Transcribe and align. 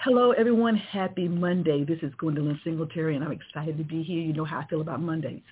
Hello, 0.00 0.30
everyone. 0.32 0.76
Happy 0.76 1.26
Monday. 1.26 1.84
This 1.84 1.98
is 2.02 2.12
Gwendolyn 2.18 2.60
Singletary, 2.62 3.16
and 3.16 3.24
I'm 3.24 3.32
excited 3.32 3.76
to 3.78 3.84
be 3.84 4.02
here. 4.02 4.20
You 4.20 4.32
know 4.32 4.44
how 4.44 4.60
I 4.60 4.66
feel 4.66 4.80
about 4.80 5.00
Mondays. 5.00 5.42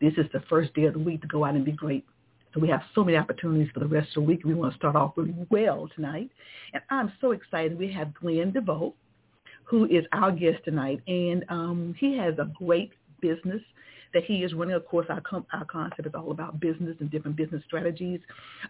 This 0.00 0.12
is 0.16 0.26
the 0.32 0.40
first 0.48 0.72
day 0.74 0.84
of 0.84 0.92
the 0.92 1.00
week 1.00 1.22
to 1.22 1.26
go 1.26 1.44
out 1.44 1.54
and 1.54 1.64
be 1.64 1.72
great. 1.72 2.04
So 2.54 2.60
we 2.60 2.68
have 2.68 2.82
so 2.94 3.02
many 3.02 3.16
opportunities 3.16 3.68
for 3.74 3.80
the 3.80 3.86
rest 3.86 4.08
of 4.10 4.22
the 4.22 4.28
week. 4.28 4.44
We 4.44 4.54
want 4.54 4.72
to 4.72 4.78
start 4.78 4.94
off 4.94 5.14
really 5.16 5.34
well 5.50 5.88
tonight. 5.94 6.30
And 6.74 6.82
I'm 6.90 7.12
so 7.20 7.32
excited. 7.32 7.76
We 7.76 7.90
have 7.92 8.14
Glenn 8.14 8.52
Deveaux, 8.52 8.94
who 9.64 9.86
is 9.86 10.04
our 10.12 10.30
guest 10.30 10.64
tonight. 10.64 11.02
And 11.08 11.44
um, 11.48 11.94
he 11.98 12.16
has 12.18 12.34
a 12.38 12.50
great 12.58 12.92
business 13.20 13.62
that 14.14 14.24
he 14.24 14.44
is 14.44 14.54
running. 14.54 14.76
Of 14.76 14.86
course, 14.86 15.06
our, 15.10 15.20
com- 15.22 15.46
our 15.52 15.64
concept 15.64 16.06
is 16.06 16.14
all 16.14 16.30
about 16.30 16.60
business 16.60 16.96
and 17.00 17.10
different 17.10 17.36
business 17.36 17.62
strategies. 17.66 18.20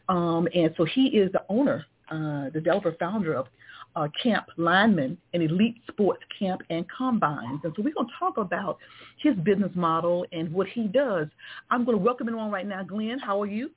Um, 0.08 0.48
and 0.55 0.72
so 0.77 0.84
he 0.84 1.08
is 1.08 1.30
the 1.33 1.42
owner, 1.48 1.84
uh, 2.10 2.48
developer, 2.50 2.97
founder 2.98 3.34
of 3.34 3.47
uh, 3.96 4.09
Camp 4.23 4.46
Lineman 4.59 5.16
and 5.32 5.42
Elite 5.42 5.77
Sports 5.88 6.23
Camp 6.38 6.60
and 6.70 6.84
Combines. 6.96 7.60
And 7.64 7.73
so 7.74 7.82
we're 7.82 7.95
going 7.95 8.06
to 8.06 8.12
talk 8.19 8.36
about 8.36 8.78
his 9.19 9.34
business 9.36 9.72
model 9.75 10.27
and 10.33 10.52
what 10.52 10.69
he 10.69 10.86
does. 10.86 11.28
I'm 11.70 11.84
going 11.84 11.97
to 11.97 12.02
welcome 12.02 12.28
him 12.28 12.39
on 12.39 12.50
right 12.50 12.67
now. 12.67 12.83
Glenn, 12.83 13.19
how 13.19 13.41
are 13.42 13.47
you? 13.47 13.70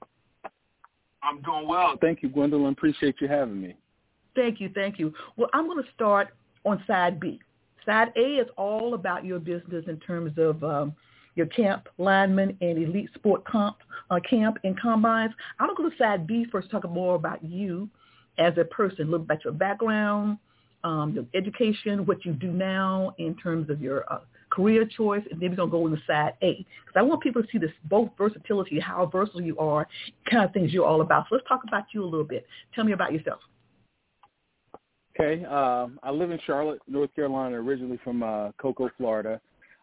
I'm 1.23 1.42
doing 1.42 1.67
well. 1.67 1.95
Thank 2.00 2.22
you, 2.22 2.30
Gwendolyn. 2.30 2.73
Appreciate 2.73 3.16
you 3.20 3.28
having 3.28 3.62
me. 3.62 3.75
Thank 4.36 4.62
you. 4.62 4.70
Thank 4.75 5.00
you. 5.00 5.14
Well, 5.38 5.50
I'm 5.53 5.67
going 5.67 5.84
to 5.84 5.90
start 5.94 6.30
on 6.66 6.84
side 6.86 7.20
B. 7.20 7.40
Side 7.86 8.09
A 8.17 8.42
is 8.42 8.47
all 8.58 8.94
about 8.94 9.25
your 9.25 9.40
business 9.40 9.86
in 9.88 10.00
terms 10.00 10.34
of 10.38 10.64
um, 10.64 10.94
your 11.36 11.47
camp 11.47 11.88
lineman 11.97 12.58
and 12.62 12.78
elite 12.78 13.09
sport 13.16 13.45
comp, 13.45 13.78
uh, 14.12 14.20
camp 14.30 14.58
and 14.64 14.80
combines. 14.80 15.34
I'm 15.59 15.67
going 15.67 15.78
to 15.78 15.84
go 15.84 15.90
to 15.90 15.97
side 15.97 16.28
B 16.28 16.45
first, 16.52 16.70
talk 16.70 16.90
more 16.90 17.16
about 17.16 17.44
you 17.44 17.90
as 18.40 18.58
a 18.58 18.64
person, 18.66 19.12
look 19.12 19.26
at 19.30 19.44
your 19.44 19.54
background, 19.54 20.38
um, 20.84 21.14
your 21.14 21.26
education, 21.34 22.06
what 22.06 22.26
you 22.26 22.34
do 22.34 22.52
now 22.52 23.14
in 23.18 23.36
terms 23.36 23.70
of 23.70 23.81
your 23.81 24.12
uh, 24.12 24.20
career 24.50 24.86
choice, 24.86 25.23
and 25.30 25.40
then 25.40 25.52
we're 25.52 25.58
going 25.58 25.70
to 25.70 25.72
go 25.72 25.88
into 25.88 26.02
side 26.08 26.34
A. 26.42 26.66
Because 26.86 26.96
I 26.96 27.02
want 27.02 27.22
people 27.22 27.44
to 27.44 27.48
see 27.52 27.58
this 27.58 27.72
both 27.86 28.09
versatility, 28.18 28.80
how 28.80 29.06
versatile 29.06 29.42
you 29.42 29.58
are, 29.59 29.88
kind 30.30 30.44
of 30.44 30.54
things 30.54 30.73
you're 30.73 30.86
all 30.86 31.02
about. 31.02 31.26
So 31.30 31.36
let's 31.36 31.48
talk 31.48 31.62
about 31.68 31.84
you 31.94 32.04
a 32.04 32.06
little 32.06 32.23
bit. 32.26 32.46
Tell 32.73 32.84
me 32.84 32.94
about 32.94 33.14
yourself. 33.14 33.40
Okay. 35.20 35.44
Um, 35.46 36.00
I 36.02 36.12
live 36.12 36.31
in 36.31 36.40
Charlotte, 36.46 36.80
North 36.88 37.14
Carolina, 37.14 37.62
originally 37.62 38.00
from 38.03 38.24
uh, 38.24 38.52
Cocoa, 38.53 38.90
Florida. 38.98 39.42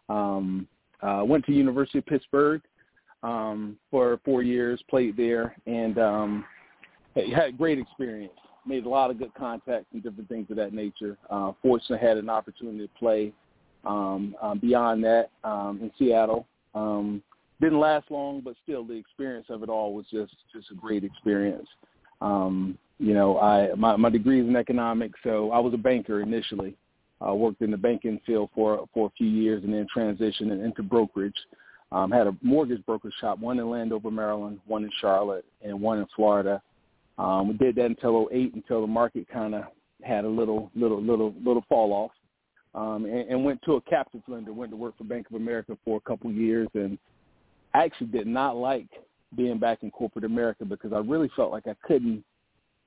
Um, 0.08 0.66
uh, 1.02 1.22
went 1.26 1.44
to 1.44 1.52
University 1.52 1.98
of 1.98 2.06
Pittsburgh 2.06 2.62
um, 3.22 3.76
for 3.90 4.18
four 4.24 4.42
years, 4.42 4.82
played 4.88 5.16
there, 5.16 5.54
and 5.66 5.98
um, 5.98 6.44
had 7.14 7.48
a 7.48 7.52
great 7.52 7.78
experience. 7.78 8.32
Made 8.66 8.84
a 8.84 8.88
lot 8.88 9.10
of 9.10 9.18
good 9.18 9.32
contacts 9.34 9.86
and 9.92 10.02
different 10.02 10.28
things 10.28 10.50
of 10.50 10.56
that 10.56 10.72
nature. 10.72 11.16
Uh, 11.30 11.52
fortunately, 11.62 12.06
had 12.06 12.16
an 12.16 12.28
opportunity 12.28 12.86
to 12.86 12.92
play 12.98 13.32
um, 13.84 14.34
um, 14.42 14.58
beyond 14.58 15.04
that 15.04 15.30
um, 15.44 15.78
in 15.80 15.90
Seattle. 15.98 16.46
Um, 16.74 17.22
didn't 17.60 17.80
last 17.80 18.10
long, 18.10 18.40
but 18.40 18.54
still, 18.62 18.84
the 18.84 18.94
experience 18.94 19.46
of 19.48 19.62
it 19.62 19.68
all 19.68 19.94
was 19.94 20.04
just 20.10 20.34
just 20.52 20.70
a 20.70 20.74
great 20.74 21.04
experience. 21.04 21.68
Um, 22.20 22.76
you 22.98 23.14
know, 23.14 23.38
I 23.38 23.74
my, 23.74 23.96
my 23.96 24.10
degree 24.10 24.40
is 24.40 24.46
in 24.46 24.56
economics, 24.56 25.18
so 25.22 25.52
I 25.52 25.58
was 25.58 25.72
a 25.74 25.78
banker 25.78 26.20
initially. 26.20 26.76
I 27.20 27.28
uh, 27.28 27.34
worked 27.34 27.62
in 27.62 27.70
the 27.70 27.76
banking 27.76 28.20
field 28.26 28.50
for 28.54 28.86
for 28.92 29.06
a 29.06 29.10
few 29.16 29.28
years, 29.28 29.64
and 29.64 29.72
then 29.72 29.86
transitioned 29.94 30.64
into 30.64 30.82
brokerage. 30.82 31.36
Um, 31.92 32.10
had 32.10 32.26
a 32.26 32.36
mortgage 32.42 32.84
brokerage 32.84 33.14
shop, 33.20 33.38
one 33.38 33.58
in 33.58 33.70
Landover, 33.70 34.10
Maryland, 34.10 34.58
one 34.66 34.84
in 34.84 34.90
Charlotte, 35.00 35.44
and 35.62 35.80
one 35.80 35.98
in 35.98 36.06
Florida. 36.14 36.60
Um, 37.18 37.48
we 37.48 37.54
did 37.54 37.76
that 37.76 37.86
until 37.86 38.28
08, 38.32 38.54
until 38.54 38.82
the 38.82 38.86
market 38.86 39.26
kind 39.32 39.54
of 39.54 39.64
had 40.02 40.24
a 40.24 40.28
little, 40.28 40.70
little, 40.74 41.02
little, 41.02 41.34
little 41.42 41.64
fall 41.68 41.92
off, 41.92 42.10
um, 42.74 43.06
and, 43.06 43.30
and 43.30 43.44
went 43.44 43.60
to 43.62 43.74
a 43.74 43.80
captive 43.82 44.20
lender. 44.28 44.52
Went 44.52 44.70
to 44.72 44.76
work 44.76 44.96
for 44.98 45.04
Bank 45.04 45.26
of 45.30 45.36
America 45.36 45.76
for 45.84 45.96
a 45.96 46.00
couple 46.00 46.30
years, 46.30 46.68
and 46.74 46.98
I 47.74 47.84
actually 47.84 48.08
did 48.08 48.26
not 48.26 48.56
like 48.56 48.88
being 49.34 49.58
back 49.58 49.82
in 49.82 49.90
corporate 49.90 50.24
America 50.24 50.64
because 50.64 50.92
I 50.92 50.98
really 50.98 51.30
felt 51.34 51.50
like 51.50 51.66
I 51.66 51.74
couldn't, 51.84 52.22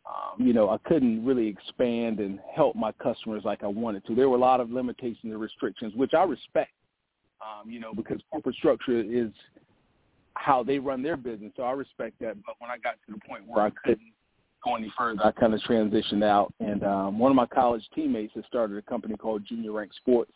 um, 0.06 0.46
you 0.46 0.54
know, 0.54 0.70
I 0.70 0.78
couldn't 0.88 1.26
really 1.26 1.48
expand 1.48 2.20
and 2.20 2.40
help 2.56 2.76
my 2.76 2.92
customers 2.94 3.44
like 3.46 3.64
I 3.64 3.68
wanted 3.68 4.06
to. 4.08 4.16
There 4.16 4.30
were 4.30 4.38
a 4.38 4.40
lot 4.40 4.62
of 4.62 4.72
limitations 4.72 5.20
and 5.24 5.42
restrictions, 5.42 5.94
which 5.96 6.14
I 6.14 6.24
respect, 6.24 6.72
um, 7.42 7.70
you 7.70 7.80
know, 7.80 7.94
because 7.94 8.20
corporate 8.32 8.56
structure 8.56 9.00
is 9.02 9.32
how 10.36 10.64
they 10.64 10.80
run 10.80 11.04
their 11.04 11.18
business. 11.18 11.52
So 11.58 11.64
I 11.64 11.72
respect 11.72 12.20
that. 12.22 12.38
But 12.46 12.56
when 12.60 12.72
I 12.72 12.78
got 12.78 12.96
to 13.08 13.14
the 13.14 13.20
point 13.28 13.48
where 13.48 13.66
I 13.66 13.72
couldn't 13.84 14.14
go 14.64 14.76
any 14.76 14.92
further, 14.98 15.24
I 15.24 15.32
kind 15.32 15.54
of 15.54 15.62
transitioned 15.62 16.24
out. 16.24 16.54
And 16.60 16.84
um, 16.84 17.20
one 17.20 17.32
of 17.32 17.36
my 17.36 17.46
college 17.46 17.84
teammates 17.96 18.34
had 18.36 18.46
started 18.46 18.78
a 18.78 18.82
company 18.82 19.16
called 19.16 19.46
Junior 19.48 19.72
Rank 19.72 19.92
Sports, 19.94 20.32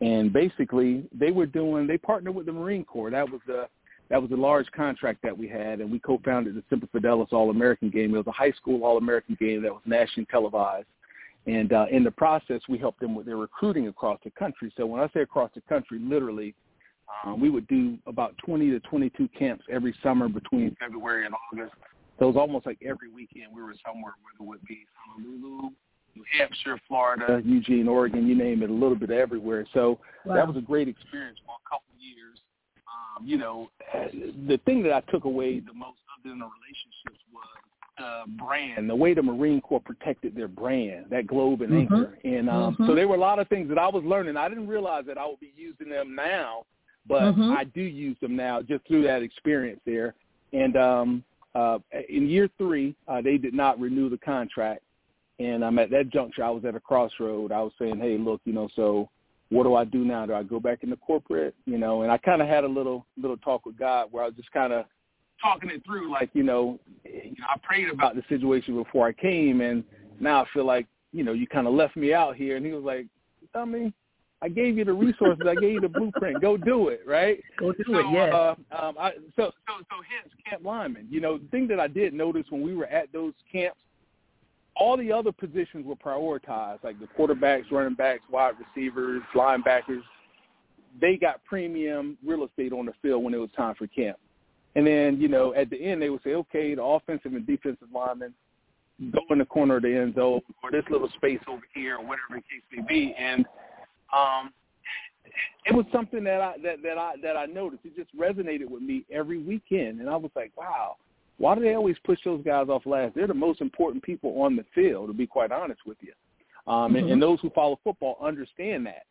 and 0.00 0.32
basically 0.32 1.04
they 1.12 1.30
were 1.30 1.46
doing 1.46 1.86
they 1.86 1.98
partnered 1.98 2.34
with 2.34 2.46
the 2.46 2.52
Marine 2.52 2.84
Corps. 2.84 3.10
That 3.10 3.28
was 3.28 3.40
the 3.46 3.68
that 4.10 4.22
was 4.22 4.30
a 4.30 4.36
large 4.36 4.70
contract 4.72 5.20
that 5.22 5.36
we 5.36 5.48
had, 5.48 5.80
and 5.80 5.90
we 5.90 5.98
co-founded 5.98 6.54
the 6.54 6.62
Semper 6.70 6.86
Fidelis 6.86 7.32
All-American 7.32 7.90
Game. 7.90 8.14
It 8.14 8.18
was 8.18 8.26
a 8.26 8.32
high 8.32 8.52
school 8.52 8.82
All-American 8.82 9.36
game 9.38 9.62
that 9.62 9.72
was 9.72 9.82
nationally 9.84 10.26
televised. 10.30 10.86
And 11.46 11.72
uh, 11.72 11.86
in 11.90 12.04
the 12.04 12.10
process, 12.10 12.60
we 12.68 12.78
helped 12.78 13.00
them 13.00 13.14
with 13.14 13.26
their 13.26 13.36
recruiting 13.36 13.88
across 13.88 14.18
the 14.24 14.30
country. 14.30 14.72
So 14.76 14.86
when 14.86 15.00
I 15.00 15.08
say 15.12 15.20
across 15.20 15.50
the 15.54 15.60
country, 15.62 15.98
literally, 15.98 16.54
um, 17.24 17.40
we 17.40 17.50
would 17.50 17.66
do 17.68 17.98
about 18.06 18.34
20 18.44 18.70
to 18.70 18.80
22 18.80 19.28
camps 19.38 19.64
every 19.70 19.94
summer 20.02 20.28
between 20.28 20.76
February 20.78 21.26
and 21.26 21.34
August 21.52 21.74
so 22.18 22.24
it 22.24 22.28
was 22.28 22.36
almost 22.36 22.66
like 22.66 22.78
every 22.84 23.10
weekend 23.10 23.46
we 23.54 23.62
were 23.62 23.74
somewhere, 23.86 24.12
whether 24.22 24.44
it 24.44 24.48
would 24.48 24.64
be 24.66 24.84
Honolulu, 24.96 25.70
New 26.16 26.24
Hampshire, 26.36 26.80
Florida, 26.88 27.40
Eugene, 27.44 27.86
Oregon, 27.86 28.26
you 28.26 28.34
name 28.34 28.62
it, 28.62 28.70
a 28.70 28.72
little 28.72 28.96
bit 28.96 29.10
everywhere. 29.10 29.66
So 29.72 29.98
wow. 30.24 30.34
that 30.34 30.48
was 30.48 30.56
a 30.56 30.60
great 30.60 30.88
experience 30.88 31.38
for 31.46 31.52
a 31.52 31.68
couple 31.68 31.86
of 31.94 32.00
years. 32.00 32.38
Um, 32.88 33.26
you 33.26 33.38
know, 33.38 33.70
the 34.48 34.58
thing 34.64 34.82
that 34.82 34.92
I 34.92 35.00
took 35.12 35.24
away 35.24 35.60
the 35.60 35.72
most 35.72 35.98
other 36.18 36.30
than 36.30 36.40
the 36.40 36.46
relationships 36.46 37.22
was 37.32 37.44
the 37.98 38.44
brand, 38.44 38.90
the 38.90 38.96
way 38.96 39.14
the 39.14 39.22
Marine 39.22 39.60
Corps 39.60 39.80
protected 39.80 40.34
their 40.34 40.48
brand, 40.48 41.06
that 41.10 41.26
globe 41.26 41.62
and 41.62 41.70
mm-hmm. 41.70 41.94
anchor. 41.94 42.18
And 42.24 42.48
um, 42.48 42.74
mm-hmm. 42.74 42.86
so 42.86 42.94
there 42.94 43.06
were 43.06 43.16
a 43.16 43.20
lot 43.20 43.38
of 43.38 43.48
things 43.48 43.68
that 43.68 43.78
I 43.78 43.88
was 43.88 44.02
learning. 44.04 44.36
I 44.36 44.48
didn't 44.48 44.68
realize 44.68 45.04
that 45.06 45.18
I 45.18 45.26
would 45.26 45.40
be 45.40 45.52
using 45.56 45.88
them 45.88 46.14
now, 46.14 46.64
but 47.06 47.22
mm-hmm. 47.22 47.52
I 47.52 47.64
do 47.64 47.80
use 47.80 48.16
them 48.20 48.34
now 48.34 48.60
just 48.62 48.86
through 48.88 49.04
that 49.04 49.22
experience 49.22 49.80
there. 49.86 50.14
And 50.52 50.76
um, 50.76 51.24
uh, 51.58 51.78
in 52.08 52.28
year 52.28 52.48
three, 52.56 52.94
uh, 53.08 53.20
they 53.20 53.36
did 53.36 53.54
not 53.54 53.80
renew 53.80 54.08
the 54.08 54.18
contract, 54.18 54.82
and 55.40 55.64
I'm 55.64 55.78
at 55.78 55.90
that 55.90 56.10
juncture. 56.10 56.44
I 56.44 56.50
was 56.50 56.64
at 56.64 56.76
a 56.76 56.80
crossroad. 56.80 57.50
I 57.50 57.60
was 57.62 57.72
saying, 57.78 57.98
"Hey, 57.98 58.16
look, 58.16 58.40
you 58.44 58.52
know, 58.52 58.68
so 58.76 59.08
what 59.50 59.64
do 59.64 59.74
I 59.74 59.84
do 59.84 60.04
now? 60.04 60.26
Do 60.26 60.34
I 60.34 60.42
go 60.42 60.60
back 60.60 60.84
into 60.84 60.96
corporate? 60.96 61.54
You 61.66 61.78
know?" 61.78 62.02
And 62.02 62.12
I 62.12 62.18
kind 62.18 62.40
of 62.40 62.48
had 62.48 62.64
a 62.64 62.68
little 62.68 63.06
little 63.20 63.36
talk 63.38 63.66
with 63.66 63.76
God 63.76 64.08
where 64.10 64.22
I 64.22 64.26
was 64.26 64.36
just 64.36 64.52
kind 64.52 64.72
of 64.72 64.84
talking 65.42 65.70
it 65.70 65.84
through, 65.84 66.10
like, 66.10 66.30
you 66.32 66.42
know, 66.42 66.78
you 67.04 67.34
know, 67.38 67.46
I 67.48 67.58
prayed 67.62 67.88
about 67.88 68.14
the 68.14 68.22
situation 68.28 68.74
before 68.74 69.08
I 69.08 69.12
came, 69.12 69.60
and 69.60 69.84
now 70.20 70.42
I 70.42 70.46
feel 70.52 70.64
like, 70.64 70.86
you 71.12 71.24
know, 71.24 71.32
you 71.32 71.46
kind 71.46 71.66
of 71.66 71.74
left 71.74 71.96
me 71.96 72.12
out 72.12 72.36
here. 72.36 72.56
And 72.56 72.64
he 72.64 72.72
was 72.72 72.84
like, 72.84 73.06
"I 73.54 73.64
mean, 73.64 73.92
I 74.40 74.48
gave 74.48 74.78
you 74.78 74.84
the 74.84 74.92
resources. 74.92 75.44
I 75.48 75.54
gave 75.54 75.72
you 75.72 75.80
the 75.80 75.88
blueprint. 75.88 76.40
Go 76.40 76.56
do 76.56 76.88
it, 76.88 77.00
right? 77.06 77.40
Go 77.58 77.72
do 77.72 77.82
so, 77.86 77.98
it. 77.98 78.06
Yeah. 78.12 78.20
Uh, 78.24 78.54
um, 78.80 78.94
I, 78.98 79.12
so 79.34 79.50
so 79.66 79.74
so 79.78 79.96
hence 80.08 80.32
camp 80.48 80.64
lineman. 80.64 81.08
You 81.10 81.20
know, 81.20 81.38
the 81.38 81.48
thing 81.48 81.66
that 81.68 81.80
I 81.80 81.88
did 81.88 82.14
notice 82.14 82.44
when 82.50 82.62
we 82.62 82.74
were 82.74 82.86
at 82.86 83.12
those 83.12 83.32
camps, 83.50 83.80
all 84.76 84.96
the 84.96 85.10
other 85.10 85.32
positions 85.32 85.84
were 85.84 85.96
prioritized, 85.96 86.84
like 86.84 87.00
the 87.00 87.08
quarterbacks, 87.18 87.70
running 87.72 87.94
backs, 87.94 88.22
wide 88.30 88.54
receivers, 88.74 89.22
linebackers. 89.34 90.02
They 91.00 91.16
got 91.16 91.44
premium 91.44 92.16
real 92.24 92.44
estate 92.44 92.72
on 92.72 92.86
the 92.86 92.92
field 93.02 93.24
when 93.24 93.34
it 93.34 93.38
was 93.38 93.50
time 93.56 93.74
for 93.74 93.86
camp. 93.88 94.18
And 94.76 94.86
then, 94.86 95.20
you 95.20 95.28
know, 95.28 95.54
at 95.54 95.70
the 95.70 95.76
end 95.76 96.00
they 96.00 96.10
would 96.10 96.22
say, 96.22 96.34
okay, 96.34 96.74
the 96.74 96.82
offensive 96.82 97.34
and 97.34 97.46
defensive 97.46 97.88
linemen 97.92 98.32
go 99.12 99.20
in 99.30 99.38
the 99.38 99.44
corner 99.44 99.76
of 99.76 99.82
the 99.82 99.94
end 99.94 100.14
zone 100.14 100.40
or 100.62 100.70
this 100.70 100.84
little 100.90 101.08
space 101.16 101.40
over 101.48 101.62
here 101.74 101.96
or 101.96 102.02
whatever 102.02 102.34
the 102.34 102.36
case 102.36 102.62
may 102.72 102.82
be. 102.88 103.14
And 103.18 103.44
um, 104.16 104.52
it 105.66 105.74
was 105.74 105.84
something 105.92 106.24
that 106.24 106.40
I 106.40 106.54
that 106.62 106.82
that 106.82 106.98
I 106.98 107.14
that 107.22 107.36
I 107.36 107.46
noticed. 107.46 107.84
It 107.84 107.96
just 107.96 108.16
resonated 108.16 108.68
with 108.68 108.82
me 108.82 109.04
every 109.10 109.38
weekend, 109.38 110.00
and 110.00 110.08
I 110.08 110.16
was 110.16 110.30
like, 110.34 110.52
wow. 110.56 110.96
Why 111.40 111.54
do 111.54 111.60
they 111.60 111.74
always 111.74 111.94
push 112.04 112.18
those 112.24 112.42
guys 112.44 112.68
off 112.68 112.84
last? 112.84 113.14
They're 113.14 113.28
the 113.28 113.34
most 113.34 113.60
important 113.60 114.02
people 114.02 114.42
on 114.42 114.56
the 114.56 114.64
field, 114.74 115.06
to 115.06 115.14
be 115.14 115.24
quite 115.24 115.52
honest 115.52 115.80
with 115.86 115.98
you. 116.00 116.12
Um, 116.66 116.96
and, 116.96 117.08
and 117.08 117.22
those 117.22 117.38
who 117.40 117.50
follow 117.50 117.78
football 117.84 118.18
understand 118.20 118.86
that. 118.86 119.04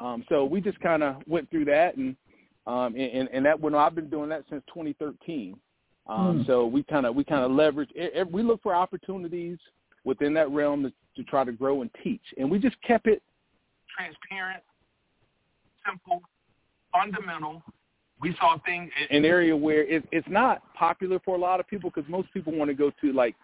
Um, 0.00 0.24
so 0.30 0.46
we 0.46 0.62
just 0.62 0.80
kind 0.80 1.02
of 1.02 1.16
went 1.26 1.50
through 1.50 1.66
that, 1.66 1.96
and 1.96 2.16
um, 2.66 2.96
and, 2.96 3.28
and 3.30 3.44
that 3.44 3.60
when 3.60 3.74
I've 3.74 3.94
been 3.94 4.08
doing 4.08 4.28
that 4.30 4.44
since 4.48 4.62
2013. 4.68 5.56
Um, 6.08 6.16
Mm. 6.38 6.46
So 6.46 6.66
we 6.66 6.82
kind 6.84 7.04
of 7.04 7.14
we 7.14 7.24
kind 7.24 7.44
of 7.44 7.50
leverage. 7.50 7.90
e- 7.94 8.20
e- 8.20 8.22
We 8.30 8.42
look 8.42 8.62
for 8.62 8.74
opportunities 8.74 9.58
within 10.04 10.32
that 10.34 10.50
realm 10.50 10.82
to, 10.84 10.92
to 11.16 11.24
try 11.28 11.44
to 11.44 11.52
grow 11.52 11.82
and 11.82 11.90
teach, 12.02 12.22
and 12.38 12.50
we 12.50 12.58
just 12.58 12.80
kept 12.82 13.06
it 13.06 13.22
transparent, 13.96 14.62
simple, 15.86 16.20
fundamental. 16.92 17.62
We 18.20 18.34
saw 18.40 18.58
things 18.64 18.90
in 19.10 19.18
an 19.18 19.24
area 19.24 19.56
where 19.56 19.82
it, 19.82 20.04
it's 20.10 20.26
not 20.28 20.62
popular 20.74 21.20
for 21.24 21.36
a 21.36 21.38
lot 21.38 21.60
of 21.60 21.68
people 21.68 21.90
because 21.94 22.08
most 22.10 22.32
people 22.32 22.56
want 22.56 22.70
to 22.70 22.74
go 22.74 22.90
to 23.02 23.12
like, 23.12 23.34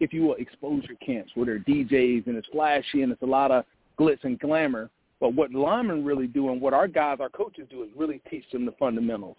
if 0.00 0.12
you 0.12 0.22
will, 0.22 0.34
exposure 0.34 0.94
camps 1.04 1.32
where 1.34 1.46
they're 1.46 1.58
DJs 1.60 2.26
and 2.26 2.36
it's 2.36 2.46
flashy 2.48 3.02
and 3.02 3.10
it's 3.10 3.22
a 3.22 3.26
lot 3.26 3.50
of 3.50 3.64
glitz 3.98 4.22
and 4.24 4.38
glamour. 4.38 4.90
But 5.20 5.34
what 5.34 5.52
linemen 5.52 6.04
really 6.04 6.26
do 6.26 6.50
and 6.50 6.60
what 6.60 6.74
our 6.74 6.86
guys, 6.86 7.18
our 7.20 7.30
coaches 7.30 7.66
do 7.70 7.82
is 7.82 7.88
really 7.96 8.20
teach 8.30 8.44
them 8.52 8.64
the 8.66 8.72
fundamentals, 8.72 9.36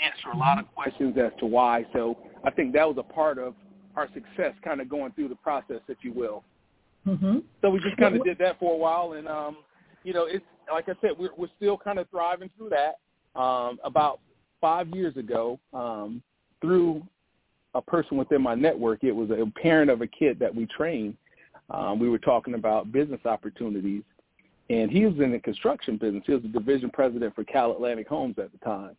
answer 0.00 0.30
a 0.32 0.36
lot 0.36 0.58
of 0.58 0.66
questions 0.74 1.16
as 1.18 1.30
to 1.38 1.46
why. 1.46 1.86
So 1.92 2.18
I 2.42 2.50
think 2.50 2.72
that 2.74 2.88
was 2.88 2.96
a 2.98 3.12
part 3.12 3.38
of 3.38 3.54
our 3.94 4.08
success, 4.14 4.54
kind 4.64 4.80
of 4.80 4.88
going 4.88 5.12
through 5.12 5.28
the 5.28 5.36
process, 5.36 5.80
if 5.88 5.98
you 6.02 6.12
will. 6.12 6.42
Mm-hmm. 7.06 7.38
So 7.62 7.70
we 7.70 7.80
just 7.80 7.96
kind 7.96 8.16
of 8.16 8.24
did 8.24 8.38
that 8.38 8.58
for 8.58 8.74
a 8.74 8.76
while, 8.76 9.12
and 9.12 9.28
um, 9.28 9.58
you 10.04 10.12
know, 10.12 10.24
it's 10.24 10.44
like 10.70 10.88
I 10.88 10.94
said, 11.00 11.12
we're 11.18 11.30
we're 11.36 11.48
still 11.56 11.76
kind 11.76 11.98
of 11.98 12.08
thriving 12.10 12.50
through 12.56 12.70
that. 12.70 12.98
Um, 13.40 13.78
about 13.84 14.20
five 14.60 14.88
years 14.88 15.16
ago, 15.16 15.58
um, 15.72 16.22
through 16.60 17.02
a 17.74 17.82
person 17.82 18.16
within 18.16 18.42
my 18.42 18.54
network, 18.54 19.04
it 19.04 19.12
was 19.12 19.30
a 19.30 19.46
parent 19.60 19.90
of 19.90 20.02
a 20.02 20.06
kid 20.06 20.38
that 20.40 20.54
we 20.54 20.66
trained. 20.66 21.16
Um, 21.70 22.00
we 22.00 22.08
were 22.08 22.18
talking 22.18 22.54
about 22.54 22.90
business 22.90 23.20
opportunities, 23.24 24.02
and 24.68 24.90
he 24.90 25.06
was 25.06 25.14
in 25.20 25.30
the 25.30 25.38
construction 25.38 25.96
business. 25.96 26.24
He 26.26 26.32
was 26.32 26.42
the 26.42 26.48
division 26.48 26.90
president 26.90 27.34
for 27.34 27.44
Cal 27.44 27.70
Atlantic 27.70 28.08
Homes 28.08 28.36
at 28.38 28.50
the 28.50 28.58
time, 28.58 28.96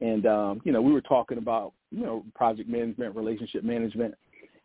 and 0.00 0.26
um, 0.26 0.60
you 0.64 0.72
know, 0.72 0.80
we 0.80 0.92
were 0.92 1.00
talking 1.00 1.38
about 1.38 1.72
you 1.90 2.04
know 2.04 2.24
project 2.34 2.68
management, 2.68 3.16
relationship 3.16 3.64
management, 3.64 4.14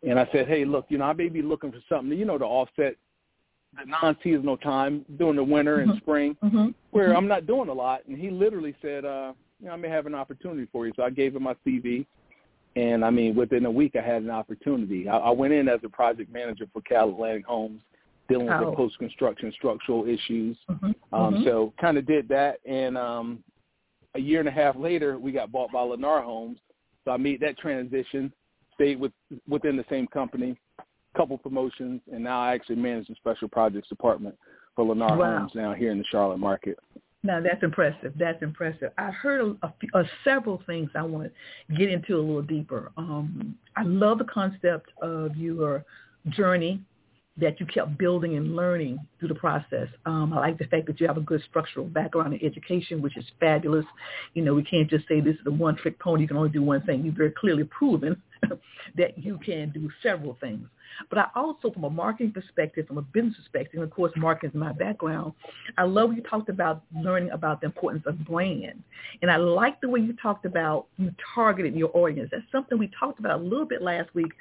and 0.02 0.18
I 0.18 0.28
said, 0.32 0.46
hey, 0.46 0.64
look, 0.64 0.86
you 0.88 0.98
know, 0.98 1.04
I 1.04 1.12
may 1.12 1.28
be 1.28 1.42
looking 1.42 1.72
for 1.72 1.80
something, 1.88 2.16
you 2.16 2.24
know, 2.24 2.38
to 2.38 2.44
offset 2.44 2.94
the 3.76 3.84
non-seasonal 3.86 4.56
time 4.58 5.04
during 5.18 5.36
the 5.36 5.44
winter 5.44 5.80
and 5.80 5.92
Mhm. 5.92 5.96
spring 5.98 6.36
Mm-hmm. 6.42 6.68
where 6.90 7.14
I'm 7.16 7.28
not 7.28 7.46
doing 7.46 7.68
a 7.68 7.72
lot. 7.72 8.04
And 8.06 8.16
he 8.16 8.30
literally 8.30 8.74
said, 8.80 9.04
uh, 9.04 9.32
you 9.60 9.66
know, 9.66 9.72
I 9.72 9.76
may 9.76 9.88
have 9.88 10.06
an 10.06 10.14
opportunity 10.14 10.66
for 10.72 10.86
you. 10.86 10.92
So 10.96 11.02
I 11.02 11.10
gave 11.10 11.36
him 11.36 11.42
my 11.42 11.54
CV. 11.66 12.06
And 12.76 13.04
I 13.04 13.10
mean, 13.10 13.34
within 13.34 13.66
a 13.66 13.70
week, 13.70 13.96
I 13.96 14.00
had 14.02 14.22
an 14.22 14.30
opportunity. 14.30 15.08
I, 15.08 15.18
I 15.18 15.30
went 15.30 15.52
in 15.52 15.68
as 15.68 15.80
a 15.84 15.88
project 15.88 16.32
manager 16.32 16.66
for 16.72 16.80
Cal 16.82 17.08
Atlantic 17.10 17.44
Homes, 17.46 17.82
dealing 18.28 18.46
with 18.46 18.54
Oh. 18.56 18.70
the 18.70 18.76
post-construction 18.76 19.52
structural 19.52 20.06
issues. 20.06 20.56
Mm-hmm. 20.68 21.14
Um, 21.14 21.44
So 21.44 21.72
kind 21.80 21.98
of 21.98 22.06
did 22.06 22.28
that. 22.28 22.60
And 22.64 22.96
um, 22.96 23.42
a 24.14 24.20
year 24.20 24.40
and 24.40 24.48
a 24.48 24.52
half 24.52 24.76
later, 24.76 25.18
we 25.18 25.32
got 25.32 25.50
bought 25.52 25.72
by 25.72 25.80
Lennar 25.80 26.22
Homes. 26.24 26.58
So 27.04 27.10
I 27.10 27.16
made 27.16 27.40
that 27.40 27.58
transition, 27.58 28.32
stayed 28.74 29.00
with 29.00 29.12
within 29.48 29.76
the 29.76 29.84
same 29.90 30.06
company, 30.08 30.56
couple 31.18 31.36
promotions, 31.36 32.00
and 32.12 32.22
now 32.22 32.40
I 32.40 32.54
actually 32.54 32.76
manage 32.76 33.08
the 33.08 33.16
special 33.16 33.48
projects 33.48 33.88
department 33.88 34.36
for 34.76 34.84
Lennar 34.84 35.18
Wow. 35.18 35.38
Homes 35.38 35.52
now 35.54 35.74
here 35.74 35.90
in 35.90 35.98
the 35.98 36.04
Charlotte 36.10 36.38
market. 36.38 36.78
Now 37.24 37.40
that's 37.40 37.62
impressive. 37.64 38.12
That's 38.16 38.40
impressive. 38.42 38.92
I 38.96 39.10
heard 39.10 39.40
a, 39.40 39.66
a, 39.66 39.74
few- 39.80 39.90
uh, 39.92 40.04
several 40.22 40.62
things 40.66 40.88
I 40.94 41.02
want 41.02 41.32
to 41.68 41.76
get 41.76 41.90
into 41.90 42.14
a 42.14 42.22
little 42.22 42.42
deeper. 42.42 42.92
Um, 42.96 43.58
I 43.76 43.82
love 43.82 44.18
the 44.18 44.24
concept 44.24 44.90
of 45.02 45.36
your 45.36 45.84
journey 46.28 46.80
that 47.40 47.58
you 47.58 47.66
kept 47.66 47.98
building 47.98 48.36
and 48.36 48.54
learning 48.54 48.98
through 49.18 49.28
the 49.28 49.34
process. 49.34 49.88
Um, 50.06 50.32
I 50.32 50.38
like 50.38 50.58
the 50.58 50.66
fact 50.66 50.86
that 50.86 51.00
you 51.00 51.06
have 51.08 51.16
a 51.16 51.20
good 51.22 51.42
structural 51.48 51.86
background 51.86 52.34
in 52.34 52.44
education, 52.44 53.02
which 53.02 53.16
is 53.16 53.24
fabulous. 53.40 53.84
You 54.34 54.42
know, 54.42 54.54
we 54.54 54.64
can't 54.64 54.88
just 54.88 55.06
say 55.08 55.20
this 55.20 55.34
is 55.34 55.46
a 55.46 55.50
one-trick 55.50 55.98
pony. 56.00 56.22
You 56.22 56.28
can 56.28 56.36
only 56.36 56.50
do 56.50 56.62
one 56.62 56.82
thing. 56.82 57.04
You've 57.04 57.14
very 57.14 57.30
clearly 57.32 57.64
proven 57.64 58.20
that 58.96 59.18
you 59.18 59.38
can 59.44 59.70
do 59.70 59.90
several 60.02 60.36
things. 60.40 60.68
But 61.10 61.18
I 61.18 61.26
also, 61.34 61.70
from 61.70 61.84
a 61.84 61.90
marketing 61.90 62.32
perspective, 62.32 62.86
from 62.86 62.98
a 62.98 63.02
business 63.02 63.36
perspective, 63.36 63.80
and 63.80 63.84
of 63.84 63.90
course, 63.90 64.12
marketing 64.16 64.50
is 64.50 64.56
my 64.56 64.72
background, 64.72 65.32
I 65.76 65.84
love 65.84 66.12
you 66.14 66.22
talked 66.22 66.48
about 66.48 66.82
learning 66.94 67.30
about 67.30 67.60
the 67.60 67.66
importance 67.66 68.04
of 68.06 68.24
brand. 68.24 68.82
And 69.22 69.30
I 69.30 69.36
like 69.36 69.80
the 69.80 69.88
way 69.88 70.00
you 70.00 70.14
talked 70.14 70.44
about 70.44 70.86
you 70.96 71.12
targeted 71.34 71.74
your 71.74 71.90
audience. 71.96 72.30
That's 72.32 72.42
something 72.50 72.78
we 72.78 72.90
talked 72.98 73.18
about 73.18 73.40
a 73.40 73.42
little 73.42 73.66
bit 73.66 73.82
last 73.82 74.14
week. 74.14 74.32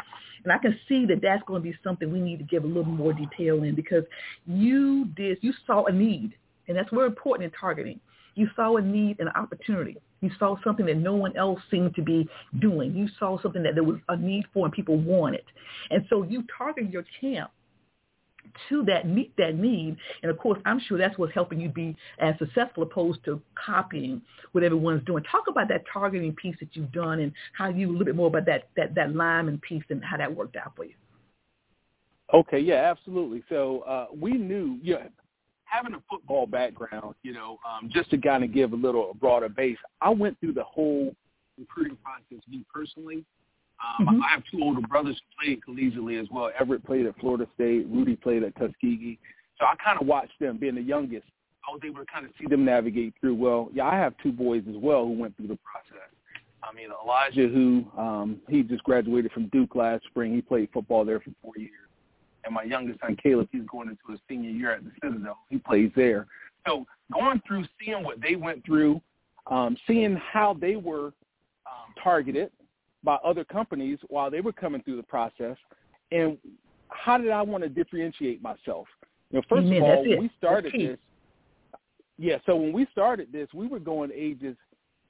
And 0.43 0.51
I 0.53 0.57
can 0.57 0.79
see 0.87 1.05
that 1.07 1.21
that's 1.21 1.43
going 1.43 1.61
to 1.61 1.69
be 1.69 1.77
something 1.83 2.11
we 2.11 2.19
need 2.19 2.37
to 2.39 2.45
give 2.45 2.63
a 2.63 2.67
little 2.67 2.85
more 2.85 3.13
detail 3.13 3.63
in 3.63 3.75
because 3.75 4.03
you 4.45 5.05
did, 5.15 5.39
you 5.41 5.53
saw 5.65 5.85
a 5.85 5.91
need. 5.91 6.33
And 6.67 6.77
that's 6.77 6.89
very 6.91 7.07
important 7.07 7.45
in 7.51 7.59
targeting. 7.59 7.99
You 8.37 8.47
saw 8.55 8.77
a 8.77 8.81
need 8.81 9.17
and 9.19 9.29
an 9.29 9.35
opportunity. 9.35 9.97
You 10.21 10.29
saw 10.37 10.57
something 10.63 10.85
that 10.85 10.97
no 10.97 11.15
one 11.15 11.35
else 11.35 11.59
seemed 11.71 11.95
to 11.95 12.03
be 12.03 12.29
doing. 12.59 12.95
You 12.95 13.07
saw 13.19 13.41
something 13.41 13.63
that 13.63 13.73
there 13.73 13.83
was 13.83 13.97
a 14.09 14.15
need 14.15 14.45
for 14.53 14.65
and 14.65 14.73
people 14.73 14.95
wanted. 14.95 15.43
And 15.89 16.05
so 16.07 16.21
you 16.21 16.43
targeted 16.55 16.93
your 16.93 17.03
camp 17.19 17.49
to 18.69 18.83
that 18.85 19.07
meet 19.07 19.35
that 19.37 19.55
need. 19.55 19.97
And 20.21 20.29
of 20.29 20.37
course, 20.37 20.59
I'm 20.65 20.79
sure 20.79 20.99
that's 20.99 21.17
what's 21.17 21.33
helping 21.33 21.59
you 21.59 21.69
be 21.69 21.95
as 22.19 22.35
successful 22.37 22.83
opposed 22.83 23.25
to 23.25 23.41
copying 23.55 24.21
what 24.51 24.63
everyone's 24.63 25.03
doing. 25.05 25.23
Talk 25.23 25.45
about 25.47 25.67
that 25.69 25.83
targeting 25.91 26.35
piece 26.35 26.55
that 26.59 26.69
you've 26.73 26.91
done 26.91 27.19
and 27.19 27.31
how 27.57 27.69
you 27.69 27.89
a 27.89 27.91
little 27.91 28.05
bit 28.05 28.15
more 28.15 28.27
about 28.27 28.45
that 28.45 28.69
that 28.77 28.93
that 28.93 29.15
lineman 29.15 29.59
piece 29.67 29.83
and 29.89 30.03
how 30.05 30.17
that 30.17 30.33
worked 30.33 30.57
out 30.57 30.73
for 30.75 30.85
you. 30.85 30.93
Okay, 32.33 32.59
yeah, 32.59 32.91
absolutely. 32.91 33.41
So 33.49 33.79
uh, 33.81 34.07
we 34.15 34.33
knew, 34.33 34.77
know, 34.95 35.07
having 35.67 35.93
a 35.93 36.01
football 36.09 36.47
background, 36.47 37.15
you 37.23 37.33
know, 37.33 37.59
um, 37.67 37.89
just 37.91 38.09
to 38.11 38.17
kind 38.17 38.43
of 38.43 38.53
give 38.53 38.73
a 38.73 38.75
little 38.75 39.15
broader 39.19 39.49
base, 39.49 39.77
I 40.01 40.09
went 40.09 40.39
through 40.39 40.53
the 40.53 40.63
whole 40.63 41.15
recruiting 41.57 41.97
process 42.03 42.43
me 42.47 42.65
personally. 42.73 43.25
Um, 43.79 44.07
Mhm. 44.07 44.23
I 44.23 44.27
have 44.29 44.43
two 44.45 44.63
older 44.63 44.81
brothers 44.81 45.19
who 45.19 45.43
played 45.43 45.61
collegiately 45.61 46.19
as 46.19 46.29
well. 46.31 46.51
Everett 46.57 46.83
played 46.83 47.05
at 47.05 47.17
Florida 47.19 47.47
State. 47.53 47.85
Rudy 47.87 48.15
played 48.15 48.43
at 48.43 48.55
Tuskegee. 48.55 49.19
So 49.59 49.65
I 49.65 49.75
kind 49.75 49.99
of 50.01 50.07
watched 50.07 50.37
them 50.39 50.57
being 50.57 50.75
the 50.75 50.81
youngest. 50.81 51.27
I 51.67 51.71
was 51.71 51.81
able 51.83 51.99
to 51.99 52.05
kind 52.05 52.25
of 52.25 52.31
see 52.37 52.47
them 52.47 52.63
navigate 52.63 53.13
through. 53.19 53.35
Well, 53.35 53.69
yeah, 53.73 53.87
I 53.87 53.95
have 53.95 54.17
two 54.17 54.31
boys 54.31 54.67
as 54.67 54.77
well 54.77 55.05
who 55.05 55.11
went 55.11 55.35
through 55.35 55.47
the 55.47 55.57
process. 55.57 56.09
I 56.63 56.73
mean, 56.73 56.89
Elijah, 57.03 57.47
who 57.47 57.85
um, 57.97 58.41
he 58.47 58.63
just 58.63 58.83
graduated 58.83 59.31
from 59.31 59.47
Duke 59.47 59.75
last 59.75 60.05
spring. 60.05 60.33
He 60.33 60.41
played 60.41 60.69
football 60.71 61.05
there 61.05 61.19
for 61.19 61.31
four 61.41 61.53
years 61.57 61.86
and 62.47 62.55
my 62.55 62.63
youngest 62.63 62.99
son 63.01 63.15
Caleb, 63.21 63.49
he's 63.51 63.61
going 63.69 63.89
into 63.89 64.01
his 64.09 64.19
senior 64.27 64.49
year 64.49 64.71
at 64.71 64.83
the 64.83 64.91
Citadel. 65.03 65.37
He 65.49 65.57
plays 65.57 65.91
there. 65.95 66.25
So 66.65 66.85
going 67.13 67.41
through, 67.45 67.65
seeing 67.79 68.03
what 68.03 68.21
they 68.21 68.35
went 68.35 68.65
through, 68.65 69.01
um, 69.51 69.77
seeing 69.85 70.15
how 70.15 70.57
they 70.59 70.77
were 70.77 71.07
um, 71.65 71.93
targeted 72.01 72.51
by 73.03 73.15
other 73.15 73.43
companies 73.43 73.99
while 74.07 74.31
they 74.31 74.41
were 74.41 74.53
coming 74.53 74.81
through 74.81 74.95
the 74.95 75.03
process, 75.03 75.57
and 76.11 76.37
how 76.89 77.17
did 77.17 77.31
I 77.31 77.41
want 77.41 77.63
to 77.63 77.69
differentiate 77.69 78.41
myself? 78.41 78.87
You 79.29 79.39
know, 79.39 79.43
first 79.49 79.67
Amen. 79.67 79.81
of 79.81 79.83
all, 79.83 80.07
when 80.07 80.19
we 80.19 80.31
started 80.37 80.73
this. 80.73 80.97
Yeah, 82.17 82.37
so 82.45 82.55
when 82.55 82.73
we 82.73 82.87
started 82.91 83.31
this, 83.31 83.47
we 83.53 83.67
were 83.67 83.79
going 83.79 84.09
ages 84.11 84.55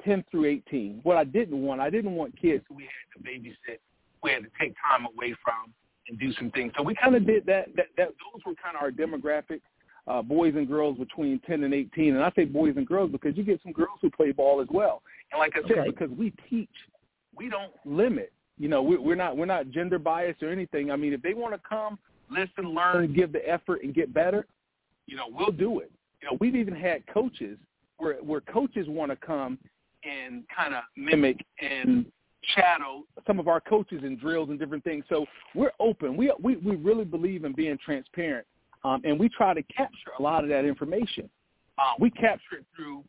10 0.03 0.25
through 0.29 0.45
18. 0.45 0.99
What 1.03 1.17
I 1.17 1.23
didn't 1.23 1.61
want, 1.61 1.79
I 1.79 1.89
didn't 1.89 2.15
want 2.15 2.39
kids 2.39 2.65
who 2.67 2.75
we 2.75 2.83
had 2.83 3.23
to 3.23 3.29
babysit, 3.29 3.77
we 4.23 4.31
had 4.31 4.43
to 4.43 4.49
take 4.59 4.73
time 4.89 5.05
away 5.05 5.33
from 5.43 5.73
and 6.09 6.19
do 6.19 6.33
some 6.33 6.51
things. 6.51 6.71
So 6.77 6.83
we 6.83 6.95
kind 6.95 7.15
of 7.15 7.25
did 7.25 7.45
that. 7.45 7.75
That, 7.75 7.87
that 7.97 8.07
those 8.07 8.41
were 8.45 8.53
kind 8.55 8.75
of 8.75 8.81
our 8.81 8.91
demographic, 8.91 9.61
uh, 10.07 10.21
boys 10.21 10.53
and 10.55 10.67
girls 10.67 10.97
between 10.97 11.39
10 11.47 11.63
and 11.63 11.73
18. 11.73 12.15
And 12.15 12.23
I 12.23 12.31
say 12.35 12.45
boys 12.45 12.75
and 12.77 12.87
girls 12.87 13.11
because 13.11 13.35
you 13.35 13.43
get 13.43 13.61
some 13.63 13.73
girls 13.73 13.99
who 14.01 14.09
play 14.09 14.31
ball 14.31 14.61
as 14.61 14.67
well. 14.71 15.01
And 15.31 15.39
like 15.39 15.53
I 15.55 15.67
said, 15.67 15.79
Okay. 15.79 15.89
because 15.89 16.09
we 16.17 16.33
teach, 16.49 16.69
we 17.35 17.49
don't 17.49 17.73
limit. 17.85 18.31
You 18.57 18.69
know, 18.69 18.81
we, 18.81 18.97
we're 18.97 19.15
not 19.15 19.37
we're 19.37 19.45
not 19.45 19.69
gender 19.69 19.99
biased 19.99 20.41
or 20.41 20.51
anything. 20.51 20.89
I 20.89 20.95
mean, 20.95 21.13
if 21.13 21.21
they 21.21 21.33
want 21.35 21.53
to 21.53 21.61
come, 21.67 21.99
listen, 22.29 22.73
learn, 22.73 23.13
give 23.13 23.31
the 23.31 23.47
effort, 23.47 23.83
and 23.83 23.93
get 23.93 24.13
better, 24.13 24.47
you 25.05 25.15
know, 25.15 25.25
we'll 25.29 25.51
do 25.51 25.79
it. 25.79 25.91
You 26.21 26.29
know, 26.31 26.37
we've 26.39 26.55
even 26.55 26.75
had 26.75 27.05
coaches 27.07 27.59
where 27.97 28.15
where 28.15 28.41
coaches 28.41 28.87
want 28.89 29.11
to 29.11 29.15
come 29.15 29.59
and 30.03 30.43
kind 30.55 30.73
of 30.73 30.83
mimic 30.95 31.45
and 31.61 32.05
shadow 32.55 33.03
some 33.25 33.39
of 33.39 33.47
our 33.47 33.59
coaches 33.61 34.03
in 34.03 34.17
drills 34.17 34.49
and 34.49 34.59
different 34.59 34.83
things. 34.83 35.03
So 35.09 35.25
we're 35.55 35.71
open. 35.79 36.15
We 36.15 36.31
we 36.41 36.55
we 36.57 36.75
really 36.75 37.05
believe 37.05 37.45
in 37.45 37.53
being 37.53 37.77
transparent, 37.83 38.45
um, 38.83 39.01
and 39.03 39.19
we 39.19 39.29
try 39.29 39.53
to 39.53 39.63
capture 39.63 40.11
a 40.17 40.21
lot 40.21 40.43
of 40.43 40.49
that 40.49 40.65
information. 40.65 41.29
Uh, 41.77 41.93
we 41.99 42.09
capture 42.09 42.57
it 42.57 42.65
through 42.75 43.03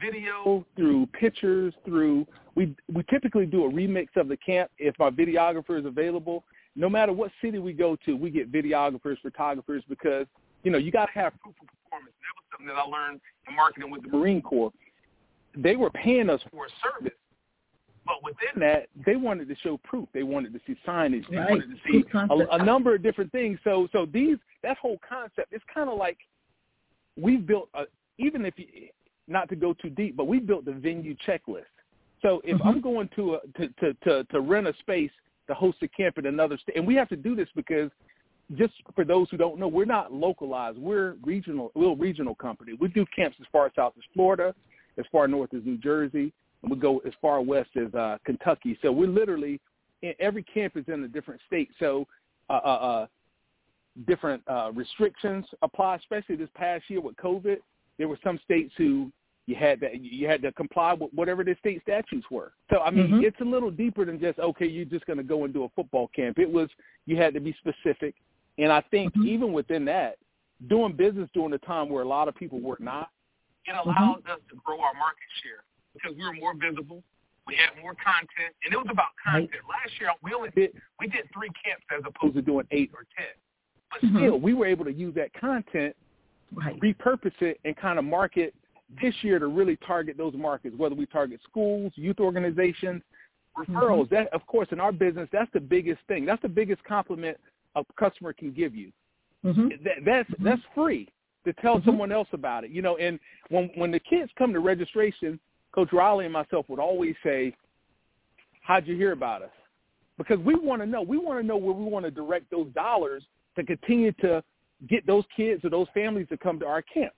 video, 0.00 0.64
through 0.76 1.06
pictures, 1.06 1.74
through 1.84 2.26
we 2.54 2.74
we 2.92 3.02
typically 3.10 3.46
do 3.46 3.64
a 3.64 3.70
remix 3.70 4.08
of 4.16 4.28
the 4.28 4.36
camp 4.36 4.70
if 4.78 4.94
my 4.98 5.10
videographer 5.10 5.78
is 5.78 5.86
available. 5.86 6.44
No 6.76 6.88
matter 6.88 7.12
what 7.12 7.32
city 7.42 7.58
we 7.58 7.72
go 7.72 7.96
to, 8.06 8.16
we 8.16 8.30
get 8.30 8.52
videographers, 8.52 9.18
photographers 9.22 9.82
because 9.88 10.26
you 10.62 10.70
know 10.70 10.78
you 10.78 10.90
got 10.90 11.06
to 11.06 11.12
have 11.12 11.32
proof 11.40 11.54
of 11.60 11.68
performance. 11.84 12.14
That 12.20 12.34
was 12.36 12.44
something 12.52 12.66
that 12.68 12.76
I 12.76 12.86
learned 12.86 13.20
in 13.48 13.56
marketing 13.56 13.90
with 13.90 14.02
the 14.02 14.16
Marine 14.16 14.42
Corps. 14.42 14.72
They 15.56 15.74
were 15.74 15.90
paying 15.90 16.30
us 16.30 16.40
for 16.50 16.66
a 16.66 16.68
service, 16.80 17.18
but 18.10 18.24
within 18.24 18.60
that, 18.60 18.88
they 19.06 19.16
wanted 19.16 19.48
to 19.48 19.56
show 19.56 19.76
proof. 19.78 20.08
They 20.12 20.22
wanted 20.22 20.52
to 20.52 20.60
see 20.66 20.76
signage. 20.86 21.28
They 21.28 21.36
Right. 21.36 21.50
wanted 21.50 21.70
to 21.70 21.76
see 21.86 22.04
a, 22.14 22.56
a 22.56 22.64
number 22.64 22.94
of 22.94 23.02
different 23.02 23.30
things. 23.32 23.58
So, 23.64 23.88
so 23.92 24.06
these 24.06 24.38
that 24.62 24.76
whole 24.78 24.98
concept, 25.08 25.52
it's 25.52 25.64
kind 25.72 25.88
of 25.88 25.96
like 25.96 26.18
we've 27.16 27.46
built 27.46 27.68
a, 27.74 27.84
even 28.18 28.44
if 28.44 28.58
you, 28.58 28.66
not 29.26 29.48
to 29.48 29.56
go 29.56 29.72
too 29.72 29.90
deep, 29.90 30.16
but 30.16 30.26
we 30.26 30.38
built 30.38 30.64
the 30.64 30.72
venue 30.72 31.16
checklist. 31.26 31.64
So 32.20 32.42
if 32.44 32.58
Mhm. 32.58 32.66
I'm 32.66 32.80
going 32.80 33.08
to, 33.16 33.36
a, 33.36 33.40
to 33.58 33.68
to 33.80 33.94
to 34.04 34.24
to 34.24 34.40
rent 34.40 34.66
a 34.66 34.74
space 34.74 35.12
to 35.46 35.54
host 35.54 35.78
a 35.82 35.88
camp 35.88 36.18
in 36.18 36.26
another 36.26 36.58
state, 36.58 36.76
and 36.76 36.86
we 36.86 36.94
have 36.96 37.08
to 37.08 37.16
do 37.16 37.34
this 37.34 37.48
because 37.54 37.90
just 38.56 38.74
for 38.94 39.04
those 39.04 39.30
who 39.30 39.36
don't 39.36 39.58
know, 39.58 39.68
we're 39.68 39.84
not 39.84 40.12
localized. 40.12 40.78
We're 40.78 41.14
regional. 41.22 41.70
We're 41.74 41.92
a 41.92 41.94
regional 41.94 42.34
company. 42.34 42.72
We 42.74 42.88
do 42.88 43.06
camps 43.14 43.36
as 43.40 43.46
far 43.52 43.70
south 43.74 43.94
as 43.96 44.04
Florida, 44.12 44.54
as 44.98 45.06
far 45.12 45.28
north 45.28 45.54
as 45.54 45.64
New 45.64 45.78
Jersey, 45.78 46.32
and 46.62 46.70
we 46.70 46.76
go 46.76 46.98
as 47.06 47.12
far 47.20 47.40
west 47.40 47.70
as 47.76 47.92
uh, 47.94 48.18
Kentucky. 48.24 48.78
So 48.82 48.92
we're 48.92 49.08
literally 49.08 49.60
in, 50.02 50.14
every 50.18 50.42
camp 50.42 50.76
is 50.76 50.84
in 50.88 51.02
a 51.04 51.08
different 51.08 51.40
state. 51.46 51.70
So 51.78 52.06
uh, 52.48 52.60
uh, 52.64 52.66
uh, 52.66 53.06
different 54.06 54.42
uh, 54.46 54.70
restrictions 54.74 55.46
apply, 55.62 55.96
especially 55.96 56.36
this 56.36 56.48
past 56.54 56.84
year 56.88 57.00
with 57.00 57.16
COVID. 57.16 57.56
There 57.98 58.08
were 58.08 58.18
some 58.22 58.38
states 58.44 58.72
who 58.76 59.10
you 59.46 59.56
had 59.56 59.80
that 59.80 60.00
you 60.00 60.28
had 60.28 60.42
to 60.42 60.52
comply 60.52 60.92
with 60.92 61.10
whatever 61.12 61.42
the 61.42 61.56
state 61.58 61.82
statutes 61.82 62.26
were. 62.30 62.52
So 62.70 62.80
I 62.80 62.90
mean, 62.90 63.10
Mhm. 63.10 63.24
it's 63.24 63.40
a 63.40 63.44
little 63.44 63.70
deeper 63.70 64.04
than 64.04 64.20
just 64.20 64.38
okay, 64.38 64.66
you're 64.66 64.84
just 64.84 65.06
going 65.06 65.16
to 65.16 65.24
go 65.24 65.44
and 65.44 65.52
do 65.52 65.64
a 65.64 65.68
football 65.70 66.08
camp. 66.08 66.38
It 66.38 66.50
was 66.50 66.70
you 67.06 67.16
had 67.16 67.34
to 67.34 67.40
be 67.40 67.52
specific, 67.54 68.14
and 68.58 68.72
I 68.72 68.80
think 68.80 69.12
Mhm. 69.14 69.24
even 69.26 69.52
within 69.52 69.84
that, 69.86 70.18
doing 70.68 70.92
business 70.92 71.28
during 71.32 71.52
a 71.52 71.58
time 71.58 71.88
where 71.88 72.02
a 72.02 72.08
lot 72.08 72.28
of 72.28 72.34
people 72.36 72.60
were 72.60 72.76
not, 72.80 73.10
it 73.66 73.74
allowed 73.74 74.28
us 74.28 74.40
to 74.48 74.56
grow 74.56 74.80
our 74.80 74.94
market 74.94 75.28
share 75.42 75.64
because 76.00 76.16
we 76.16 76.24
were 76.24 76.32
more 76.32 76.54
visible. 76.54 77.02
We 77.46 77.56
had 77.56 77.70
more 77.82 77.94
content, 77.94 78.54
and 78.64 78.72
it 78.72 78.76
was 78.76 78.86
about 78.90 79.08
Right. 79.26 79.50
content. 79.50 79.68
Last 79.68 80.00
year, 80.00 80.10
we 80.22 80.32
only 80.34 80.50
did 80.50 80.80
we 81.00 81.08
did 81.08 81.28
three 81.32 81.50
camps 81.64 81.84
as 81.90 82.02
opposed 82.04 82.34
to 82.34 82.42
doing 82.42 82.66
eight 82.70 82.90
or 82.94 83.06
ten. 83.16 83.26
But 83.90 84.02
Mhm. 84.02 84.16
still, 84.16 84.40
we 84.40 84.54
were 84.54 84.66
able 84.66 84.84
to 84.84 84.92
use 84.92 85.14
that 85.14 85.32
content 85.32 85.96
Right. 86.52 86.78
repurpose 86.80 87.40
it 87.42 87.60
and 87.64 87.76
kind 87.76 87.98
of 87.98 88.04
market 88.04 88.54
this 89.00 89.22
year 89.24 89.38
to 89.38 89.46
really 89.46 89.76
target 89.76 90.16
those 90.16 90.34
markets, 90.34 90.76
whether 90.76 90.94
we 90.94 91.06
target 91.06 91.40
schools, 91.42 91.92
youth 91.96 92.20
organizations, 92.20 93.02
referrals. 93.56 94.08
That, 94.10 94.28
of 94.28 94.46
course, 94.46 94.70
in 94.72 94.80
our 94.80 94.92
business, 94.92 95.28
that's 95.30 95.50
the 95.52 95.60
biggest 95.60 96.02
thing. 96.02 96.24
That's 96.24 96.42
the 96.42 96.48
biggest 96.48 96.82
compliment 96.84 97.38
a 97.76 97.84
customer 97.96 98.32
can 98.32 98.52
give 98.52 98.74
you. 98.74 98.92
Mhm. 99.44 99.82
That, 99.82 100.04
that's 100.04 100.30
that's 100.40 100.62
free 100.74 101.08
to 101.44 101.52
tell 101.54 101.80
Mhm. 101.80 101.84
someone 101.84 102.12
else 102.12 102.28
about 102.32 102.64
it. 102.64 102.70
You 102.70 102.82
know, 102.82 102.96
and 102.98 103.18
when 103.48 103.68
when 103.70 103.90
the 103.90 104.00
kids 104.00 104.30
come 104.36 104.52
to 104.52 104.60
registration, 104.60 105.40
Coach 105.72 105.92
Riley 105.92 106.24
and 106.24 106.32
myself 106.32 106.68
would 106.68 106.80
always 106.80 107.14
say, 107.22 107.54
"How'd 108.62 108.86
you 108.86 108.96
hear 108.96 109.12
about 109.12 109.42
us?" 109.42 109.50
Because 110.18 110.38
we 110.40 110.54
want 110.54 110.82
to 110.82 110.86
know. 110.86 111.02
We 111.02 111.18
want 111.18 111.40
to 111.40 111.46
know 111.46 111.56
where 111.56 111.74
we 111.74 111.84
want 111.84 112.04
to 112.04 112.10
direct 112.10 112.50
those 112.50 112.68
dollars 112.72 113.24
to 113.56 113.64
continue 113.64 114.12
to 114.20 114.42
get 114.88 115.06
those 115.06 115.24
kids 115.36 115.64
or 115.64 115.70
those 115.70 115.88
families 115.94 116.28
to 116.28 116.36
come 116.36 116.58
to 116.60 116.66
our 116.66 116.82
camp. 116.82 117.12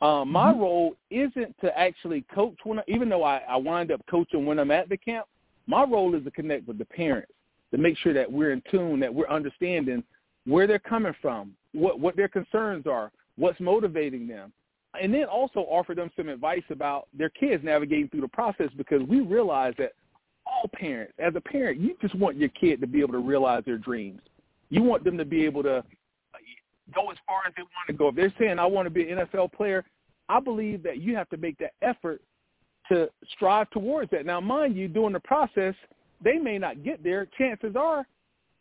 Um, 0.00 0.30
my 0.30 0.52
Mhm. 0.52 0.60
role 0.60 0.96
isn't 1.10 1.58
to 1.58 1.76
actually 1.76 2.22
coach 2.22 2.56
when, 2.64 2.78
I, 2.78 2.84
even 2.86 3.08
though 3.08 3.24
I, 3.24 3.38
I 3.48 3.56
wind 3.56 3.90
up 3.90 4.04
coaching 4.06 4.46
when 4.46 4.58
I'm 4.58 4.70
at 4.70 4.88
the 4.88 4.96
camp. 4.96 5.26
My 5.66 5.84
role 5.84 6.14
is 6.14 6.24
to 6.24 6.30
connect 6.30 6.68
with 6.68 6.78
the 6.78 6.84
parents 6.84 7.32
to 7.72 7.78
make 7.78 7.96
sure 7.98 8.12
that 8.12 8.30
we're 8.30 8.52
in 8.52 8.62
tune, 8.70 9.00
that 9.00 9.12
we're 9.12 9.28
understanding 9.28 10.04
where 10.46 10.66
they're 10.66 10.78
coming 10.78 11.14
from, 11.20 11.54
what 11.72 11.98
what 12.00 12.16
their 12.16 12.28
concerns 12.28 12.86
are, 12.86 13.10
what's 13.36 13.60
motivating 13.60 14.26
them, 14.26 14.52
and 15.00 15.12
then 15.12 15.24
also 15.24 15.60
offer 15.60 15.94
them 15.94 16.10
some 16.16 16.28
advice 16.28 16.62
about 16.70 17.08
their 17.16 17.30
kids 17.30 17.64
navigating 17.64 18.08
through 18.08 18.22
the 18.22 18.28
process 18.28 18.68
because 18.76 19.02
we 19.02 19.20
realize 19.20 19.74
that 19.78 19.92
all 20.46 20.68
parents, 20.72 21.12
as 21.18 21.34
a 21.36 21.40
parent, 21.40 21.80
you 21.80 21.96
just 22.00 22.14
want 22.14 22.36
your 22.36 22.48
kid 22.50 22.80
to 22.80 22.86
be 22.86 23.00
able 23.00 23.12
to 23.12 23.18
realize 23.18 23.62
their 23.66 23.78
dreams. 23.78 24.20
You 24.70 24.82
want 24.82 25.04
them 25.04 25.18
to 25.18 25.24
be 25.24 25.44
able 25.44 25.62
to 25.62 25.84
go 26.94 27.10
as 27.10 27.18
far 27.26 27.42
as 27.46 27.52
they 27.56 27.62
want 27.62 27.86
to 27.88 27.92
go. 27.92 28.08
If 28.08 28.14
they're 28.14 28.32
saying 28.38 28.58
I 28.58 28.66
want 28.66 28.86
to 28.86 28.90
be 28.90 29.10
an 29.10 29.18
NFL 29.18 29.52
player, 29.52 29.84
I 30.28 30.40
believe 30.40 30.82
that 30.82 30.98
you 30.98 31.16
have 31.16 31.28
to 31.30 31.36
make 31.36 31.58
that 31.58 31.72
effort 31.82 32.20
to 32.90 33.08
strive 33.32 33.70
towards 33.70 34.10
that. 34.10 34.26
Now, 34.26 34.40
mind 34.40 34.76
you, 34.76 34.88
during 34.88 35.12
the 35.12 35.20
process, 35.20 35.74
they 36.22 36.38
may 36.38 36.58
not 36.58 36.82
get 36.82 37.02
there. 37.02 37.26
Chances 37.38 37.76
are 37.76 38.06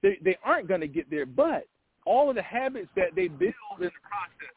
they, 0.03 0.17
they 0.23 0.37
aren't 0.43 0.67
going 0.67 0.81
to 0.81 0.87
get 0.87 1.09
there. 1.09 1.25
But 1.25 1.65
all 2.05 2.29
of 2.29 2.35
the 2.35 2.41
habits 2.41 2.89
that 2.95 3.15
they 3.15 3.27
build 3.27 3.53
in 3.79 3.85
the 3.85 3.91
process, 4.03 4.53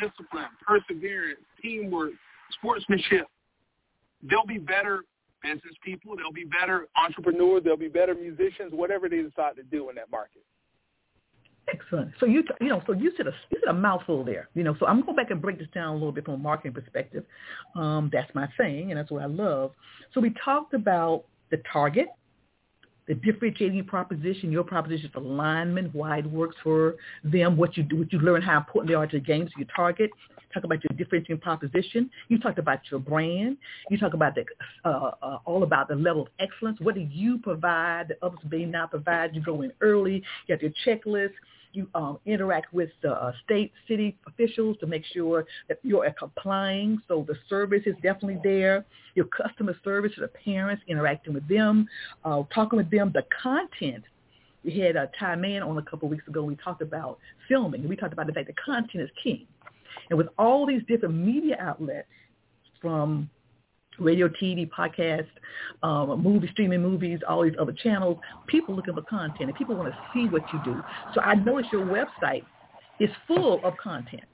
discipline, 0.00 0.50
perseverance, 0.66 1.40
teamwork, 1.62 2.12
sportsmanship, 2.58 3.26
they'll 4.28 4.46
be 4.46 4.58
better 4.58 5.04
business 5.42 5.74
people. 5.84 6.16
They'll 6.16 6.32
be 6.32 6.44
better 6.44 6.88
entrepreneurs. 6.96 7.62
They'll 7.64 7.76
be 7.76 7.88
better 7.88 8.14
musicians, 8.14 8.72
whatever 8.72 9.08
they 9.08 9.22
decide 9.22 9.56
to 9.56 9.62
do 9.70 9.90
in 9.90 9.96
that 9.96 10.10
market. 10.10 10.42
Excellent. 11.72 12.12
So 12.20 12.26
you 12.26 12.42
you 12.60 12.68
know 12.68 12.82
so 12.86 12.92
you 12.92 13.12
said 13.16 13.26
a 13.26 13.32
you 13.50 13.58
said 13.64 13.70
a 13.70 13.72
mouthful 13.72 14.22
there. 14.22 14.48
You 14.54 14.64
know, 14.64 14.76
so 14.78 14.86
I'm 14.86 14.96
going 14.96 15.06
to 15.06 15.12
go 15.12 15.16
back 15.16 15.30
and 15.30 15.40
break 15.40 15.58
this 15.58 15.68
down 15.72 15.90
a 15.90 15.94
little 15.94 16.12
bit 16.12 16.26
from 16.26 16.34
a 16.34 16.38
marketing 16.38 16.74
perspective. 16.74 17.24
Um, 17.74 18.10
that's 18.12 18.32
my 18.34 18.48
thing, 18.58 18.90
and 18.90 18.98
that's 18.98 19.10
what 19.10 19.22
I 19.22 19.26
love. 19.26 19.72
So 20.12 20.20
we 20.20 20.34
talked 20.44 20.74
about 20.74 21.24
the 21.50 21.62
target, 21.72 22.08
the 23.06 23.14
differentiating 23.14 23.84
proposition, 23.84 24.50
your 24.50 24.64
proposition 24.64 25.10
for 25.12 25.20
alignment, 25.20 25.94
why 25.94 26.18
it 26.18 26.26
works 26.26 26.56
for 26.62 26.96
them, 27.22 27.56
what 27.56 27.76
you 27.76 27.82
do, 27.82 27.96
what 27.96 28.12
you 28.12 28.18
learn, 28.18 28.40
how 28.40 28.56
important 28.56 28.88
they 28.88 28.94
are 28.94 29.06
to 29.06 29.18
the 29.18 29.24
game, 29.24 29.46
so 29.46 29.52
your 29.58 29.68
target. 29.74 30.10
Talk 30.52 30.64
about 30.64 30.78
your 30.84 30.96
differentiating 30.96 31.40
proposition. 31.40 32.08
You 32.28 32.38
talked 32.38 32.58
about 32.58 32.78
your 32.90 33.00
brand. 33.00 33.56
You 33.90 33.98
talk 33.98 34.14
about 34.14 34.34
the 34.36 34.44
uh, 34.84 35.10
uh, 35.20 35.38
all 35.44 35.64
about 35.64 35.88
the 35.88 35.96
level 35.96 36.22
of 36.22 36.28
excellence. 36.38 36.78
What 36.80 36.94
do 36.94 37.00
you 37.00 37.38
provide 37.38 38.08
that 38.08 38.18
others 38.22 38.38
may 38.48 38.64
not 38.64 38.90
provide? 38.90 39.34
You 39.34 39.42
go 39.42 39.62
in 39.62 39.72
early. 39.80 40.22
You 40.46 40.56
have 40.56 40.62
your 40.62 40.72
checklist. 40.86 41.32
You 41.74 41.88
um, 41.94 42.18
interact 42.24 42.72
with 42.72 42.90
the 43.02 43.12
uh, 43.12 43.32
state, 43.44 43.72
city 43.88 44.16
officials 44.26 44.76
to 44.78 44.86
make 44.86 45.04
sure 45.12 45.44
that 45.68 45.78
you're 45.82 46.08
complying. 46.18 47.02
So 47.08 47.24
the 47.26 47.34
service 47.48 47.82
is 47.84 47.94
definitely 47.96 48.38
there. 48.42 48.84
Your 49.14 49.26
customer 49.26 49.76
service 49.84 50.12
to 50.14 50.22
the 50.22 50.28
parents, 50.28 50.82
interacting 50.86 51.34
with 51.34 51.46
them, 51.48 51.88
uh, 52.24 52.42
talking 52.54 52.76
with 52.76 52.90
them. 52.90 53.10
The 53.12 53.26
content 53.42 54.04
we 54.64 54.78
had 54.78 54.96
uh, 54.96 55.06
Ty 55.18 55.36
Man 55.36 55.62
on 55.62 55.76
a 55.78 55.82
couple 55.82 56.06
of 56.06 56.10
weeks 56.10 56.26
ago. 56.26 56.42
We 56.42 56.56
talked 56.56 56.80
about 56.80 57.18
filming. 57.48 57.86
We 57.86 57.96
talked 57.96 58.12
about 58.12 58.26
the 58.26 58.32
fact 58.32 58.46
that 58.46 58.56
content 58.56 59.02
is 59.02 59.10
king. 59.22 59.46
And 60.10 60.18
with 60.18 60.28
all 60.38 60.66
these 60.66 60.82
different 60.88 61.14
media 61.14 61.56
outlets 61.60 62.08
from 62.80 63.28
radio, 63.98 64.28
TV, 64.28 64.68
podcast, 64.68 65.26
um, 65.82 66.22
movie, 66.22 66.48
streaming 66.52 66.82
movies, 66.82 67.20
all 67.28 67.42
these 67.42 67.54
other 67.58 67.72
channels, 67.72 68.18
people 68.46 68.74
looking 68.74 68.94
for 68.94 69.02
content 69.02 69.48
and 69.48 69.54
people 69.54 69.76
want 69.76 69.92
to 69.92 69.98
see 70.12 70.26
what 70.28 70.42
you 70.52 70.60
do. 70.64 70.82
So 71.14 71.20
I 71.20 71.34
noticed 71.34 71.72
your 71.72 71.86
website 71.86 72.44
is 73.00 73.10
full 73.26 73.64
of 73.64 73.76
content. 73.76 74.24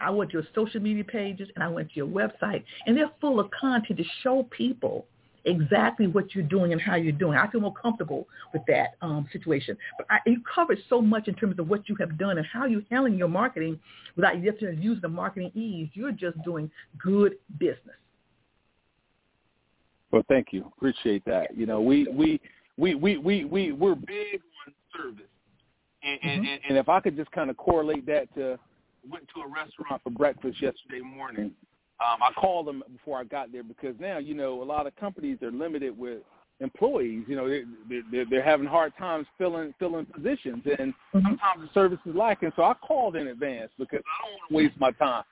I 0.00 0.10
went 0.10 0.30
to 0.32 0.38
your 0.38 0.46
social 0.54 0.80
media 0.80 1.04
pages 1.04 1.48
and 1.54 1.62
I 1.62 1.68
went 1.68 1.88
to 1.90 1.94
your 1.94 2.08
website 2.08 2.64
and 2.86 2.96
they're 2.96 3.10
full 3.20 3.38
of 3.38 3.50
content 3.50 3.98
to 3.98 4.04
show 4.22 4.48
people 4.50 5.06
exactly 5.44 6.06
what 6.06 6.34
you're 6.34 6.44
doing 6.44 6.72
and 6.72 6.80
how 6.80 6.96
you're 6.96 7.12
doing. 7.12 7.36
I 7.36 7.50
feel 7.50 7.60
more 7.60 7.74
comfortable 7.74 8.28
with 8.52 8.62
that 8.68 8.94
um, 9.00 9.28
situation. 9.32 9.76
But 9.98 10.06
I, 10.10 10.18
you 10.26 10.40
covered 10.54 10.78
so 10.88 11.00
much 11.00 11.28
in 11.28 11.34
terms 11.34 11.58
of 11.58 11.68
what 11.68 11.88
you 11.88 11.96
have 12.00 12.18
done 12.18 12.38
and 12.38 12.46
how 12.46 12.66
you're 12.66 12.82
handling 12.90 13.18
your 13.18 13.28
marketing 13.28 13.78
without 14.16 14.38
you 14.38 14.46
have 14.50 14.58
to 14.60 14.74
use 14.74 15.00
the 15.02 15.08
marketing 15.08 15.50
ease. 15.54 15.88
You're 15.94 16.12
just 16.12 16.42
doing 16.44 16.70
good 17.02 17.36
business. 17.58 17.96
Well, 20.12 20.22
thank 20.28 20.48
you. 20.52 20.70
Appreciate 20.76 21.24
that. 21.24 21.56
You 21.56 21.66
know, 21.66 21.80
we 21.80 22.06
we 22.12 22.40
we 22.76 22.94
we 22.94 23.16
we, 23.16 23.44
we 23.44 23.72
we're 23.72 23.94
big 23.94 24.40
on 24.66 24.74
service, 24.94 25.24
and, 26.02 26.20
and, 26.22 26.44
Mhm. 26.44 26.60
and 26.68 26.78
if 26.78 26.88
I 26.88 27.00
could 27.00 27.16
just 27.16 27.30
kind 27.32 27.50
of 27.50 27.56
correlate 27.56 28.06
that 28.06 28.32
to 28.34 28.58
went 29.10 29.26
to 29.34 29.40
a 29.40 29.48
restaurant 29.48 30.02
for 30.02 30.10
breakfast 30.10 30.60
yesterday 30.62 31.00
morning. 31.00 31.52
Um, 32.00 32.20
I 32.20 32.32
called 32.32 32.66
them 32.66 32.82
before 32.92 33.18
I 33.18 33.24
got 33.24 33.52
there 33.52 33.62
because 33.62 33.94
now 34.00 34.18
you 34.18 34.34
know 34.34 34.62
a 34.62 34.64
lot 34.64 34.86
of 34.86 34.94
companies 34.96 35.38
are 35.42 35.52
limited 35.52 35.96
with 35.96 36.18
employees. 36.60 37.24
You 37.28 37.36
know, 37.36 37.48
they're, 37.48 37.64
they're, 38.10 38.24
they're 38.28 38.42
having 38.42 38.66
hard 38.66 38.92
times 38.98 39.26
filling 39.38 39.72
filling 39.78 40.06
positions, 40.06 40.62
and 40.78 40.92
Mhm. 41.14 41.22
sometimes 41.22 41.62
the 41.62 41.68
service 41.72 42.00
is 42.04 42.14
lacking. 42.14 42.52
So 42.56 42.64
I 42.64 42.74
called 42.74 43.16
in 43.16 43.28
advance 43.28 43.70
because 43.78 44.00
I 44.04 44.22
don't 44.24 44.32
want 44.32 44.48
to 44.50 44.54
waste 44.56 44.80
my 44.80 44.90
time. 44.92 45.24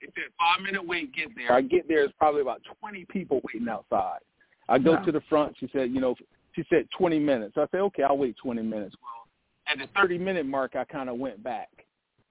It's 0.00 0.12
a 0.18 0.20
five 0.38 0.62
minute 0.62 0.84
wait, 0.86 1.12
get 1.12 1.34
there. 1.36 1.52
I 1.52 1.62
get 1.62 1.88
there, 1.88 2.04
it's 2.04 2.12
probably 2.18 2.42
about 2.42 2.60
twenty 2.80 3.04
people 3.06 3.40
waiting 3.44 3.68
outside. 3.68 4.18
I 4.68 4.78
go 4.78 4.92
Wow. 4.92 5.04
to 5.04 5.12
the 5.12 5.20
front. 5.22 5.56
She 5.58 5.68
said, 5.72 5.90
you 5.92 6.00
know, 6.00 6.14
she 6.54 6.64
said 6.70 6.88
twenty 6.90 7.18
minutes. 7.18 7.54
So 7.54 7.62
I 7.62 7.66
said, 7.70 7.80
okay, 7.80 8.02
I'll 8.02 8.18
wait 8.18 8.36
twenty 8.36 8.62
minutes. 8.62 8.96
Well, 9.02 9.26
at 9.68 9.78
the 9.78 9.86
thirty 9.98 10.18
minute 10.18 10.46
mark, 10.46 10.74
I 10.76 10.84
kind 10.84 11.08
of 11.08 11.18
went 11.18 11.42
back. 11.42 11.68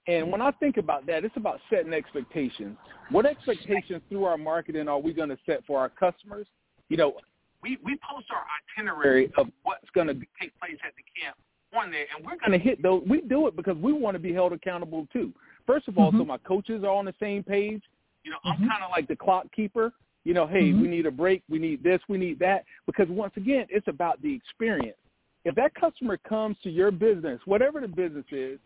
And 0.07 0.31
when 0.31 0.41
I 0.41 0.51
think 0.51 0.77
about 0.77 1.05
that, 1.07 1.23
it's 1.25 1.35
about 1.37 1.59
setting 1.69 1.93
expectations. 1.93 2.77
What 3.09 3.25
expectations 3.25 4.01
through 4.09 4.25
our 4.25 4.37
marketing 4.37 4.87
are 4.87 4.99
we 4.99 5.13
going 5.13 5.29
to 5.29 5.37
set 5.45 5.65
for 5.65 5.79
our 5.79 5.89
customers? 5.89 6.47
You 6.89 6.97
know, 6.97 7.15
we 7.63 7.77
we 7.83 7.97
post 8.07 8.27
our 8.31 8.43
itinerary 8.77 9.31
of 9.37 9.47
what's 9.63 9.89
going 9.95 10.07
to 10.07 10.13
take 10.39 10.57
place 10.59 10.77
at 10.85 10.93
the 10.95 11.03
camp 11.19 11.35
on 11.75 11.91
there, 11.91 12.05
and 12.15 12.25
we're 12.25 12.37
going 12.37 12.51
to 12.51 12.63
hit 12.63 12.81
those. 12.83 13.03
We 13.07 13.21
do 13.21 13.47
it 13.47 13.55
because 13.55 13.77
we 13.77 13.93
want 13.93 14.15
to 14.15 14.19
be 14.19 14.33
held 14.33 14.53
accountable 14.53 15.07
too. 15.11 15.33
First 15.65 15.87
of 15.87 15.97
all, 15.97 16.11
so 16.11 16.19
Mhm. 16.19 16.27
my 16.27 16.37
coaches 16.39 16.83
are 16.83 16.91
on 16.95 17.05
the 17.05 17.15
same 17.19 17.43
page. 17.43 17.81
You 18.23 18.31
know, 18.31 18.37
I'm 18.43 18.57
Mhm. 18.57 18.69
kind 18.69 18.83
of 18.83 18.91
like 18.91 19.07
the 19.07 19.15
clock 19.15 19.51
keeper. 19.51 19.91
You 20.25 20.33
know, 20.33 20.47
hey, 20.47 20.71
Mhm. 20.71 20.81
we 20.81 20.87
need 20.87 21.05
a 21.05 21.11
break, 21.11 21.43
we 21.47 21.59
need 21.59 21.83
this, 21.83 22.01
we 22.09 22.17
need 22.17 22.39
that. 22.39 22.65
Because 22.85 23.07
once 23.09 23.37
again, 23.37 23.67
it's 23.69 23.87
about 23.87 24.21
the 24.21 24.33
experience. 24.33 24.97
If 25.45 25.53
that 25.55 25.73
customer 25.75 26.17
comes 26.17 26.59
to 26.61 26.71
your 26.71 26.91
business, 26.91 27.39
whatever 27.45 27.79
the 27.79 27.87
business 27.87 28.25
is, 28.31 28.59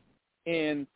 and 0.45 0.87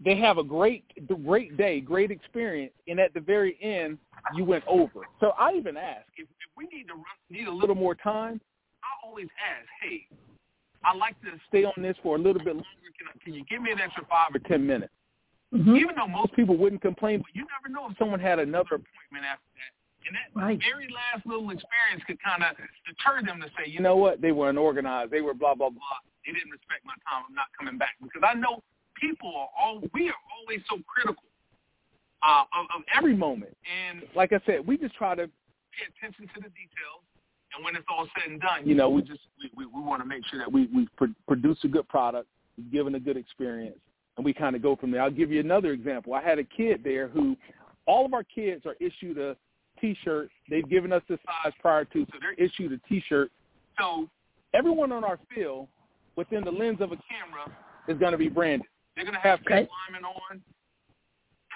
they 0.00 0.14
have 0.14 0.38
a 0.38 0.44
great 0.44 0.84
great 1.24 1.56
day, 1.56 1.80
great 1.80 2.12
experience, 2.12 2.72
and 2.86 3.00
at 3.00 3.12
the 3.14 3.20
very 3.20 3.58
end 3.60 3.98
you 4.34 4.44
went 4.44 4.64
over. 4.66 5.08
So 5.18 5.30
I 5.30 5.54
even 5.54 5.76
ask 5.76 6.06
if, 6.16 6.28
if 6.28 6.50
we 6.56 6.66
need 6.68 6.86
to 6.88 6.94
run, 6.94 7.04
need 7.28 7.48
a 7.48 7.52
little 7.52 7.74
more 7.74 7.96
time. 7.96 8.40
I 8.84 9.06
always 9.06 9.28
ask, 9.44 9.66
hey, 9.82 10.06
I'd 10.84 10.96
like 10.96 11.20
to 11.22 11.30
stay 11.48 11.64
on 11.64 11.82
this 11.82 11.96
for 12.02 12.14
a 12.14 12.18
little 12.18 12.42
bit 12.42 12.54
longer. 12.54 12.68
Can, 12.96 13.08
I, 13.08 13.24
can 13.24 13.34
you 13.34 13.44
give 13.46 13.60
me 13.60 13.72
an 13.72 13.80
extra 13.80 14.04
five 14.06 14.34
or 14.34 14.38
ten 14.38 14.64
minutes? 14.64 14.92
Mhm. 15.52 15.78
Even 15.80 15.96
though 15.96 16.06
most 16.06 16.34
people 16.34 16.56
wouldn't 16.56 16.82
complain, 16.82 17.20
but 17.20 17.34
you 17.34 17.46
never 17.56 17.72
know 17.72 17.88
if 17.90 17.96
someone 17.96 18.20
had 18.20 18.38
another 18.38 18.76
appointment 18.76 19.24
after 19.24 19.48
that. 19.56 19.72
And 20.06 20.16
that 20.16 20.30
Right. 20.34 20.60
very 20.62 20.88
last 20.88 21.26
little 21.26 21.50
experience 21.50 22.04
could 22.04 22.20
kind 22.20 22.42
of 22.42 22.56
deter 22.86 23.22
them 23.22 23.40
to 23.40 23.50
say, 23.56 23.66
you 23.66 23.80
know 23.80 23.96
what, 23.96 24.20
they 24.20 24.32
were 24.32 24.48
unorganized, 24.48 25.10
they 25.10 25.20
were 25.20 25.34
blah 25.34 25.54
blah 25.54 25.70
blah. 25.70 25.98
They 26.24 26.32
didn't 26.32 26.50
respect 26.50 26.84
my 26.84 26.94
time. 27.08 27.24
I'm 27.28 27.34
not 27.34 27.46
coming 27.58 27.78
back 27.78 27.96
because 28.02 28.22
I 28.22 28.34
know 28.34 28.62
people 28.94 29.34
are 29.36 29.48
all 29.58 29.82
we 29.92 30.08
are 30.08 30.20
always 30.38 30.60
so 30.68 30.78
critical 30.86 31.24
uh, 32.22 32.44
of, 32.52 32.66
of 32.76 32.82
every 32.94 33.14
moment. 33.16 33.56
And 33.64 34.02
like 34.14 34.32
I 34.32 34.40
said, 34.44 34.66
we 34.66 34.76
just 34.76 34.94
try 34.94 35.14
to 35.14 35.26
pay 35.72 35.84
attention 35.96 36.26
to 36.34 36.40
the 36.40 36.48
details. 36.50 37.04
And 37.54 37.64
when 37.64 37.76
it's 37.76 37.86
all 37.88 38.06
said 38.16 38.30
and 38.30 38.40
done, 38.40 38.66
you 38.68 38.74
know, 38.74 38.90
we 38.90 39.02
just 39.02 39.20
we, 39.40 39.50
we, 39.56 39.66
we 39.66 39.80
want 39.80 40.02
to 40.02 40.08
make 40.08 40.24
sure 40.26 40.38
that 40.38 40.50
we 40.50 40.66
we 40.66 40.86
pr- 40.96 41.16
produce 41.26 41.58
a 41.64 41.68
good 41.68 41.88
product, 41.88 42.28
given 42.70 42.94
a 42.94 43.00
good 43.00 43.16
experience, 43.16 43.78
and 44.18 44.24
we 44.24 44.34
kind 44.34 44.56
of 44.56 44.60
go 44.62 44.76
from 44.76 44.90
there. 44.90 45.00
I'll 45.00 45.10
give 45.10 45.30
you 45.30 45.40
another 45.40 45.72
example. 45.72 46.12
I 46.12 46.20
had 46.20 46.38
a 46.38 46.44
kid 46.44 46.80
there 46.84 47.08
who, 47.08 47.36
all 47.86 48.04
of 48.04 48.12
our 48.12 48.24
kids 48.24 48.66
are 48.66 48.74
issued 48.80 49.16
a 49.16 49.36
T-shirt. 49.80 50.28
They've 50.50 50.68
given 50.68 50.92
us 50.92 51.02
the 51.08 51.18
size 51.24 51.52
prior 51.60 51.84
to, 51.86 52.04
so 52.12 52.18
they're 52.20 52.34
issued 52.34 52.72
a 52.72 52.78
T-shirt. 52.88 53.30
So 53.78 54.08
everyone 54.52 54.90
on 54.90 55.04
our 55.04 55.18
field, 55.32 55.68
within 56.16 56.44
the 56.44 56.50
lens 56.50 56.80
of 56.80 56.90
a 56.90 56.96
camera, 56.96 57.56
is 57.86 57.96
going 57.96 58.10
to 58.10 58.18
be 58.18 58.28
branded. 58.28 58.66
They're 58.96 59.04
going 59.04 59.14
to 59.14 59.20
have 59.20 59.38
Okay. 59.40 59.54
Camp 59.54 59.70
Lineman 59.86 60.04
on. 60.04 60.42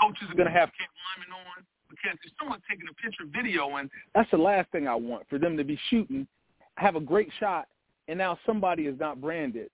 Coaches 0.00 0.28
are 0.30 0.36
going 0.36 0.46
to 0.46 0.54
have 0.54 0.70
Camp 0.78 0.90
Lineman 1.18 1.34
on 1.34 1.64
because 1.90 2.16
if 2.24 2.32
someone's 2.38 2.62
taking 2.70 2.86
a 2.88 2.94
picture, 2.94 3.24
video, 3.34 3.76
and 3.76 3.90
that's 4.14 4.30
the 4.30 4.38
last 4.38 4.70
thing 4.70 4.86
I 4.86 4.94
want 4.94 5.28
for 5.28 5.38
them 5.38 5.56
to 5.56 5.64
be 5.64 5.78
shooting, 5.90 6.28
have 6.76 6.94
a 6.94 7.00
great 7.00 7.28
shot, 7.40 7.66
and 8.06 8.16
now 8.16 8.38
somebody 8.46 8.84
is 8.84 8.98
not 9.00 9.20
branded 9.20 9.68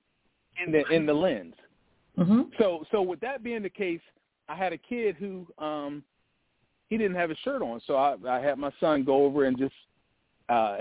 in 0.64 0.72
the 0.72 0.84
in 0.88 1.06
the 1.06 1.12
lens. 1.12 1.54
Mhm. 2.18 2.50
So 2.58 2.84
so 2.90 3.02
with 3.02 3.20
that 3.20 3.42
being 3.42 3.62
the 3.62 3.70
case, 3.70 4.00
I 4.48 4.54
had 4.56 4.72
a 4.72 4.78
kid 4.78 5.16
who 5.16 5.46
um 5.58 6.02
he 6.90 6.96
didn't 6.96 7.16
have 7.16 7.28
his 7.28 7.38
shirt 7.40 7.62
on, 7.62 7.80
so 7.86 7.96
I, 7.96 8.16
I 8.26 8.40
had 8.40 8.58
my 8.58 8.72
son 8.80 9.04
go 9.04 9.24
over 9.24 9.44
and 9.44 9.58
just 9.58 9.74
uh 10.48 10.78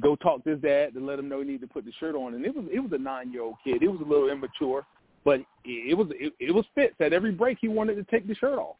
go 0.00 0.16
talk 0.16 0.42
to 0.44 0.50
his 0.50 0.60
dad 0.60 0.94
to 0.94 1.00
let 1.00 1.18
him 1.18 1.28
know 1.28 1.40
he 1.40 1.46
needed 1.46 1.68
to 1.68 1.72
put 1.72 1.84
the 1.84 1.92
shirt 2.00 2.14
on. 2.14 2.34
And 2.34 2.44
it 2.44 2.54
was 2.54 2.64
it 2.72 2.80
was 2.80 2.92
a 2.92 2.98
nine 2.98 3.32
year 3.32 3.42
old 3.42 3.56
kid. 3.62 3.82
It 3.82 3.88
was 3.88 4.00
a 4.00 4.08
little 4.08 4.30
immature, 4.30 4.86
but 5.24 5.40
it, 5.64 5.96
was 5.96 6.08
it, 6.12 6.32
it 6.40 6.52
was 6.52 6.64
fits. 6.74 6.94
At 7.00 7.12
every 7.12 7.32
break, 7.32 7.58
he 7.60 7.68
wanted 7.68 7.96
to 7.96 8.04
take 8.04 8.26
the 8.26 8.34
shirt 8.34 8.58
off. 8.58 8.76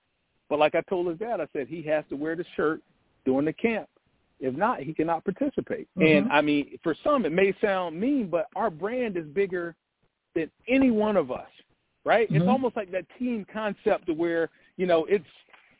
But 0.48 0.58
like 0.58 0.74
I 0.74 0.80
told 0.82 1.06
his 1.06 1.18
dad, 1.18 1.40
I 1.40 1.46
said 1.52 1.68
he 1.68 1.82
has 1.82 2.04
to 2.08 2.16
wear 2.16 2.34
the 2.34 2.44
shirt 2.56 2.82
during 3.24 3.44
the 3.44 3.52
camp. 3.52 3.88
If 4.40 4.56
not, 4.56 4.80
he 4.80 4.94
cannot 4.94 5.22
participate. 5.24 5.86
Mhm. 5.98 6.18
And 6.18 6.32
I 6.32 6.40
mean, 6.40 6.78
for 6.82 6.94
some, 7.04 7.26
it 7.26 7.32
may 7.32 7.52
sound 7.60 8.00
mean, 8.00 8.28
but 8.28 8.46
our 8.56 8.70
brand 8.70 9.18
is 9.18 9.26
bigger 9.26 9.76
than 10.34 10.50
any 10.66 10.90
one 10.90 11.16
of 11.18 11.30
us, 11.30 11.50
right? 12.04 12.28
It's 12.30 12.44
Mhm. 12.44 12.48
almost 12.48 12.76
like 12.76 12.90
that 12.90 13.06
team 13.18 13.44
concept 13.44 14.06
to 14.06 14.14
where 14.14 14.50
you 14.76 14.86
know 14.86 15.04
it's 15.06 15.26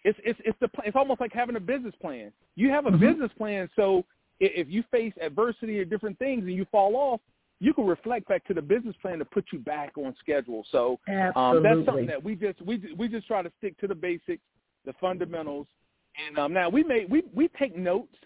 it's 0.05 0.19
it's 0.25 0.41
it's 0.45 0.59
the 0.61 0.71
it's 0.85 0.97
almost 0.97 1.21
like 1.21 1.33
having 1.33 1.57
a 1.57 1.61
business 1.61 1.95
plan. 1.97 2.33
You 2.57 2.71
have 2.71 2.87
a 2.87 2.91
Mhm. 2.91 3.01
business 3.01 3.33
plan, 3.35 3.69
so 3.77 4.05
if 4.41 4.69
you 4.71 4.83
face 4.85 5.13
adversity 5.21 5.79
or 5.79 5.85
different 5.85 6.19
things 6.19 6.45
and 6.45 6.55
you 6.55 6.65
fall 6.67 6.97
off, 6.97 7.21
you 7.59 7.75
can 7.75 7.87
reflect 7.87 8.27
back 8.27 8.43
to 8.47 8.55
the 8.55 8.63
business 8.63 8.97
plan 9.03 9.19
to 9.19 9.25
put 9.25 9.45
you 9.53 9.59
back 9.59 9.99
on 9.99 10.15
schedule. 10.17 10.65
So 10.71 10.99
um, 11.37 11.63
that's 11.63 11.85
something 11.85 12.07
that 12.07 12.23
we 12.23 12.35
just 12.35 12.61
we 12.63 12.95
we 12.97 13.09
just 13.09 13.27
try 13.27 13.43
to 13.43 13.53
stick 13.59 13.79
to 13.79 13.87
the 13.87 13.95
basics, 13.95 14.43
the 14.85 14.95
fundamentals. 14.95 15.67
And 16.27 16.39
um, 16.39 16.53
now 16.53 16.69
we 16.69 16.83
may 16.83 17.05
we 17.05 17.23
we 17.35 17.49
take 17.49 17.77
notes 17.77 18.17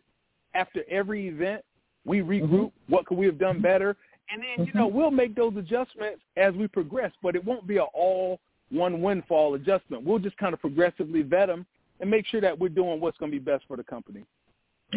after 0.55 0.85
every 0.89 1.29
event. 1.29 1.65
We 2.05 2.21
regroup. 2.21 2.71
What 2.89 3.07
could 3.07 3.19
we 3.19 3.27
have 3.27 3.39
done 3.39 3.61
better? 3.61 3.97
And 4.31 4.43
then 4.43 4.67
you 4.67 4.73
know 4.75 4.87
we'll 4.87 5.11
make 5.11 5.35
those 5.35 5.57
adjustments 5.57 6.21
as 6.37 6.55
we 6.55 6.67
progress. 6.67 7.13
But 7.23 7.37
it 7.37 7.45
won't 7.45 7.67
be 7.67 7.77
an 7.77 7.87
all 7.95 8.41
one 8.71 9.01
windfall 9.03 9.55
adjustment. 9.55 10.05
We'll 10.05 10.19
just 10.19 10.37
kind 10.39 10.55
of 10.55 10.61
progressively 10.61 11.23
vet 11.23 11.49
them 11.49 11.67
and 12.01 12.11
make 12.11 12.27
sure 12.27 12.41
that 12.41 12.59
we're 12.59 12.69
doing 12.69 13.01
what's 13.01 13.19
going 13.19 13.31
to 13.31 13.39
be 13.39 13.45
best 13.45 13.65
for 13.69 13.77
the 13.77 13.85
company. 13.85 14.25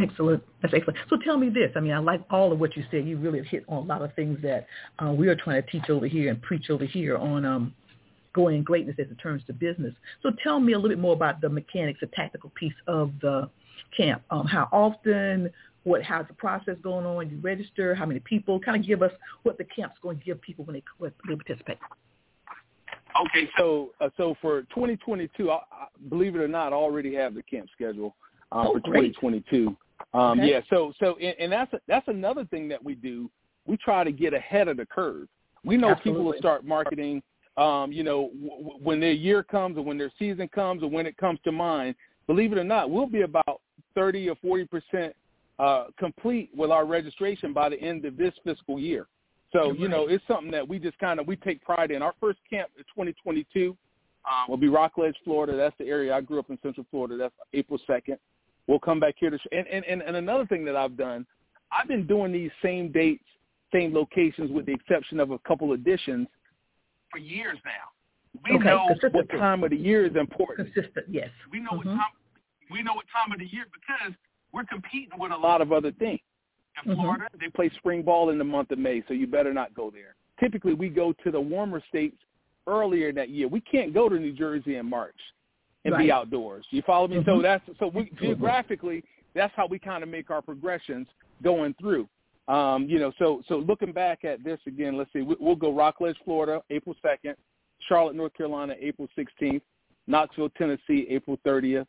Excellent. 0.01 0.43
That's 0.61 0.73
excellent. 0.73 0.99
So 1.09 1.17
tell 1.23 1.37
me 1.37 1.49
this. 1.49 1.71
I 1.75 1.79
mean, 1.79 1.93
I 1.93 1.99
like 1.99 2.21
all 2.29 2.51
of 2.51 2.59
what 2.59 2.75
you 2.75 2.83
said. 2.91 3.05
You 3.05 3.17
really 3.17 3.39
have 3.39 3.47
hit 3.47 3.63
on 3.67 3.77
a 3.77 3.85
lot 3.85 4.01
of 4.01 4.13
things 4.15 4.37
that 4.43 4.67
uh, 4.99 5.11
we 5.11 5.27
are 5.27 5.35
trying 5.35 5.61
to 5.61 5.69
teach 5.69 5.89
over 5.89 6.07
here 6.07 6.29
and 6.29 6.41
preach 6.41 6.69
over 6.69 6.85
here 6.85 7.17
on 7.17 7.45
um, 7.45 7.73
going 8.33 8.63
greatness 8.63 8.95
as 8.99 9.07
it 9.09 9.17
turns 9.21 9.43
to 9.47 9.53
business. 9.53 9.93
So 10.21 10.31
tell 10.43 10.59
me 10.59 10.73
a 10.73 10.75
little 10.75 10.89
bit 10.89 10.99
more 10.99 11.13
about 11.13 11.41
the 11.41 11.49
mechanics, 11.49 11.99
the 12.01 12.07
tactical 12.07 12.51
piece 12.51 12.73
of 12.87 13.11
the 13.21 13.49
camp. 13.95 14.21
Um, 14.29 14.45
how 14.45 14.67
often, 14.71 15.51
what, 15.87 16.03
how's 16.03 16.27
the 16.27 16.33
process 16.33 16.75
going 16.83 17.05
on? 17.05 17.29
You 17.29 17.39
register, 17.41 17.95
how 17.95 18.05
many 18.05 18.19
people? 18.19 18.59
Kind 18.59 18.79
of 18.79 18.85
give 18.85 19.01
us 19.01 19.11
what 19.43 19.57
the 19.57 19.63
camp's 19.63 19.95
going 20.01 20.19
to 20.19 20.25
give 20.25 20.41
people 20.41 20.65
when 20.65 20.73
they, 20.73 20.83
when 20.97 21.13
they 21.27 21.35
participate. 21.35 21.77
Okay, 23.25 23.49
so 23.57 23.91
uh, 24.01 24.09
so 24.17 24.35
for 24.41 24.63
2022, 24.63 25.49
I, 25.49 25.55
I, 25.55 25.59
believe 26.09 26.35
it 26.35 26.41
or 26.41 26.47
not, 26.47 26.73
I 26.73 26.75
already 26.75 27.15
have 27.15 27.33
the 27.33 27.41
camp 27.41 27.69
schedule 27.73 28.15
um, 28.51 28.67
Oh, 28.67 28.73
for 28.73 28.79
great. 28.81 29.15
2022. 29.15 29.75
Um, 30.13 30.39
Okay. 30.39 30.51
Yeah, 30.51 30.59
so 30.69 30.93
so 30.99 31.15
and, 31.17 31.35
and 31.39 31.51
that's 31.51 31.71
that's 31.87 32.07
another 32.09 32.45
thing 32.45 32.67
that 32.67 32.83
we 32.83 32.93
do. 32.93 33.31
We 33.65 33.77
try 33.77 34.03
to 34.03 34.11
get 34.11 34.33
ahead 34.33 34.67
of 34.67 34.77
the 34.77 34.85
curve. 34.85 35.27
We 35.63 35.77
know 35.77 35.95
people 35.95 36.23
will 36.23 36.37
start 36.37 36.65
marketing, 36.65 37.23
um, 37.57 37.91
you 37.91 38.03
know, 38.03 38.29
w- 38.41 38.77
when 38.81 38.99
their 38.99 39.11
year 39.11 39.41
comes 39.41 39.77
or 39.77 39.83
when 39.83 39.97
their 39.97 40.11
season 40.19 40.47
comes 40.49 40.83
or 40.83 40.89
when 40.89 41.05
it 41.05 41.17
comes 41.17 41.39
to 41.45 41.51
mind. 41.51 41.95
Believe 42.27 42.51
it 42.51 42.57
or 42.57 42.63
not, 42.63 42.91
we'll 42.91 43.07
be 43.07 43.21
about 43.21 43.61
30 43.95 44.29
or 44.29 44.35
40 44.35 44.65
percent 44.65 45.15
uh, 45.59 45.85
complete 45.97 46.49
with 46.55 46.71
our 46.71 46.85
registration 46.85 47.53
by 47.53 47.69
the 47.69 47.79
end 47.81 48.05
of 48.05 48.17
this 48.17 48.33
fiscal 48.43 48.79
year. 48.79 49.07
So 49.53 49.71
you 49.73 49.87
know, 49.87 50.07
it's 50.07 50.23
something 50.27 50.51
that 50.51 50.67
we 50.67 50.77
just 50.77 50.97
kind 50.99 51.19
of 51.19 51.27
we 51.27 51.35
take 51.37 51.63
pride 51.63 51.91
in. 51.91 52.01
Our 52.01 52.13
first 52.19 52.39
camp 52.49 52.69
in 52.77 52.83
2022 52.83 53.75
um, 54.29 54.49
will 54.49 54.57
be 54.57 54.67
Rockledge, 54.67 55.15
Florida. 55.23 55.55
That's 55.55 55.75
the 55.79 55.85
area 55.85 56.13
I 56.13 56.21
grew 56.21 56.39
up 56.39 56.49
in, 56.49 56.59
Central 56.61 56.85
Florida. 56.91 57.15
That's 57.17 57.33
April 57.53 57.79
2nd. 57.89 58.17
We'll 58.67 58.79
come 58.79 58.99
back 58.99 59.15
here 59.17 59.29
to 59.29 59.39
and, 59.51 59.65
and 59.67 59.85
and 59.85 60.01
and 60.01 60.17
another 60.17 60.45
thing 60.45 60.65
that 60.65 60.75
I've 60.75 60.97
done, 60.97 61.25
I've 61.71 61.87
been 61.87 62.05
doing 62.05 62.33
these 62.33 62.51
same 62.61 62.91
dates, 62.91 63.23
same 63.73 63.93
locations, 63.93 64.51
with 64.51 64.65
the 64.65 64.73
exception 64.73 65.19
of 65.19 65.31
a 65.31 65.39
couple 65.39 65.71
additions 65.71 66.27
for 67.09 67.19
years 67.19 67.57
now. 67.63 67.71
We 68.43 68.57
Okay, 68.57 68.69
know 68.69 68.93
what 69.11 69.29
time 69.29 69.63
of 69.63 69.69
the 69.69 69.77
year 69.77 70.05
is 70.05 70.15
important. 70.15 70.73
Consistent, 70.73 71.05
yes. 71.09 71.29
We 71.51 71.61
know 71.61 71.71
what 71.71 71.87
Mhm. 71.87 71.95
time 71.95 72.11
we 72.69 72.83
know 72.83 72.93
what 72.93 73.05
time 73.07 73.31
of 73.31 73.39
the 73.39 73.45
year 73.45 73.65
because 73.71 74.13
we're 74.57 74.63
competing 74.65 75.17
with 75.19 75.31
a 75.31 75.37
lot 75.37 75.61
of 75.61 75.71
other 75.71 75.91
things. 75.93 76.19
In 76.83 76.91
Mhm. 76.91 76.95
Florida, 76.95 77.27
they 77.39 77.49
play 77.49 77.69
spring 77.69 78.01
ball 78.01 78.29
in 78.31 78.37
the 78.37 78.43
month 78.43 78.71
of 78.71 78.79
May, 78.79 79.03
so 79.07 79.13
you 79.13 79.27
better 79.27 79.53
not 79.53 79.73
go 79.73 79.89
there. 79.91 80.15
Typically, 80.39 80.73
we 80.73 80.89
go 80.89 81.13
to 81.13 81.31
the 81.31 81.39
warmer 81.39 81.79
states 81.87 82.17
earlier 82.65 83.11
that 83.13 83.29
year. 83.29 83.47
We 83.47 83.61
can't 83.61 83.93
go 83.93 84.09
to 84.09 84.19
New 84.19 84.33
Jersey 84.33 84.75
in 84.75 84.87
March 84.87 85.15
and 85.85 85.93
Right. 85.93 86.05
be 86.05 86.11
outdoors. 86.11 86.65
You 86.71 86.81
follow 86.81 87.07
me? 87.07 87.23
So 87.23 87.37
Mhm. 87.37 87.41
that's 87.43 87.77
so 87.77 87.87
we 87.87 88.09
geographically 88.19 89.03
that's 89.33 89.53
how 89.55 89.67
we 89.67 89.77
kind 89.77 90.01
of 90.01 90.09
make 90.09 90.31
our 90.31 90.41
progressions 90.41 91.07
going 91.43 91.73
through. 91.75 92.09
Um, 92.47 92.89
you 92.89 92.97
know, 92.97 93.11
so 93.19 93.43
so 93.47 93.59
looking 93.59 93.91
back 93.91 94.25
at 94.25 94.43
this 94.43 94.59
again, 94.65 94.97
let's 94.97 95.11
see, 95.13 95.21
we, 95.21 95.35
we'll 95.39 95.55
go 95.55 95.71
Rockledge, 95.71 96.17
Florida, 96.25 96.63
April 96.69 96.95
second, 97.01 97.35
Charlotte, 97.79 98.15
North 98.15 98.33
Carolina, 98.33 98.75
April 98.79 99.07
sixteenth, 99.15 99.63
Knoxville, 100.07 100.49
Tennessee, 100.51 101.07
April 101.09 101.37
thirtieth, 101.43 101.87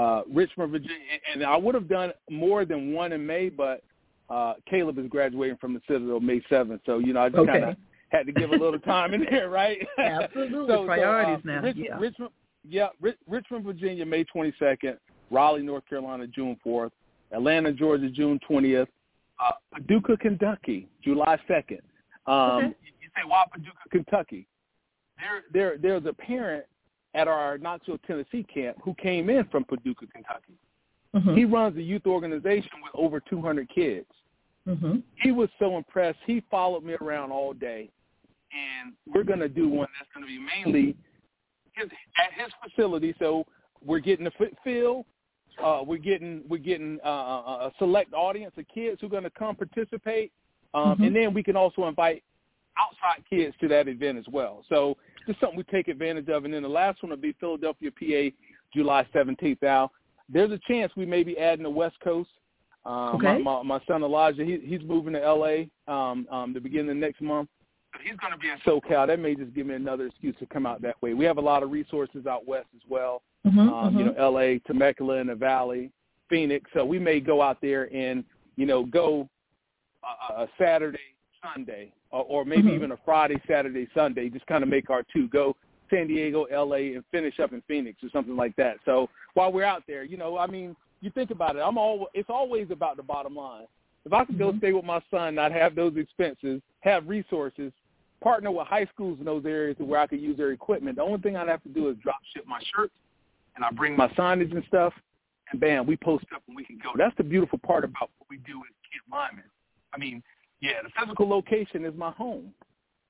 uh, 0.00 0.22
Richmond, 0.32 0.70
Virginia, 0.72 0.96
and 1.32 1.42
I 1.44 1.56
would 1.56 1.74
have 1.74 1.88
done 1.88 2.12
more 2.30 2.64
than 2.64 2.92
one 2.92 3.12
in 3.12 3.26
May, 3.26 3.48
but 3.50 3.82
uh, 4.30 4.54
Caleb 4.68 4.98
is 4.98 5.06
graduating 5.08 5.58
from 5.60 5.74
the 5.74 5.80
Citadel 5.86 6.20
May 6.20 6.40
seventh, 6.48 6.80
so 6.86 6.98
you 6.98 7.12
know 7.12 7.20
I 7.22 7.28
just 7.28 7.40
Okay. 7.40 7.52
kind 7.60 7.64
of 7.70 7.76
had 8.08 8.26
to 8.26 8.32
give 8.32 8.50
a 8.50 8.56
little 8.56 8.78
time 8.96 9.12
in 9.14 9.26
there, 9.30 9.50
right? 9.50 9.78
Absolutely. 9.98 10.68
so, 10.74 10.84
Priorities 10.86 11.44
now, 11.44 11.62
Richmond, 11.62 11.86
yeah. 11.88 11.98
Richmond, 11.98 12.30
yeah, 12.68 12.88
Rich, 13.00 13.16
Richmond, 13.28 13.64
Virginia, 13.64 14.04
May 14.06 14.24
22nd. 14.24 14.96
Raleigh, 15.30 15.62
North 15.62 15.86
Carolina, 15.88 16.26
June 16.26 16.56
4th. 16.66 16.90
Atlanta, 17.32 17.72
Georgia, 17.72 18.10
June 18.10 18.40
20th. 18.48 18.88
Uh, 19.38 19.52
Paducah, 19.72 20.16
Kentucky, 20.16 20.88
July 21.02 21.38
2nd. 21.48 21.78
Um, 22.26 22.64
Okay. 22.64 22.66
You 23.00 23.08
say 23.16 23.22
why 23.26 23.44
Paducah, 23.52 23.88
Kentucky? 23.90 24.46
There, 25.18 25.42
there, 25.52 25.78
there's 25.78 26.04
a 26.06 26.12
parent 26.12 26.64
at 27.14 27.28
our 27.28 27.58
Knoxville, 27.58 27.98
Tennessee 28.06 28.44
camp 28.44 28.78
who 28.82 28.94
came 28.94 29.30
in 29.30 29.44
from 29.46 29.64
Paducah, 29.64 30.06
Kentucky. 30.06 30.54
Mhm. 31.14 31.36
He 31.36 31.44
runs 31.44 31.76
a 31.76 31.82
youth 31.82 32.06
organization 32.06 32.70
with 32.82 32.92
over 32.94 33.20
200 33.20 33.68
kids 33.68 34.06
Mhm. 34.66 35.02
he 35.16 35.32
was 35.32 35.48
so 35.58 35.76
impressed. 35.76 36.18
He 36.26 36.40
followed 36.50 36.84
me 36.84 36.94
around 37.00 37.32
all 37.32 37.52
day, 37.52 37.90
and 38.52 38.94
we're 39.06 39.24
going 39.24 39.40
to 39.40 39.48
do 39.48 39.68
one 39.68 39.88
that's 39.98 40.10
going 40.12 40.26
to 40.26 40.28
be 40.28 40.38
mainly 40.38 40.96
his, 41.72 41.88
at 42.18 42.32
his 42.34 42.52
facility. 42.62 43.14
So 43.18 43.46
we're 43.84 44.00
getting 44.00 44.24
the 44.24 44.30
fit 44.32 44.56
feel. 44.62 45.06
Uh, 45.62 45.82
we're 45.84 45.98
getting 45.98 46.42
we're 46.48 46.58
getting 46.58 46.98
uh, 47.04 47.68
a 47.68 47.72
select 47.78 48.14
audience 48.14 48.54
of 48.56 48.64
kids 48.68 49.00
who 49.00 49.08
are 49.08 49.10
going 49.10 49.24
to 49.24 49.30
come 49.30 49.56
participate, 49.56 50.32
um, 50.72 50.94
mm-hmm. 50.94 51.04
and 51.04 51.16
then 51.16 51.34
we 51.34 51.42
can 51.42 51.56
also 51.56 51.86
invite 51.86 52.22
outside 52.78 53.24
kids 53.28 53.54
to 53.60 53.68
that 53.68 53.88
event 53.88 54.16
as 54.16 54.26
well. 54.28 54.64
So 54.68 54.96
just 55.30 55.40
something 55.40 55.56
we 55.56 55.64
take 55.64 55.88
advantage 55.88 56.28
of. 56.28 56.44
And 56.44 56.52
then 56.52 56.62
the 56.62 56.68
last 56.68 57.02
one 57.02 57.10
will 57.10 57.16
be 57.16 57.34
Philadelphia, 57.38 57.90
PA, 57.90 58.36
July 58.74 59.06
17th. 59.14 59.58
Now, 59.62 59.90
there's 60.28 60.50
a 60.50 60.58
chance 60.66 60.92
we 60.96 61.06
may 61.06 61.22
be 61.22 61.38
adding 61.38 61.62
the 61.62 61.70
West 61.70 61.96
Coast. 62.02 62.30
Um, 62.84 63.16
okay. 63.16 63.38
my, 63.38 63.62
my, 63.62 63.62
my 63.62 63.80
son 63.86 64.02
Elijah, 64.02 64.44
he, 64.44 64.58
he's 64.64 64.80
moving 64.82 65.12
to 65.12 65.20
LA 65.20 65.64
um, 65.92 66.26
um, 66.30 66.52
the 66.52 66.60
beginning 66.60 66.90
of 66.90 66.96
next 66.96 67.20
month. 67.20 67.48
He's 68.02 68.16
going 68.16 68.32
to 68.32 68.38
be 68.38 68.48
in 68.48 68.58
SoCal. 68.60 69.06
That 69.06 69.18
may 69.18 69.34
just 69.34 69.52
give 69.54 69.66
me 69.66 69.74
another 69.74 70.06
excuse 70.06 70.34
to 70.38 70.46
come 70.46 70.64
out 70.64 70.80
that 70.82 71.00
way. 71.02 71.12
We 71.14 71.24
have 71.24 71.38
a 71.38 71.42
lot 71.42 71.62
of 71.62 71.70
resources 71.70 72.26
out 72.26 72.46
west 72.46 72.68
as 72.74 72.82
well. 72.88 73.22
Mm-hmm, 73.46 73.58
um, 73.58 73.68
mm-hmm. 73.68 73.98
You 73.98 74.04
know, 74.06 74.30
LA, 74.30 74.58
Temecula 74.66 75.16
in 75.16 75.26
the 75.26 75.34
Valley, 75.34 75.90
Phoenix. 76.28 76.70
So 76.72 76.84
we 76.84 76.98
may 76.98 77.20
go 77.20 77.42
out 77.42 77.58
there 77.60 77.92
and 77.94 78.24
you 78.56 78.64
know 78.64 78.84
go 78.84 79.28
a, 80.04 80.42
a 80.42 80.48
Saturday, 80.58 80.98
Sunday, 81.42 81.92
or, 82.10 82.24
or 82.24 82.44
maybe 82.44 82.62
mm-hmm. 82.62 82.76
even 82.76 82.92
a 82.92 82.98
Friday, 83.04 83.40
Saturday, 83.48 83.88
Sunday. 83.94 84.28
Just 84.28 84.46
kind 84.46 84.62
of 84.62 84.68
make 84.68 84.90
our 84.90 85.04
two 85.12 85.28
go 85.28 85.56
San 85.90 86.06
Diego, 86.06 86.46
LA, 86.52 86.94
and 86.94 87.04
finish 87.10 87.40
up 87.40 87.52
in 87.52 87.62
Phoenix 87.66 88.02
or 88.02 88.08
something 88.12 88.36
like 88.36 88.54
that. 88.56 88.76
So 88.84 89.08
while 89.34 89.52
we're 89.52 89.64
out 89.64 89.82
there, 89.86 90.04
you 90.04 90.16
know, 90.16 90.38
I 90.38 90.46
mean, 90.46 90.76
you 91.00 91.10
think 91.10 91.30
about 91.30 91.56
it. 91.56 91.60
I'm 91.60 91.78
all. 91.78 92.08
It's 92.14 92.30
always 92.30 92.70
about 92.70 92.96
the 92.96 93.02
bottom 93.02 93.34
line. 93.34 93.66
If 94.04 94.12
I 94.12 94.24
could 94.24 94.38
go 94.38 94.48
mm-hmm. 94.48 94.58
stay 94.58 94.72
with 94.72 94.84
my 94.84 95.00
son, 95.10 95.34
not 95.34 95.52
have 95.52 95.74
those 95.74 95.96
expenses, 95.96 96.62
have 96.80 97.08
resources, 97.08 97.72
partner 98.22 98.50
with 98.50 98.66
high 98.66 98.86
schools 98.86 99.18
in 99.18 99.24
those 99.24 99.44
areas 99.44 99.76
where 99.78 100.00
I 100.00 100.06
could 100.06 100.20
use 100.20 100.36
their 100.36 100.52
equipment. 100.52 100.96
The 100.96 101.02
only 101.02 101.20
thing 101.20 101.36
I'd 101.36 101.48
have 101.48 101.62
to 101.64 101.68
do 101.68 101.88
is 101.88 101.96
drop 102.02 102.20
ship 102.34 102.44
my 102.46 102.60
shirts, 102.74 102.94
and 103.56 103.64
I 103.64 103.70
bring 103.70 103.96
my 103.96 104.08
signage 104.08 104.52
and 104.52 104.64
stuff, 104.68 104.92
and 105.50 105.60
bam, 105.60 105.86
we 105.86 105.96
post 105.96 106.26
up 106.34 106.42
and 106.46 106.56
we 106.56 106.64
can 106.64 106.78
go. 106.82 106.90
That's 106.96 107.16
the 107.16 107.24
beautiful 107.24 107.58
part 107.58 107.84
about 107.84 108.10
what 108.18 108.28
we 108.30 108.38
do 108.38 108.60
at 108.60 108.72
Camp 108.90 109.04
Lineman. 109.10 109.44
I 109.92 109.98
mean, 109.98 110.22
yeah, 110.60 110.82
the 110.82 110.90
physical 110.98 111.28
location 111.28 111.84
is 111.84 111.94
my 111.96 112.10
home. 112.10 112.52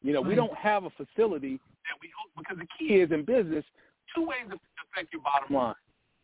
You 0.02 0.12
know, 0.12 0.20
we 0.20 0.34
don't 0.34 0.54
have 0.54 0.84
a 0.84 0.90
facility 0.90 1.60
that 1.84 1.96
we 2.00 2.10
hope 2.16 2.32
because 2.38 2.58
the 2.58 2.66
key 2.78 2.94
is 2.94 3.10
in 3.10 3.24
business 3.24 3.64
two 4.14 4.22
ways 4.22 4.46
to 4.48 4.58
affect 4.90 5.12
your 5.12 5.22
bottom 5.22 5.54
line. 5.54 5.74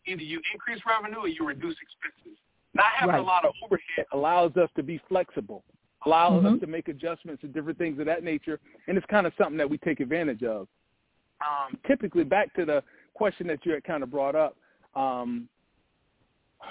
Either 0.06 0.22
you 0.22 0.40
increase 0.52 0.80
revenue 0.86 1.18
or 1.18 1.28
you 1.28 1.46
reduce 1.46 1.76
expenses. 1.82 2.38
Not 2.74 2.86
having 2.96 3.14
right. 3.14 3.20
a 3.20 3.24
lot 3.24 3.44
of 3.44 3.52
overhead 3.64 4.06
allows 4.12 4.56
us 4.56 4.68
to 4.76 4.82
be 4.82 5.00
flexible, 5.08 5.64
allows 6.04 6.44
mm-hmm. 6.44 6.54
us 6.54 6.60
to 6.60 6.66
make 6.66 6.88
adjustments 6.88 7.42
and 7.42 7.52
different 7.52 7.78
things 7.78 7.98
of 7.98 8.06
that 8.06 8.22
nature, 8.22 8.60
and 8.86 8.96
it's 8.96 9.06
kind 9.06 9.26
of 9.26 9.32
something 9.38 9.56
that 9.56 9.68
we 9.68 9.78
take 9.78 10.00
advantage 10.00 10.42
of. 10.42 10.68
Um, 11.40 11.78
typically, 11.86 12.24
back 12.24 12.54
to 12.54 12.64
the 12.64 12.82
question 13.14 13.46
that 13.48 13.64
you 13.64 13.72
had 13.72 13.84
kind 13.84 14.02
of 14.02 14.10
brought 14.10 14.34
up, 14.34 14.56
um, 14.94 15.48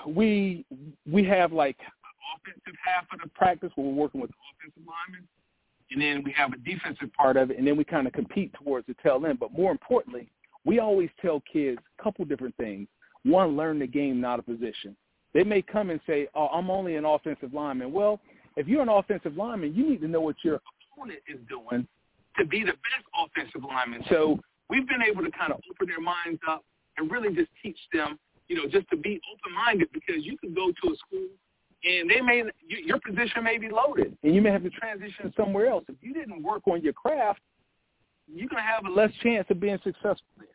we 0.08 0.66
we 1.10 1.24
have 1.24 1.52
like 1.52 1.78
offensive 2.46 2.80
half 2.84 3.06
of 3.14 3.20
the 3.22 3.30
practice 3.30 3.72
where 3.76 3.88
we're 3.88 3.94
working 3.94 4.22
with 4.22 4.30
the 4.30 4.36
offensive 4.54 4.84
linemen, 4.86 5.28
and 5.92 6.02
then 6.02 6.24
we 6.24 6.32
have 6.32 6.54
a 6.54 6.58
defensive 6.58 7.14
part 7.14 7.38
of 7.38 7.52
it, 7.52 7.58
and 7.58 7.68
then 7.68 7.78
we 7.78 7.84
kind 7.84 8.08
of 8.08 8.14
compete 8.14 8.52
towards 8.54 8.88
the 8.88 8.96
tail 9.04 9.24
end. 9.26 9.40
But 9.40 9.52
more 9.52 9.72
importantly, 9.72 10.30
we 10.66 10.80
always 10.80 11.10
tell 11.22 11.42
kids 11.52 11.80
a 12.00 12.04
couple 12.04 12.26
different 12.26 12.56
things. 12.58 12.88
One, 13.24 13.56
learn 13.56 13.80
the 13.80 13.88
game, 13.88 14.20
not 14.22 14.40
a 14.40 14.44
position. 14.44 14.96
They 15.34 15.44
may 15.44 15.62
come 15.62 15.90
and 15.90 16.00
say, 16.08 16.28
"Oh, 16.34 16.48
I'm 16.48 16.70
only 16.70 16.96
an 16.96 17.06
offensive 17.06 17.54
lineman." 17.54 17.92
Well, 17.92 18.20
if 18.56 18.68
you're 18.68 18.82
an 18.82 18.90
offensive 18.90 19.36
lineman, 19.36 19.76
you 19.76 19.90
need 19.90 20.02
to 20.02 20.08
know 20.08 20.22
what 20.22 20.38
your 20.44 20.62
opponent 20.96 21.20
is 21.28 21.40
doing 21.50 21.88
to 22.38 22.46
be 22.46 22.62
the 22.62 22.74
best 22.74 23.06
offensive 23.18 23.64
lineman. 23.64 24.04
So 24.10 24.40
we've 24.70 24.88
been 24.88 25.02
able 25.02 25.24
to 25.24 25.32
kind 25.32 25.52
of 25.52 25.62
open 25.70 25.88
their 25.88 26.02
minds 26.02 26.42
up 26.48 26.64
and 26.98 27.12
really 27.12 27.34
just 27.34 27.50
teach 27.62 27.78
them, 27.94 28.18
you 28.48 28.56
know, 28.56 28.68
just 28.70 28.90
to 28.90 28.98
be 28.98 29.20
open-minded 29.34 29.90
because 29.94 30.24
you 30.24 30.38
can 30.38 30.54
go 30.54 30.72
to 30.72 30.94
a 30.94 30.96
school 30.98 31.28
and 31.86 32.10
they 32.10 32.22
may 32.22 32.44
your 32.68 33.00
position 33.00 33.44
may 33.44 33.58
be 33.58 33.70
loaded, 33.70 34.18
and 34.24 34.34
you 34.34 34.42
may 34.42 34.52
have 34.52 34.64
to 34.64 34.70
transition 34.72 35.34
somewhere 35.38 35.68
else. 35.68 35.84
If 35.88 35.96
you 36.02 36.14
didn't 36.14 36.44
work 36.44 36.64
on 36.68 36.82
your 36.82 36.94
craft, 36.94 37.40
you're 38.28 38.50
gonna 38.50 38.62
have 38.62 38.86
a 38.86 38.90
less 38.90 39.12
chance 39.22 39.46
of 39.50 39.60
being 39.60 39.78
successful 39.84 40.26
there. 40.38 40.48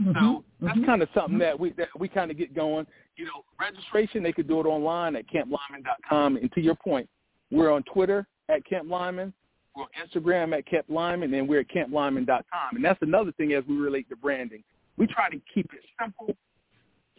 Mm-hmm. 0.00 0.24
So 0.24 0.44
that's 0.60 0.76
mm-hmm. 0.76 0.86
kind 0.86 1.02
of 1.02 1.08
something 1.14 1.38
that 1.38 1.58
we 1.58 1.70
that 1.72 1.88
we 1.98 2.08
kind 2.08 2.30
of 2.30 2.38
get 2.38 2.54
going. 2.54 2.86
You 3.16 3.24
know, 3.24 3.44
registration 3.58 4.22
they 4.22 4.32
could 4.32 4.46
do 4.46 4.60
it 4.60 4.66
online 4.66 5.16
at 5.16 5.24
camplineman.com. 5.28 6.36
And 6.36 6.52
to 6.52 6.60
your 6.60 6.76
point, 6.76 7.08
we're 7.50 7.70
on 7.72 7.82
Twitter 7.84 8.26
at 8.48 8.64
Camp 8.66 8.88
Lineman. 8.88 9.32
We're 9.74 9.84
on 9.84 9.88
Instagram 10.06 10.56
at 10.56 10.66
Camp 10.66 10.86
Lineman, 10.88 11.34
and 11.34 11.48
we're 11.48 11.60
at 11.60 11.68
camplineman.com. 11.68 12.76
And 12.76 12.84
that's 12.84 13.00
another 13.02 13.32
thing 13.32 13.52
as 13.54 13.64
we 13.68 13.76
relate 13.76 14.08
to 14.10 14.16
branding. 14.16 14.62
We 14.96 15.06
try 15.06 15.30
to 15.30 15.40
keep 15.52 15.70
it 15.72 15.80
simple, 16.00 16.36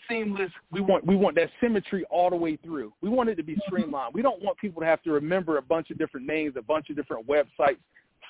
seamless. 0.10 0.52
We 0.72 0.82
want 0.82 1.06
we 1.06 1.16
want 1.16 1.36
that 1.36 1.50
symmetry 1.62 2.06
all 2.10 2.30
the 2.30 2.36
way 2.36 2.56
through. 2.58 2.94
We 3.02 3.10
want 3.10 3.30
it 3.30 3.36
to 3.36 3.44
be 3.44 3.58
streamlined. 3.68 4.14
We 4.14 4.22
don't 4.22 4.42
want 4.42 4.58
people 4.58 4.82
to 4.82 4.86
have 4.88 5.02
to 5.04 5.12
remember 5.12 5.58
a 5.58 5.62
bunch 5.62 5.92
of 5.92 5.98
different 5.98 6.26
names, 6.26 6.56
a 6.58 6.62
bunch 6.62 6.90
of 6.90 6.96
different 6.96 7.28
websites, 7.28 7.78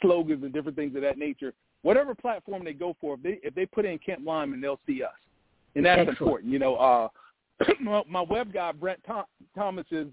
slogans, 0.01 0.43
and 0.43 0.53
different 0.53 0.77
things 0.77 0.95
of 0.95 1.01
that 1.01 1.17
nature. 1.17 1.53
Whatever 1.81 2.13
platform 2.13 2.63
they 2.63 2.73
go 2.73 2.95
for, 2.99 3.15
if 3.15 3.23
they 3.23 3.39
if 3.43 3.55
they 3.55 3.65
put 3.65 3.85
in 3.85 3.97
Camp 3.99 4.21
Lineman, 4.25 4.61
they'll 4.61 4.79
see 4.85 5.03
us, 5.03 5.11
and 5.75 5.85
that's 5.85 5.99
Excellent. 5.99 6.19
important. 6.19 6.51
You 6.51 6.59
know, 6.59 6.75
uh, 6.75 7.07
my, 8.07 8.21
web 8.21 8.53
guy 8.53 8.71
Brent 8.71 8.99
Tom, 9.05 9.23
Thomas 9.55 9.85
is 9.91 10.07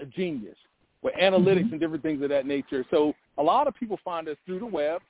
a 0.00 0.04
genius 0.04 0.56
with 1.02 1.14
analytics 1.14 1.64
mm-hmm. 1.64 1.72
and 1.72 1.80
different 1.80 2.02
things 2.02 2.22
of 2.22 2.28
that 2.30 2.46
nature. 2.46 2.84
So 2.90 3.14
a 3.38 3.42
lot 3.42 3.68
of 3.68 3.74
people 3.74 3.98
find 4.04 4.28
us 4.28 4.36
through 4.46 4.60
the 4.60 4.66
web. 4.66 5.00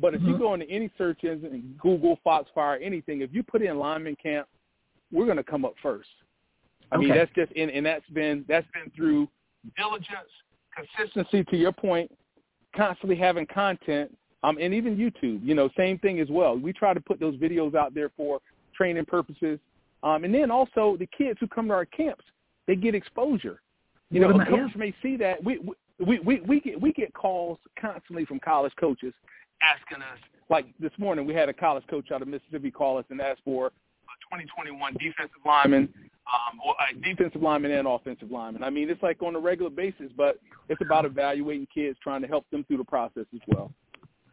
But 0.00 0.12
if 0.12 0.20
mm-hmm. 0.20 0.30
you 0.30 0.38
go 0.38 0.54
into 0.54 0.68
any 0.68 0.90
search 0.98 1.22
engine, 1.22 1.78
Google, 1.80 2.18
Foxfire, 2.24 2.80
anything, 2.82 3.20
if 3.20 3.30
you 3.32 3.44
put 3.44 3.62
in 3.62 3.78
Lineman 3.78 4.16
Camp, 4.20 4.48
we're 5.12 5.24
going 5.24 5.36
to 5.36 5.44
come 5.44 5.64
up 5.64 5.74
first. 5.82 6.08
I 6.92 6.96
okay. 6.96 7.06
mean, 7.06 7.14
that's 7.14 7.30
just 7.34 7.52
and, 7.56 7.70
and 7.70 7.84
that's 7.84 8.08
been 8.10 8.44
that's 8.48 8.66
been 8.72 8.90
through 8.94 9.28
diligence, 9.76 10.30
consistency. 10.76 11.44
To 11.44 11.56
your 11.56 11.72
point, 11.72 12.10
constantly 12.76 13.16
having 13.16 13.46
content, 13.46 14.16
um, 14.42 14.58
and 14.60 14.74
even 14.74 14.96
YouTube. 14.96 15.44
You 15.44 15.54
know, 15.54 15.70
same 15.76 15.98
thing 15.98 16.20
as 16.20 16.28
well. 16.28 16.56
We 16.56 16.72
try 16.72 16.94
to 16.94 17.00
put 17.00 17.20
those 17.20 17.36
videos 17.36 17.74
out 17.74 17.94
there 17.94 18.10
for 18.16 18.40
training 18.76 19.06
purposes, 19.06 19.58
um, 20.02 20.24
and 20.24 20.34
then 20.34 20.50
also 20.50 20.96
the 20.98 21.08
kids 21.16 21.38
who 21.40 21.46
come 21.46 21.68
to 21.68 21.74
our 21.74 21.86
camps, 21.86 22.24
they 22.66 22.76
get 22.76 22.94
exposure. 22.94 23.60
You 24.10 24.20
know, 24.20 24.30
a 24.30 24.44
coach 24.44 24.76
may 24.76 24.94
see 25.02 25.16
that. 25.16 25.42
We 25.42 25.60
we 26.04 26.20
we 26.20 26.40
we 26.40 26.60
get 26.60 26.80
we 26.80 26.92
get 26.92 27.12
calls 27.14 27.58
constantly 27.80 28.24
from 28.24 28.38
college 28.40 28.72
coaches 28.78 29.14
asking 29.62 30.02
us. 30.02 30.18
Like 30.50 30.66
this 30.78 30.92
morning, 30.98 31.26
we 31.26 31.34
had 31.34 31.48
a 31.48 31.54
college 31.54 31.84
coach 31.88 32.10
out 32.12 32.20
of 32.20 32.28
Mississippi 32.28 32.70
call 32.70 32.98
us 32.98 33.06
and 33.08 33.20
ask 33.20 33.38
for 33.44 33.72
2021 34.22 34.94
defensive 34.94 35.42
lineman, 35.44 35.88
um, 36.32 36.60
or 36.64 36.74
uh, 36.80 36.84
defensive 37.02 37.42
lineman 37.42 37.72
and 37.72 37.86
offensive 37.86 38.30
lineman. 38.30 38.62
I 38.62 38.70
mean, 38.70 38.88
it's 38.90 39.02
like 39.02 39.22
on 39.22 39.36
a 39.36 39.38
regular 39.38 39.70
basis, 39.70 40.10
but 40.16 40.38
it's 40.68 40.80
about 40.80 41.04
evaluating 41.04 41.66
kids, 41.72 41.98
trying 42.02 42.22
to 42.22 42.28
help 42.28 42.48
them 42.50 42.64
through 42.64 42.78
the 42.78 42.84
process 42.84 43.26
as 43.34 43.40
well. 43.48 43.70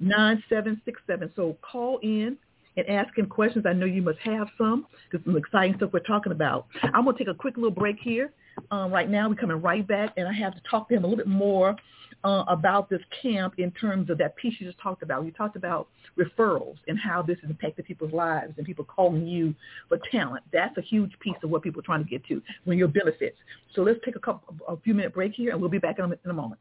9767. 0.00 1.32
So 1.36 1.56
call 1.62 1.98
in 2.02 2.36
and 2.76 2.88
ask 2.88 3.16
him 3.16 3.26
questions. 3.26 3.64
I 3.66 3.72
know 3.72 3.86
you 3.86 4.02
must 4.02 4.18
have 4.20 4.48
some 4.58 4.86
because 5.10 5.24
some 5.24 5.36
exciting 5.36 5.76
stuff 5.76 5.90
we're 5.92 6.00
talking 6.00 6.32
about. 6.32 6.66
I'm 6.82 7.04
going 7.04 7.16
to 7.16 7.24
take 7.24 7.32
a 7.32 7.36
quick 7.36 7.56
little 7.56 7.70
break 7.70 7.96
here. 8.00 8.32
Um, 8.70 8.90
right 8.90 9.08
now, 9.08 9.28
we're 9.28 9.34
coming 9.34 9.60
right 9.60 9.86
back, 9.86 10.14
and 10.16 10.26
I 10.26 10.32
have 10.32 10.54
to 10.54 10.60
talk 10.70 10.88
to 10.88 10.94
him 10.94 11.04
a 11.04 11.06
little 11.06 11.22
bit 11.22 11.28
more 11.28 11.76
uh, 12.24 12.44
about 12.48 12.88
this 12.88 13.00
camp 13.22 13.54
in 13.58 13.70
terms 13.72 14.10
of 14.10 14.18
that 14.18 14.34
piece 14.36 14.54
you 14.58 14.66
just 14.66 14.80
talked 14.80 15.02
about. 15.02 15.24
You 15.24 15.30
talked 15.30 15.56
about 15.56 15.88
referrals 16.18 16.76
and 16.88 16.98
how 16.98 17.22
this 17.22 17.38
has 17.42 17.50
impacted 17.50 17.84
people's 17.84 18.12
lives 18.12 18.54
and 18.56 18.66
people 18.66 18.84
calling 18.84 19.26
you 19.26 19.54
for 19.88 19.98
talent. 20.10 20.42
That's 20.52 20.76
a 20.78 20.80
huge 20.80 21.12
piece 21.20 21.36
of 21.42 21.50
what 21.50 21.62
people 21.62 21.80
are 21.80 21.84
trying 21.84 22.02
to 22.02 22.08
get 22.08 22.24
to 22.26 22.42
when 22.64 22.78
your 22.78 22.88
benefits. 22.88 23.36
So 23.74 23.82
let's 23.82 23.98
take 24.04 24.16
a 24.16 24.20
couple, 24.20 24.54
a 24.66 24.76
few 24.78 24.94
minute 24.94 25.14
break 25.14 25.34
here, 25.34 25.52
and 25.52 25.60
we'll 25.60 25.70
be 25.70 25.78
back 25.78 25.98
in 25.98 26.04
a, 26.04 26.08
in 26.08 26.30
a 26.30 26.34
moment. 26.34 26.60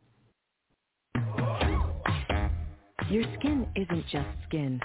Your 3.10 3.24
skin 3.40 3.68
isn't 3.76 4.08
just 4.12 4.28
skin. 4.48 4.82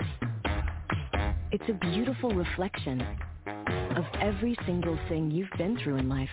It's 1.53 1.65
a 1.71 1.73
beautiful 1.73 2.31
reflection 2.31 3.01
of 3.97 4.05
every 4.21 4.57
single 4.67 4.99
thing 5.09 5.31
you've 5.31 5.49
been 5.57 5.79
through 5.83 5.97
in 5.97 6.09
life. 6.09 6.29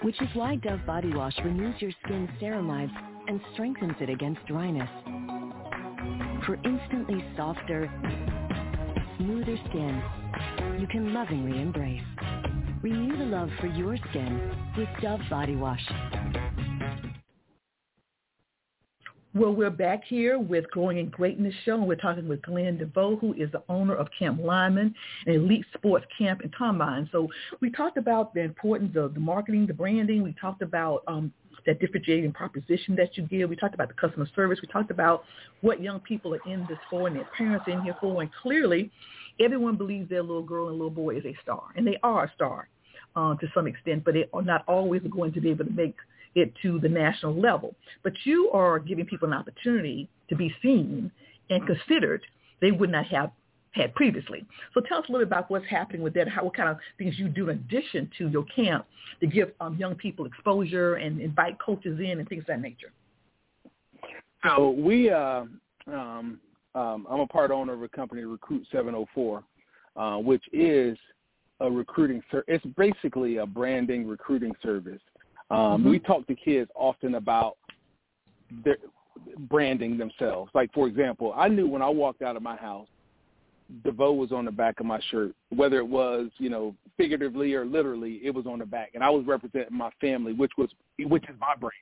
Which 0.00 0.20
is 0.22 0.28
why 0.32 0.56
Dove 0.56 0.80
Body 0.86 1.12
Wash 1.12 1.34
renews 1.44 1.74
your 1.80 1.92
skin's 2.02 2.30
ceramides 2.40 2.92
and 3.28 3.42
strengthens 3.52 3.94
it 4.00 4.08
against 4.08 4.40
dryness. 4.46 4.88
For 6.46 6.58
instantly 6.64 7.22
softer, 7.36 7.92
smoother 9.18 9.58
skin 9.68 10.02
you 10.80 10.86
can 10.86 11.12
lovingly 11.12 11.60
embrace. 11.60 12.00
Renew 12.80 13.18
the 13.18 13.26
love 13.26 13.50
for 13.60 13.66
your 13.66 13.98
skin 14.08 14.50
with 14.78 14.88
Dove 15.02 15.20
Body 15.28 15.56
Wash. 15.56 15.86
Well, 19.32 19.54
we're 19.54 19.70
back 19.70 20.02
here 20.08 20.40
with 20.40 20.68
Growing 20.72 20.98
in 20.98 21.08
Greatness 21.08 21.54
Show, 21.64 21.74
and 21.76 21.86
we're 21.86 21.94
talking 21.94 22.26
with 22.26 22.42
Glenn 22.42 22.78
Deveaux, 22.78 23.14
who 23.20 23.32
is 23.34 23.48
the 23.52 23.62
owner 23.68 23.94
of 23.94 24.08
Camp 24.18 24.40
Lineman, 24.42 24.92
an 25.26 25.32
elite 25.32 25.64
sports 25.72 26.04
camp 26.18 26.40
in 26.42 26.50
Combine. 26.50 27.08
So 27.12 27.28
we 27.60 27.70
talked 27.70 27.96
about 27.96 28.34
the 28.34 28.40
importance 28.40 28.96
of 28.96 29.14
the 29.14 29.20
marketing, 29.20 29.68
the 29.68 29.72
branding. 29.72 30.24
We 30.24 30.34
talked 30.40 30.62
about 30.62 31.04
um, 31.06 31.32
that 31.64 31.78
differentiating 31.78 32.32
proposition 32.32 32.96
that 32.96 33.16
you 33.16 33.22
give. 33.22 33.48
We 33.48 33.54
talked 33.54 33.72
about 33.72 33.86
the 33.86 33.94
customer 33.94 34.26
service. 34.34 34.58
We 34.62 34.66
talked 34.66 34.90
about 34.90 35.22
what 35.60 35.80
young 35.80 36.00
people 36.00 36.34
are 36.34 36.52
in 36.52 36.66
this 36.68 36.78
for 36.90 37.06
and 37.06 37.14
their 37.14 37.28
parents 37.38 37.68
are 37.68 37.70
in 37.70 37.82
here 37.82 37.96
for. 38.00 38.22
And 38.22 38.32
clearly, 38.42 38.90
everyone 39.38 39.76
believes 39.76 40.10
their 40.10 40.22
little 40.22 40.42
girl 40.42 40.70
and 40.70 40.76
little 40.76 40.90
boy 40.90 41.14
is 41.14 41.24
a 41.24 41.36
star, 41.40 41.62
and 41.76 41.86
they 41.86 41.98
are 42.02 42.24
a 42.24 42.32
star 42.34 42.68
uh, 43.14 43.36
to 43.36 43.46
some 43.54 43.68
extent, 43.68 44.02
but 44.04 44.14
they 44.14 44.28
are 44.32 44.42
not 44.42 44.64
always 44.66 45.02
going 45.08 45.32
to 45.34 45.40
be 45.40 45.50
able 45.50 45.66
to 45.66 45.70
make 45.70 45.94
it 46.34 46.52
to 46.62 46.78
the 46.78 46.88
national 46.88 47.34
level. 47.34 47.74
But 48.02 48.12
you 48.24 48.50
are 48.52 48.78
giving 48.78 49.06
people 49.06 49.28
an 49.28 49.34
opportunity 49.34 50.08
to 50.28 50.36
be 50.36 50.54
seen 50.62 51.10
and 51.48 51.66
considered 51.66 52.22
they 52.60 52.70
would 52.70 52.90
not 52.90 53.06
have 53.06 53.30
had 53.72 53.94
previously. 53.94 54.44
So 54.74 54.80
tell 54.80 54.98
us 54.98 55.04
a 55.08 55.12
little 55.12 55.24
bit 55.24 55.32
about 55.32 55.50
what's 55.50 55.66
happening 55.66 56.02
with 56.02 56.14
that, 56.14 56.28
how, 56.28 56.44
what 56.44 56.56
kind 56.56 56.68
of 56.68 56.78
things 56.98 57.18
you 57.18 57.28
do 57.28 57.48
in 57.50 57.58
addition 57.58 58.10
to 58.18 58.28
your 58.28 58.44
camp 58.44 58.86
to 59.20 59.26
give 59.26 59.52
um, 59.60 59.76
young 59.76 59.94
people 59.94 60.26
exposure 60.26 60.96
and 60.96 61.20
invite 61.20 61.58
coaches 61.60 61.98
in 62.00 62.18
and 62.18 62.28
things 62.28 62.42
of 62.42 62.46
that 62.48 62.60
nature. 62.60 62.92
So 64.44 64.70
we, 64.70 65.10
uh, 65.10 65.44
um, 65.86 66.40
um, 66.74 67.06
I'm 67.08 67.20
a 67.20 67.26
part 67.26 67.50
owner 67.50 67.74
of 67.74 67.82
a 67.82 67.88
company, 67.88 68.22
Recruit 68.22 68.66
704, 68.72 69.44
uh, 69.96 70.16
which 70.18 70.42
is 70.52 70.96
a 71.60 71.70
recruiting, 71.70 72.22
ser- 72.30 72.44
it's 72.48 72.64
basically 72.76 73.36
a 73.36 73.46
branding 73.46 74.08
recruiting 74.08 74.52
service. 74.62 75.00
Um, 75.50 75.58
mm-hmm. 75.58 75.90
We 75.90 75.98
talk 75.98 76.26
to 76.26 76.34
kids 76.34 76.70
often 76.74 77.16
about 77.16 77.56
their 78.64 78.78
branding 79.38 79.98
themselves. 79.98 80.50
Like, 80.54 80.72
for 80.72 80.86
example, 80.86 81.32
I 81.36 81.48
knew 81.48 81.66
when 81.66 81.82
I 81.82 81.88
walked 81.88 82.22
out 82.22 82.36
of 82.36 82.42
my 82.42 82.56
house, 82.56 82.88
Deveaux 83.84 84.12
was 84.12 84.32
on 84.32 84.44
the 84.44 84.50
back 84.50 84.80
of 84.80 84.86
my 84.86 85.00
shirt, 85.10 85.32
whether 85.50 85.78
it 85.78 85.86
was, 85.86 86.28
you 86.38 86.50
know, 86.50 86.74
figuratively 86.96 87.54
or 87.54 87.64
literally, 87.64 88.20
it 88.24 88.34
was 88.34 88.46
on 88.46 88.58
the 88.58 88.66
back. 88.66 88.90
And 88.94 89.04
I 89.04 89.10
was 89.10 89.24
representing 89.26 89.76
my 89.76 89.90
family, 90.00 90.32
which 90.32 90.52
was, 90.58 90.70
which 90.98 91.24
is 91.24 91.36
my 91.40 91.54
brand. 91.54 91.74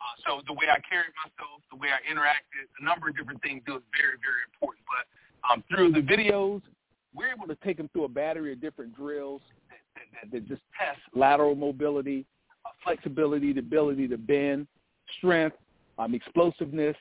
Uh, 0.00 0.18
so 0.26 0.42
the 0.48 0.52
way 0.52 0.66
I 0.66 0.80
carried 0.88 1.14
myself, 1.22 1.62
the 1.70 1.76
way 1.76 1.88
I 1.88 2.12
interacted, 2.12 2.66
a 2.80 2.84
number 2.84 3.08
of 3.08 3.16
different 3.16 3.40
things 3.40 3.62
was 3.68 3.82
very, 3.96 4.18
very 4.18 4.42
important. 4.52 4.84
But 4.90 5.06
um, 5.48 5.62
through 5.70 5.92
the 5.92 6.00
videos, 6.00 6.60
we're 7.14 7.30
able 7.30 7.46
to 7.46 7.56
take 7.64 7.76
them 7.76 7.88
through 7.92 8.04
a 8.04 8.08
battery 8.08 8.52
of 8.52 8.60
different 8.60 8.96
drills 8.96 9.42
that, 9.70 10.32
that, 10.32 10.32
that 10.32 10.48
just 10.48 10.62
test 10.76 10.98
lateral 11.14 11.54
mobility, 11.54 12.26
flexibility, 12.82 13.52
the 13.52 13.60
ability 13.60 14.08
to 14.08 14.18
bend, 14.18 14.66
strength, 15.18 15.56
um, 15.98 16.14
explosiveness, 16.14 16.96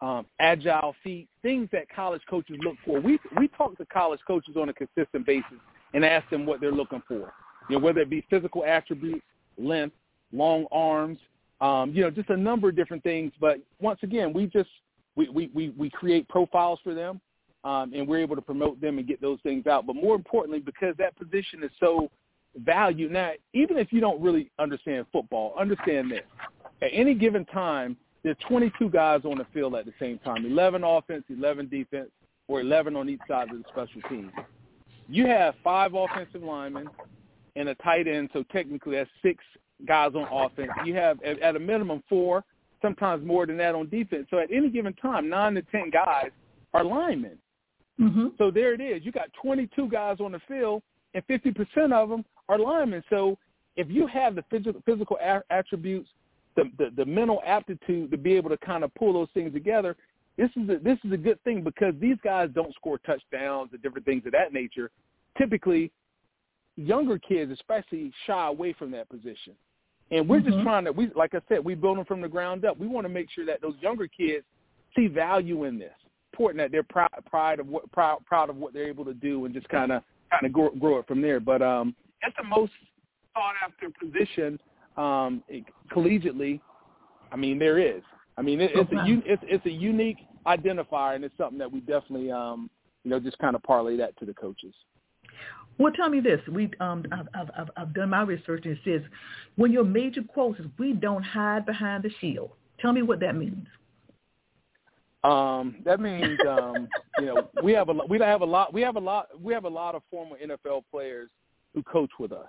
um, 0.00 0.26
agile 0.40 0.94
feet, 1.02 1.28
things 1.42 1.68
that 1.72 1.88
college 1.94 2.22
coaches 2.28 2.56
look 2.62 2.76
for. 2.84 3.00
We 3.00 3.18
we 3.38 3.48
talk 3.48 3.76
to 3.78 3.86
college 3.86 4.20
coaches 4.26 4.56
on 4.56 4.68
a 4.68 4.72
consistent 4.72 5.24
basis 5.24 5.58
and 5.94 6.04
ask 6.04 6.28
them 6.28 6.44
what 6.44 6.60
they're 6.60 6.72
looking 6.72 7.02
for. 7.08 7.32
You 7.68 7.78
know, 7.78 7.84
whether 7.84 8.00
it 8.00 8.10
be 8.10 8.24
physical 8.28 8.64
attributes, 8.64 9.24
length, 9.58 9.96
long 10.32 10.66
arms, 10.70 11.18
um, 11.60 11.92
you 11.92 12.02
know, 12.02 12.10
just 12.10 12.28
a 12.30 12.36
number 12.36 12.68
of 12.68 12.76
different 12.76 13.02
things. 13.02 13.32
But 13.40 13.58
once 13.80 14.00
again, 14.02 14.32
we 14.32 14.46
just 14.46 14.68
we 15.16 15.28
we 15.28 15.50
we, 15.54 15.70
we 15.70 15.90
create 15.90 16.28
profiles 16.28 16.78
for 16.84 16.94
them, 16.94 17.20
um, 17.64 17.92
and 17.94 18.06
we're 18.06 18.18
able 18.18 18.36
to 18.36 18.42
promote 18.42 18.80
them 18.80 18.98
and 18.98 19.08
get 19.08 19.20
those 19.20 19.38
things 19.42 19.66
out. 19.66 19.86
But 19.86 19.96
more 19.96 20.14
importantly, 20.14 20.60
because 20.60 20.94
that 20.98 21.16
position 21.16 21.62
is 21.62 21.70
so 21.80 22.10
valued 22.64 23.12
now, 23.12 23.32
even 23.52 23.76
if 23.76 23.92
you 23.92 24.00
don't 24.00 24.20
really 24.20 24.50
understand 24.58 25.06
football, 25.12 25.54
understand 25.58 26.10
this: 26.10 26.22
at 26.82 26.90
any 26.92 27.14
given 27.14 27.44
time, 27.46 27.96
there's 28.22 28.36
22 28.48 28.90
guys 28.90 29.20
on 29.24 29.38
the 29.38 29.46
field 29.54 29.74
at 29.74 29.84
the 29.84 29.92
same 30.00 30.18
time, 30.18 30.44
11 30.44 30.82
offense, 30.82 31.24
11 31.28 31.68
defense, 31.68 32.10
or 32.48 32.60
11 32.60 32.96
on 32.96 33.08
each 33.08 33.20
side 33.28 33.50
of 33.50 33.58
the 33.58 33.64
special 33.68 34.02
team. 34.08 34.32
You 35.08 35.26
have 35.26 35.54
five 35.62 35.94
offensive 35.94 36.42
linemen 36.42 36.88
and 37.54 37.68
a 37.68 37.74
tight 37.76 38.08
end, 38.08 38.30
so 38.32 38.42
technically 38.52 38.96
that's 38.96 39.10
six 39.22 39.42
guys 39.86 40.12
on 40.14 40.26
offense. 40.30 40.70
You 40.84 40.94
have 40.94 41.22
at 41.22 41.56
a 41.56 41.58
minimum 41.60 42.02
four, 42.08 42.44
sometimes 42.82 43.24
more 43.24 43.46
than 43.46 43.56
that 43.58 43.74
on 43.74 43.88
defense. 43.88 44.26
So 44.30 44.38
at 44.38 44.50
any 44.50 44.70
given 44.70 44.94
time, 44.94 45.28
nine 45.28 45.54
to 45.54 45.62
ten 45.62 45.90
guys 45.90 46.30
are 46.74 46.84
linemen. 46.84 47.38
Mm-hmm. 48.00 48.28
So 48.38 48.50
there 48.50 48.74
it 48.74 48.80
is. 48.80 49.04
You 49.04 49.12
got 49.12 49.28
22 49.40 49.88
guys 49.88 50.18
on 50.20 50.32
the 50.32 50.40
field, 50.46 50.82
and 51.14 51.26
50% 51.26 51.92
of 51.92 52.08
them 52.08 52.24
are 52.48 52.58
linemen. 52.58 53.02
So 53.10 53.38
if 53.76 53.90
you 53.90 54.06
have 54.06 54.34
the 54.34 54.44
physical, 54.50 54.82
physical 54.84 55.18
attributes 55.50 56.08
the, 56.56 56.70
the, 56.78 56.90
the 56.96 57.04
mental 57.04 57.42
aptitude 57.46 58.10
to 58.10 58.16
be 58.16 58.32
able 58.34 58.50
to 58.50 58.56
kind 58.58 58.82
of 58.82 58.94
pull 58.94 59.12
those 59.12 59.28
things 59.34 59.52
together, 59.52 59.96
this 60.36 60.50
is 60.56 60.68
a, 60.68 60.78
this 60.78 60.98
is 61.04 61.12
a 61.12 61.16
good 61.16 61.42
thing 61.44 61.62
because 61.62 61.94
these 62.00 62.16
guys 62.22 62.48
don't 62.54 62.74
score 62.74 62.98
touchdowns 62.98 63.70
and 63.72 63.82
different 63.82 64.06
things 64.06 64.22
of 64.26 64.32
that 64.32 64.52
nature. 64.52 64.90
Typically, 65.38 65.90
younger 66.76 67.18
kids 67.18 67.50
especially 67.52 68.12
shy 68.26 68.46
away 68.48 68.72
from 68.72 68.90
that 68.92 69.08
position. 69.08 69.54
And 70.10 70.28
we're 70.28 70.40
mm-hmm. 70.40 70.50
just 70.50 70.62
trying 70.62 70.84
to, 70.84 70.92
we 70.92 71.10
like 71.16 71.34
I 71.34 71.40
said, 71.48 71.64
we 71.64 71.74
build 71.74 71.98
them 71.98 72.04
from 72.04 72.20
the 72.20 72.28
ground 72.28 72.64
up. 72.64 72.78
We 72.78 72.86
want 72.86 73.06
to 73.06 73.08
make 73.08 73.30
sure 73.30 73.44
that 73.46 73.60
those 73.60 73.74
younger 73.80 74.06
kids 74.06 74.44
see 74.94 75.08
value 75.08 75.64
in 75.64 75.78
this. 75.78 75.92
Important 76.32 76.58
that 76.58 76.70
they're 76.70 76.82
proud, 76.82 77.08
proud 77.28 77.60
of 77.60 77.66
what, 77.66 77.90
proud, 77.92 78.24
proud 78.26 78.50
of 78.50 78.56
what 78.56 78.72
they're 78.74 78.88
able 78.88 79.06
to 79.06 79.14
do, 79.14 79.46
and 79.46 79.54
just 79.54 79.68
kind 79.68 79.90
of 79.90 80.02
kind 80.30 80.44
of 80.44 80.52
grow, 80.52 80.70
grow 80.70 80.98
it 80.98 81.08
from 81.08 81.22
there. 81.22 81.40
But 81.40 81.62
um, 81.62 81.94
it's 82.22 82.36
the 82.36 82.44
most 82.44 82.72
sought 83.34 83.54
after 83.64 83.88
position 83.90 84.58
um, 84.96 85.42
collegiately, 85.92 86.60
I 87.32 87.36
mean 87.36 87.58
there 87.58 87.78
is. 87.78 88.02
I 88.36 88.42
mean 88.42 88.60
it, 88.60 88.70
it's 88.74 88.92
a 88.92 89.32
it's 89.32 89.42
it's 89.46 89.66
a 89.66 89.70
unique 89.70 90.18
identifier, 90.46 91.16
and 91.16 91.24
it's 91.24 91.36
something 91.36 91.58
that 91.58 91.70
we 91.70 91.80
definitely 91.80 92.30
um, 92.30 92.70
you 93.04 93.10
know 93.10 93.20
just 93.20 93.38
kind 93.38 93.54
of 93.54 93.62
parlay 93.62 93.96
that 93.96 94.16
to 94.18 94.24
the 94.24 94.34
coaches. 94.34 94.74
Well, 95.78 95.92
tell 95.92 96.08
me 96.08 96.20
this. 96.20 96.40
We, 96.50 96.70
um, 96.80 97.04
I've, 97.12 97.50
I've, 97.54 97.70
I've 97.76 97.94
done 97.94 98.08
my 98.08 98.22
research, 98.22 98.64
and 98.64 98.78
it 98.78 98.78
says 98.82 99.02
when 99.56 99.72
your 99.72 99.84
major 99.84 100.22
quote 100.22 100.58
is 100.58 100.66
"We 100.78 100.92
don't 100.92 101.22
hide 101.22 101.66
behind 101.66 102.04
the 102.04 102.10
shield." 102.20 102.50
Tell 102.80 102.92
me 102.92 103.02
what 103.02 103.20
that 103.20 103.36
means. 103.36 103.66
Um, 105.24 105.76
that 105.84 105.98
means 105.98 106.38
um, 106.48 106.88
you 107.18 107.26
know 107.26 107.48
we 107.62 107.72
have 107.72 107.88
a 107.88 107.94
we 108.08 108.18
have 108.20 108.42
a 108.42 108.44
lot 108.44 108.72
we 108.72 108.80
have 108.82 108.96
a 108.96 109.00
lot 109.00 109.28
we 109.42 109.52
have 109.52 109.64
a 109.64 109.68
lot 109.68 109.94
of 109.94 110.02
former 110.10 110.36
NFL 110.36 110.84
players 110.90 111.30
who 111.76 111.82
coach 111.82 112.10
with 112.18 112.32
us, 112.32 112.48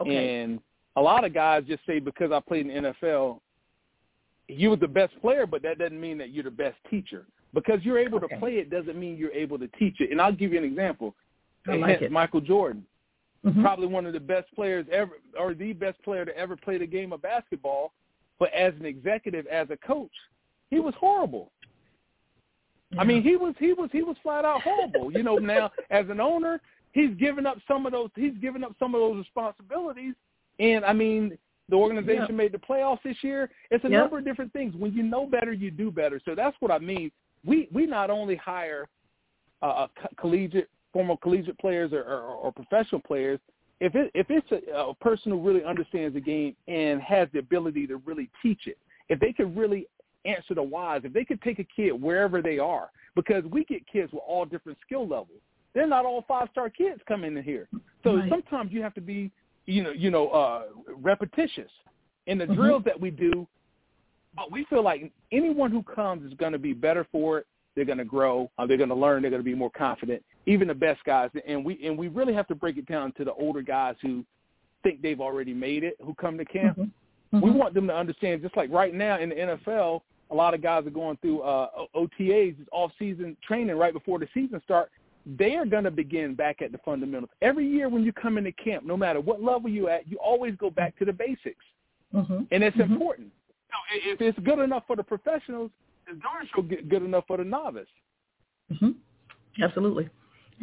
okay. 0.00 0.40
and 0.40 0.58
a 0.96 1.00
lot 1.00 1.24
of 1.24 1.34
guys 1.34 1.62
just 1.68 1.84
say 1.86 2.00
because 2.00 2.32
I 2.32 2.40
played 2.40 2.66
in 2.66 2.82
the 2.82 2.94
NFL, 3.02 3.38
you 4.48 4.70
were 4.70 4.76
the 4.76 4.88
best 4.88 5.12
player, 5.20 5.46
but 5.46 5.62
that 5.62 5.78
doesn't 5.78 6.00
mean 6.00 6.16
that 6.18 6.30
you're 6.30 6.44
the 6.44 6.50
best 6.50 6.76
teacher. 6.90 7.26
Because 7.52 7.80
you're 7.82 7.98
able 7.98 8.18
okay. 8.18 8.34
to 8.34 8.40
play 8.40 8.54
it 8.54 8.70
doesn't 8.70 8.98
mean 8.98 9.16
you're 9.16 9.32
able 9.32 9.58
to 9.58 9.68
teach 9.78 10.00
it. 10.00 10.10
And 10.10 10.20
I'll 10.20 10.32
give 10.32 10.52
you 10.52 10.58
an 10.58 10.64
example. 10.64 11.14
I 11.68 11.76
like 11.76 12.00
it. 12.00 12.10
Michael 12.10 12.40
Jordan, 12.40 12.84
mm-hmm. 13.44 13.62
probably 13.62 13.86
one 13.86 14.06
of 14.06 14.12
the 14.12 14.20
best 14.20 14.46
players 14.54 14.86
ever, 14.90 15.12
or 15.38 15.52
the 15.52 15.72
best 15.72 16.02
player 16.02 16.24
to 16.24 16.36
ever 16.36 16.56
play 16.56 16.78
the 16.78 16.86
game 16.86 17.12
of 17.12 17.22
basketball. 17.22 17.92
But 18.38 18.52
as 18.54 18.72
an 18.78 18.86
executive, 18.86 19.46
as 19.46 19.68
a 19.70 19.76
coach, 19.76 20.10
he 20.70 20.80
was 20.80 20.94
horrible. 20.98 21.50
Yeah. 22.92 23.00
I 23.00 23.04
mean, 23.04 23.22
he 23.22 23.36
was 23.36 23.54
he 23.58 23.72
was 23.72 23.90
he 23.92 24.02
was 24.02 24.16
flat 24.22 24.44
out 24.44 24.62
horrible. 24.62 25.12
you 25.12 25.22
know, 25.22 25.36
now 25.36 25.70
as 25.90 26.06
an 26.08 26.20
owner, 26.20 26.60
he's 26.96 27.14
given 27.16 27.46
up 27.46 27.58
some 27.68 27.86
of 27.86 27.92
those 27.92 28.10
he's 28.16 28.36
given 28.40 28.64
up 28.64 28.74
some 28.78 28.94
of 28.94 29.00
those 29.00 29.18
responsibilities 29.18 30.14
and 30.58 30.84
I 30.84 30.92
mean, 30.92 31.36
the 31.68 31.76
organization 31.76 32.26
yeah. 32.30 32.36
made 32.36 32.52
the 32.52 32.58
playoffs 32.58 33.02
this 33.04 33.16
year. 33.22 33.50
It's 33.70 33.84
a 33.84 33.88
yep. 33.88 34.00
number 34.02 34.18
of 34.18 34.24
different 34.24 34.52
things. 34.52 34.74
When 34.76 34.92
you 34.92 35.02
know 35.02 35.26
better, 35.26 35.52
you 35.52 35.70
do 35.70 35.90
better. 35.90 36.20
So 36.24 36.34
that's 36.34 36.56
what 36.60 36.70
I 36.70 36.78
mean. 36.78 37.10
We 37.44 37.68
we 37.72 37.86
not 37.86 38.10
only 38.10 38.36
hire 38.36 38.88
uh, 39.62 39.88
collegiate, 40.18 40.68
former 40.92 41.16
collegiate 41.16 41.58
players 41.58 41.92
or, 41.92 42.02
or, 42.02 42.20
or 42.20 42.52
professional 42.52 43.00
players. 43.00 43.40
If 43.80 43.94
it 43.94 44.10
if 44.14 44.26
it's 44.30 44.50
a, 44.52 44.74
a 44.74 44.94
person 44.94 45.32
who 45.32 45.40
really 45.40 45.64
understands 45.64 46.14
the 46.14 46.20
game 46.20 46.56
and 46.68 47.00
has 47.02 47.28
the 47.32 47.40
ability 47.40 47.86
to 47.88 47.96
really 47.98 48.30
teach 48.42 48.66
it, 48.66 48.78
if 49.08 49.20
they 49.20 49.32
could 49.32 49.56
really 49.56 49.86
answer 50.24 50.54
the 50.54 50.62
whys, 50.62 51.02
if 51.04 51.12
they 51.12 51.24
could 51.24 51.42
take 51.42 51.58
a 51.58 51.64
kid 51.64 51.90
wherever 51.90 52.40
they 52.40 52.58
are, 52.58 52.90
because 53.14 53.44
we 53.44 53.64
get 53.64 53.86
kids 53.86 54.12
with 54.12 54.22
all 54.26 54.44
different 54.44 54.78
skill 54.84 55.02
levels. 55.02 55.40
They're 55.76 55.86
not 55.86 56.04
all 56.06 56.24
five 56.26 56.48
star 56.50 56.70
kids 56.70 57.00
coming 57.06 57.36
in 57.36 57.44
here. 57.44 57.68
So 58.02 58.16
right. 58.16 58.28
sometimes 58.28 58.72
you 58.72 58.82
have 58.82 58.94
to 58.94 59.00
be 59.00 59.30
you 59.66 59.82
know, 59.82 59.90
you 59.90 60.10
know, 60.10 60.28
uh, 60.28 60.62
repetitious 61.02 61.70
in 62.26 62.38
the 62.38 62.44
mm-hmm. 62.44 62.54
drills 62.54 62.82
that 62.84 62.98
we 62.98 63.10
do. 63.10 63.46
But 64.34 64.50
we 64.50 64.64
feel 64.66 64.82
like 64.82 65.12
anyone 65.32 65.70
who 65.70 65.82
comes 65.82 66.24
is 66.30 66.36
going 66.38 66.52
to 66.52 66.58
be 66.58 66.72
better 66.72 67.06
for 67.10 67.38
it. 67.38 67.46
They're 67.74 67.84
going 67.84 67.98
to 67.98 68.04
grow. 68.04 68.50
Uh, 68.58 68.66
they're 68.66 68.76
going 68.76 68.88
to 68.88 68.94
learn. 68.94 69.22
They're 69.22 69.30
going 69.30 69.42
to 69.42 69.44
be 69.44 69.54
more 69.54 69.70
confident. 69.70 70.22
Even 70.46 70.68
the 70.68 70.74
best 70.74 71.04
guys, 71.04 71.30
and 71.46 71.64
we 71.64 71.78
and 71.84 71.98
we 71.98 72.08
really 72.08 72.32
have 72.32 72.46
to 72.48 72.54
break 72.54 72.78
it 72.78 72.86
down 72.86 73.12
to 73.12 73.24
the 73.24 73.32
older 73.34 73.60
guys 73.60 73.96
who 74.00 74.24
think 74.82 75.02
they've 75.02 75.20
already 75.20 75.52
made 75.52 75.82
it, 75.84 75.96
who 76.02 76.14
come 76.14 76.38
to 76.38 76.44
camp. 76.44 76.78
Mm-hmm. 76.78 77.40
We 77.40 77.50
mm-hmm. 77.50 77.58
want 77.58 77.74
them 77.74 77.88
to 77.88 77.94
understand, 77.94 78.42
just 78.42 78.56
like 78.56 78.70
right 78.70 78.94
now 78.94 79.18
in 79.18 79.30
the 79.30 79.34
NFL, 79.34 80.00
a 80.30 80.34
lot 80.34 80.54
of 80.54 80.62
guys 80.62 80.86
are 80.86 80.90
going 80.90 81.18
through 81.18 81.42
uh, 81.42 81.68
OTAs, 81.94 82.54
off-season 82.70 83.36
training 83.46 83.76
right 83.76 83.92
before 83.92 84.20
the 84.20 84.28
season 84.32 84.60
start 84.64 84.90
they 85.26 85.56
are 85.56 85.66
going 85.66 85.84
to 85.84 85.90
begin 85.90 86.34
back 86.34 86.62
at 86.62 86.70
the 86.70 86.78
fundamentals. 86.78 87.30
Every 87.42 87.66
year 87.66 87.88
when 87.88 88.04
you 88.04 88.12
come 88.12 88.38
into 88.38 88.52
camp, 88.52 88.84
no 88.86 88.96
matter 88.96 89.20
what 89.20 89.42
level 89.42 89.68
you're 89.68 89.90
at, 89.90 90.08
you 90.08 90.18
always 90.18 90.54
go 90.56 90.70
back 90.70 90.96
to 90.98 91.04
the 91.04 91.12
basics. 91.12 91.64
Mm-hmm. 92.14 92.42
And 92.52 92.62
it's 92.62 92.76
mm-hmm. 92.76 92.92
important. 92.92 93.28
So 93.70 94.10
if 94.12 94.20
it's 94.20 94.38
good 94.46 94.60
enough 94.60 94.84
for 94.86 94.94
the 94.94 95.02
professionals, 95.02 95.70
is 96.10 96.18
darn 96.22 96.48
sure 96.54 96.62
good 96.62 97.02
enough 97.02 97.24
for 97.26 97.36
the 97.38 97.44
novice. 97.44 97.88
Mm-hmm. 98.72 98.92
Absolutely. 99.62 100.08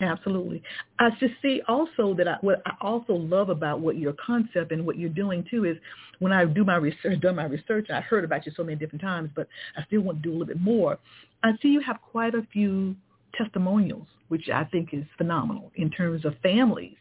Absolutely. 0.02 0.64
I 0.98 1.10
just 1.20 1.34
see 1.42 1.62
also 1.68 2.16
that 2.16 2.28
I, 2.28 2.38
what 2.42 2.62
I 2.66 2.74
also 2.82 3.14
love 3.14 3.50
about 3.50 3.80
what 3.80 3.98
your 3.98 4.14
concept 4.14 4.72
and 4.72 4.86
what 4.86 4.98
you're 4.98 5.10
doing 5.10 5.46
too 5.52 5.66
is 5.66 5.78
when 6.20 6.32
I 6.32 6.46
do 6.46 6.64
my 6.64 6.78
research, 6.78 7.20
done 7.20 7.36
my 7.36 7.46
research, 7.46 7.90
I 7.92 8.02
heard 8.02 8.24
about 8.24 8.46
you 8.46 8.52
so 8.56 8.64
many 8.64 8.76
different 8.76 9.02
times, 9.02 9.30
but 9.36 9.48
I 9.78 9.84
still 9.86 10.02
want 10.02 10.24
to 10.24 10.24
do 10.24 10.32
a 10.32 10.34
little 10.34 10.48
bit 10.48 10.62
more. 10.62 10.98
I 11.44 11.52
see 11.62 11.68
you 11.68 11.82
have 11.82 12.02
quite 12.02 12.34
a 12.34 12.48
few 12.52 12.96
testimonials, 13.36 14.08
which 14.28 14.50
I 14.50 14.64
think 14.66 14.90
is 14.94 15.04
phenomenal 15.18 15.72
in 15.76 15.90
terms 15.90 16.26
of 16.26 16.34
families 16.42 16.96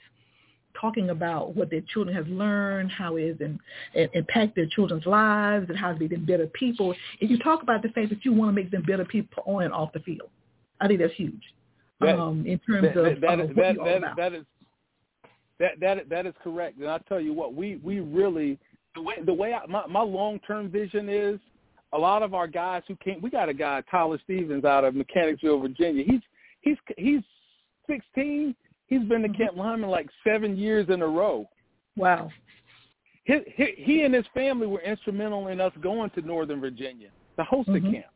talking 0.81 1.11
about 1.11 1.55
what 1.55 1.71
their 1.71 1.83
children 1.93 2.17
have 2.17 2.27
learned, 2.29 2.91
how 2.91 3.17
it 3.17 3.39
has 3.39 4.09
impacted 4.15 4.55
their 4.57 4.67
children's 4.75 5.05
lives, 5.07 5.67
and 5.69 5.79
how 5.79 5.93
they've 5.93 6.09
been 6.09 6.25
better 6.25 6.47
people. 6.47 6.95
If 7.21 7.31
you 7.31 7.39
talk 7.39 7.63
about 7.63 7.83
the 7.83 7.91
fact 7.91 8.09
that 8.09 8.25
you 8.25 8.33
want 8.33 8.49
to 8.49 8.53
make 8.53 8.71
them 8.71 8.83
better 8.83 9.05
people 9.05 9.43
on 9.47 9.65
and 9.65 9.73
off 9.73 9.93
the 9.93 10.01
field, 10.01 10.31
I 10.81 10.89
think 10.89 11.01
that's 11.01 11.15
huge 11.15 11.43
that, 12.03 12.19
um, 12.19 12.45
in 12.47 12.59
terms 12.61 12.89
that, 12.95 12.97
of 12.97 13.21
that, 13.21 13.29
uh, 13.29 13.37
that, 13.37 13.77
that, 13.85 14.17
that 14.17 14.33
is 14.35 14.45
that 15.59 15.81
that 15.81 16.09
that 16.09 16.27
is 16.27 16.35
correct. 16.43 16.79
And 16.79 16.89
I 16.89 16.99
tell 17.09 17.21
you 17.21 17.33
what, 17.33 17.55
we 17.55 17.77
we 17.83 18.01
really 18.01 18.59
the 18.95 19.03
way 19.03 19.15
the 19.25 19.35
way 19.35 19.55
I, 19.55 19.67
my 19.67 19.87
my 19.87 20.03
long 20.03 20.41
term 20.41 20.71
vision 20.71 21.09
is 21.09 21.39
a 21.93 21.99
lot 21.99 22.23
of 22.23 22.35
our 22.35 22.47
guys 22.47 22.83
who 22.89 22.97
came. 22.97 23.21
We 23.21 23.31
got 23.31 23.49
a 23.49 23.55
guy 23.55 23.83
Tyler 23.91 24.19
Stevens 24.25 24.65
out 24.65 24.85
of 24.85 24.95
Mechanicsville, 24.95 25.61
Virginia. 25.61 26.05
He's 26.05 26.21
he's 26.61 26.77
he's 26.97 27.23
16. 27.89 28.55
He's 28.87 29.01
been 29.01 29.23
the 29.23 29.29
mm-hmm. 29.29 29.43
camp 29.43 29.57
lineman 29.57 29.91
like 29.91 30.09
seven 30.25 30.57
years 30.57 30.89
in 30.89 31.03
a 31.03 31.07
row. 31.07 31.49
Wow. 31.97 32.31
He, 33.25 33.39
he, 33.55 33.75
he 33.77 34.03
and 34.03 34.15
his 34.15 34.27
family 34.35 34.67
were 34.67 34.81
instrumental 34.81 35.49
in 35.49 35.61
us 35.61 35.73
going 35.81 36.11
to 36.11 36.23
Northern 36.23 36.61
Virginia 36.61 37.09
to 37.37 37.45
host 37.45 37.69
mm-hmm. 37.69 37.87
the 37.87 37.93
camp 37.93 38.07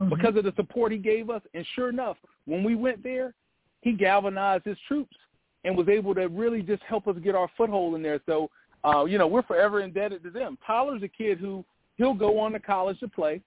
mm-hmm. 0.00 0.14
because 0.14 0.36
of 0.36 0.44
the 0.44 0.52
support 0.56 0.92
he 0.92 0.98
gave 0.98 1.30
us. 1.30 1.42
And 1.54 1.66
sure 1.74 1.88
enough, 1.88 2.16
when 2.46 2.62
we 2.62 2.74
went 2.74 3.02
there, 3.02 3.34
he 3.80 3.92
galvanized 3.92 4.64
his 4.64 4.78
troops 4.86 5.16
and 5.64 5.76
was 5.76 5.88
able 5.88 6.14
to 6.14 6.28
really 6.28 6.62
just 6.62 6.82
help 6.84 7.06
us 7.06 7.16
get 7.22 7.34
our 7.34 7.50
foothold 7.56 7.94
in 7.94 8.02
there. 8.02 8.20
So, 8.26 8.50
uh, 8.84 9.04
you 9.04 9.18
know, 9.18 9.26
we're 9.26 9.42
forever 9.42 9.80
indebted 9.80 10.22
to 10.22 10.30
them. 10.30 10.58
Tyler's 10.66 11.02
a 11.02 11.08
kid 11.08 11.38
who 11.38 11.64
he'll 11.96 12.14
go 12.14 12.38
on 12.38 12.52
to 12.52 12.60
college 12.60 12.98
to 13.00 13.08
play. 13.08 13.40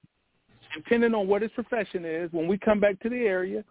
Depending 0.75 1.13
on 1.13 1.27
what 1.27 1.41
his 1.41 1.51
profession 1.51 2.03
is, 2.05 2.31
when 2.31 2.47
we 2.47 2.57
come 2.57 2.79
back 2.79 2.99
to 2.99 3.09
the 3.09 3.15
area, 3.15 3.63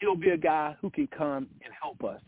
he'll 0.00 0.16
be 0.16 0.30
a 0.30 0.36
guy 0.36 0.76
who 0.80 0.90
can 0.90 1.06
come 1.06 1.46
and 1.64 1.72
help 1.80 2.02
us. 2.04 2.20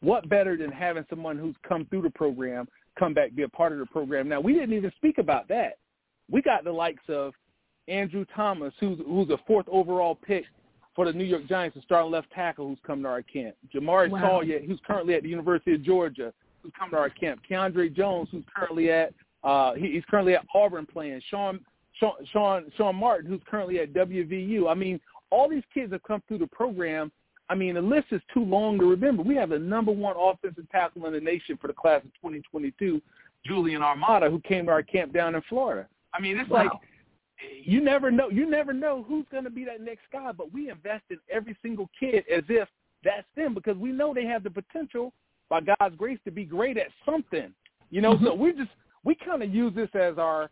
What 0.00 0.28
better 0.28 0.56
than 0.56 0.70
having 0.70 1.06
someone 1.08 1.38
who's 1.38 1.54
come 1.66 1.86
through 1.86 2.02
the 2.02 2.10
program 2.10 2.68
come 2.98 3.14
back 3.14 3.34
be 3.34 3.42
a 3.42 3.48
part 3.48 3.72
of 3.72 3.78
the 3.78 3.86
program? 3.86 4.28
Now, 4.28 4.40
we 4.40 4.52
didn't 4.52 4.74
even 4.74 4.92
speak 4.96 5.18
about 5.18 5.48
that. 5.48 5.78
We 6.30 6.42
got 6.42 6.64
the 6.64 6.72
likes 6.72 7.02
of 7.08 7.32
Andrew 7.88 8.24
Thomas, 8.34 8.74
who's 8.78 8.98
who's 9.06 9.30
a 9.30 9.38
fourth 9.46 9.66
overall 9.68 10.14
pick 10.14 10.44
for 10.94 11.06
the 11.06 11.12
New 11.12 11.24
York 11.24 11.46
Giants, 11.48 11.76
a 11.76 11.82
starting 11.82 12.10
left 12.10 12.30
tackle 12.32 12.68
who's 12.68 12.78
come 12.86 13.02
to 13.02 13.08
our 13.08 13.22
camp. 13.22 13.54
Jamari 13.74 14.10
wow. 14.10 14.20
Salyer, 14.20 14.60
who's 14.60 14.80
currently 14.86 15.14
at 15.14 15.22
the 15.22 15.28
University 15.28 15.74
of 15.74 15.82
Georgia, 15.82 16.32
who's 16.62 16.72
come 16.78 16.90
to 16.90 16.96
our 16.96 17.08
camp. 17.08 17.40
Keandre 17.48 17.94
Jones, 17.94 18.28
who's 18.30 18.44
currently 18.54 18.90
at 18.90 19.14
uh, 19.44 19.74
he, 19.74 19.92
he's 19.92 20.04
currently 20.10 20.34
at 20.34 20.44
Auburn 20.54 20.86
playing. 20.86 21.20
Sean, 21.28 21.60
Sean 21.98 22.12
Sean 22.32 22.72
Sean 22.76 22.96
Martin, 22.96 23.30
who's 23.30 23.40
currently 23.48 23.80
at 23.80 23.92
WVU. 23.92 24.70
I 24.70 24.74
mean, 24.74 25.00
all 25.30 25.48
these 25.48 25.64
kids 25.72 25.92
have 25.92 26.02
come 26.02 26.22
through 26.28 26.38
the 26.38 26.46
program. 26.46 27.10
I 27.48 27.54
mean, 27.54 27.74
the 27.74 27.82
list 27.82 28.06
is 28.12 28.20
too 28.32 28.44
long 28.44 28.78
to 28.78 28.86
remember. 28.86 29.22
We 29.22 29.36
have 29.36 29.50
the 29.50 29.58
number 29.58 29.92
one 29.92 30.14
offensive 30.18 30.70
tackle 30.70 31.06
in 31.06 31.12
the 31.12 31.20
nation 31.20 31.58
for 31.60 31.66
the 31.66 31.72
class 31.72 31.98
of 32.04 32.12
2022, 32.14 33.02
Julian 33.44 33.82
Armella, 33.82 34.30
who 34.30 34.40
came 34.40 34.66
to 34.66 34.72
our 34.72 34.82
camp 34.82 35.12
down 35.12 35.34
in 35.34 35.42
Florida. 35.48 35.86
I 36.14 36.20
mean, 36.20 36.38
it's 36.38 36.48
wow. 36.48 36.64
like 36.64 36.72
you 37.64 37.80
never 37.82 38.10
know. 38.10 38.30
You 38.30 38.48
never 38.48 38.72
know 38.72 39.04
who's 39.06 39.26
going 39.30 39.44
to 39.44 39.50
be 39.50 39.64
that 39.64 39.80
next 39.80 40.04
guy. 40.12 40.32
But 40.32 40.52
we 40.52 40.70
invest 40.70 41.04
in 41.10 41.18
every 41.30 41.56
single 41.62 41.90
kid 41.98 42.24
as 42.32 42.44
if 42.48 42.68
that's 43.04 43.26
them 43.36 43.54
because 43.54 43.76
we 43.76 43.90
know 43.90 44.14
they 44.14 44.26
have 44.26 44.44
the 44.44 44.50
potential, 44.50 45.12
by 45.48 45.60
God's 45.60 45.96
grace, 45.96 46.18
to 46.24 46.30
be 46.30 46.44
great 46.44 46.76
at 46.76 46.88
something. 47.04 47.52
You 47.90 48.00
know, 48.00 48.14
mm-hmm. 48.14 48.26
so 48.26 48.34
we 48.34 48.52
just 48.52 48.70
we 49.04 49.14
kind 49.14 49.42
of 49.42 49.54
use 49.54 49.74
this 49.74 49.88
as 49.94 50.18
our, 50.18 50.50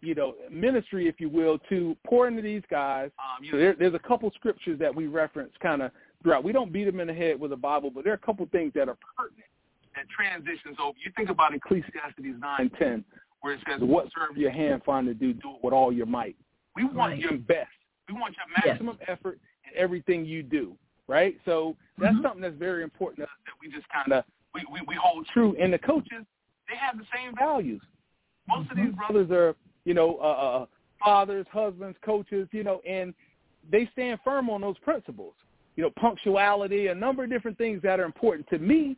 you 0.00 0.14
know, 0.14 0.34
ministry, 0.50 1.08
if 1.08 1.20
you 1.20 1.28
will, 1.28 1.58
to 1.68 1.96
pour 2.06 2.26
into 2.26 2.42
these 2.42 2.62
guys. 2.70 3.10
Um, 3.18 3.44
you 3.44 3.52
know, 3.52 3.58
there, 3.58 3.74
there's 3.78 3.94
a 3.94 3.98
couple 4.00 4.30
scriptures 4.34 4.78
that 4.80 4.94
we 4.94 5.06
reference 5.06 5.52
kind 5.62 5.82
of 5.82 5.92
throughout. 6.22 6.44
We 6.44 6.52
don't 6.52 6.72
beat 6.72 6.84
them 6.84 7.00
in 7.00 7.06
the 7.06 7.14
head 7.14 7.38
with 7.38 7.50
the 7.50 7.56
Bible, 7.56 7.90
but 7.90 8.04
there 8.04 8.12
are 8.12 8.16
a 8.16 8.26
couple 8.26 8.46
things 8.50 8.72
that 8.74 8.88
are 8.88 8.98
pertinent 9.16 9.46
that 9.94 10.06
transitions 10.08 10.76
over. 10.82 10.96
You 11.04 11.12
think 11.16 11.30
about 11.30 11.54
Ecclesiastes 11.54 12.40
nine 12.40 12.70
ten 12.78 13.04
where 13.42 13.54
it 13.54 13.60
says, 13.68 13.80
"What 13.80 14.06
serve 14.16 14.36
your 14.36 14.50
hand 14.50 14.82
find 14.84 15.06
to 15.06 15.14
do, 15.14 15.32
do 15.32 15.50
it 15.50 15.64
with 15.64 15.72
all 15.72 15.92
your 15.92 16.06
might." 16.06 16.36
We 16.74 16.84
want 16.84 17.12
right. 17.12 17.18
your 17.18 17.36
best. 17.36 17.68
We 18.08 18.14
want 18.14 18.34
your 18.36 18.66
maximum 18.66 18.96
yes. 19.00 19.10
effort 19.12 19.38
in 19.64 19.78
everything 19.78 20.24
you 20.24 20.42
do. 20.42 20.76
Right. 21.08 21.36
So 21.44 21.76
that's 21.98 22.14
mm-hmm. 22.14 22.22
something 22.22 22.40
that's 22.40 22.56
very 22.56 22.82
important 22.82 23.18
to 23.18 23.24
us 23.24 23.38
that 23.44 23.52
we 23.60 23.70
just 23.70 23.86
kind 23.90 24.12
of 24.12 24.24
we, 24.54 24.64
we 24.72 24.80
we 24.86 24.94
hold 24.94 25.26
true. 25.32 25.54
And 25.60 25.72
the 25.72 25.78
coaches, 25.78 26.24
they 26.68 26.76
have 26.76 26.96
the 26.96 27.04
same 27.14 27.34
values. 27.36 27.82
Most 28.48 28.68
mm-hmm. 28.68 28.78
of 28.78 28.86
these 28.86 28.94
brothers 28.96 29.30
are, 29.30 29.54
you 29.84 29.94
know, 29.94 30.18
uh, 30.18 30.62
uh, 30.62 30.66
fathers, 31.04 31.46
husbands, 31.52 31.96
coaches, 32.04 32.48
you 32.52 32.64
know, 32.64 32.80
and 32.88 33.14
they 33.70 33.88
stand 33.92 34.20
firm 34.24 34.50
on 34.50 34.60
those 34.60 34.78
principles. 34.78 35.34
You 35.76 35.84
know, 35.84 35.90
punctuality, 35.98 36.88
a 36.88 36.94
number 36.94 37.24
of 37.24 37.30
different 37.30 37.56
things 37.56 37.80
that 37.82 37.98
are 37.98 38.04
important 38.04 38.46
to 38.50 38.58
me 38.58 38.96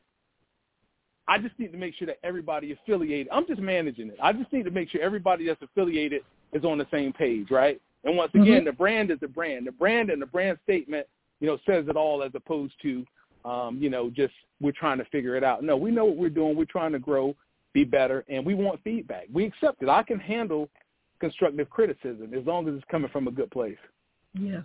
I 1.26 1.38
just 1.38 1.58
need 1.58 1.72
to 1.72 1.78
make 1.78 1.94
sure 1.94 2.06
that 2.06 2.18
everybody 2.22 2.72
affiliated. 2.72 3.28
I'm 3.32 3.46
just 3.46 3.60
managing 3.60 4.08
it. 4.08 4.18
I 4.22 4.32
just 4.32 4.52
need 4.52 4.64
to 4.64 4.70
make 4.70 4.90
sure 4.90 5.00
everybody 5.00 5.46
that's 5.46 5.62
affiliated 5.62 6.22
is 6.52 6.64
on 6.64 6.78
the 6.78 6.86
same 6.92 7.12
page, 7.12 7.50
right? 7.50 7.80
And 8.04 8.16
once 8.16 8.30
again, 8.34 8.46
mm-hmm. 8.46 8.64
the 8.66 8.72
brand 8.72 9.10
is 9.10 9.18
the 9.20 9.28
brand. 9.28 9.66
The 9.66 9.72
brand 9.72 10.10
and 10.10 10.20
the 10.20 10.26
brand 10.26 10.58
statement, 10.64 11.06
you 11.40 11.46
know, 11.46 11.58
says 11.66 11.86
it 11.88 11.96
all 11.96 12.22
as 12.22 12.32
opposed 12.34 12.74
to, 12.82 13.04
um, 13.46 13.78
you 13.80 13.88
know, 13.88 14.10
just 14.10 14.34
we're 14.60 14.72
trying 14.72 14.98
to 14.98 15.04
figure 15.06 15.36
it 15.36 15.44
out. 15.44 15.64
No, 15.64 15.76
we 15.76 15.90
know 15.90 16.04
what 16.04 16.16
we're 16.16 16.28
doing. 16.28 16.56
We're 16.56 16.66
trying 16.66 16.92
to 16.92 16.98
grow, 16.98 17.34
be 17.74 17.84
better, 17.84 18.24
and 18.28 18.46
we 18.46 18.54
want 18.54 18.82
feedback. 18.82 19.26
We 19.32 19.44
accept 19.44 19.82
it. 19.82 19.88
I 19.90 20.02
can 20.02 20.18
handle 20.18 20.70
constructive 21.20 21.68
criticism 21.68 22.32
as 22.34 22.46
long 22.46 22.68
as 22.68 22.74
it's 22.74 22.84
coming 22.90 23.10
from 23.10 23.28
a 23.28 23.30
good 23.30 23.50
place. 23.50 23.76
Yeah 24.38 24.60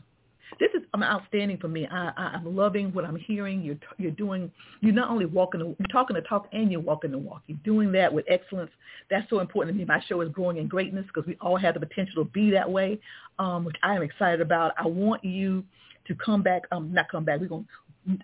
this 0.59 0.69
is 0.73 0.81
um, 0.93 1.03
outstanding 1.03 1.57
for 1.57 1.67
me. 1.67 1.87
I, 1.91 2.11
I, 2.17 2.23
I'm 2.35 2.55
loving 2.55 2.91
what 2.93 3.05
I'm 3.05 3.15
hearing. 3.15 3.61
You're 3.61 3.77
you're 3.97 4.11
doing. 4.11 4.51
You're 4.81 4.93
not 4.93 5.09
only 5.09 5.25
walking, 5.25 5.59
you're 5.59 5.87
talking 5.91 6.15
the 6.15 6.21
talk, 6.21 6.47
and 6.53 6.71
you're 6.71 6.81
walking 6.81 7.11
the 7.11 7.17
walk. 7.17 7.43
You're 7.47 7.59
doing 7.63 7.91
that 7.91 8.11
with 8.11 8.25
excellence. 8.27 8.71
That's 9.09 9.29
so 9.29 9.39
important 9.39 9.75
to 9.75 9.79
me. 9.79 9.85
My 9.85 10.01
show 10.07 10.21
is 10.21 10.29
growing 10.29 10.57
in 10.57 10.67
greatness 10.67 11.05
because 11.07 11.27
we 11.27 11.37
all 11.41 11.57
have 11.57 11.75
the 11.75 11.79
potential 11.79 12.23
to 12.23 12.31
be 12.31 12.49
that 12.51 12.69
way, 12.69 12.99
um, 13.37 13.65
which 13.65 13.75
I 13.83 13.95
am 13.95 14.01
excited 14.01 14.41
about. 14.41 14.73
I 14.77 14.87
want 14.87 15.23
you 15.23 15.63
to 16.07 16.15
come 16.15 16.41
back. 16.41 16.63
Um, 16.71 16.93
not 16.93 17.09
come 17.09 17.25
back. 17.25 17.39
We're 17.39 17.47
going 17.47 17.67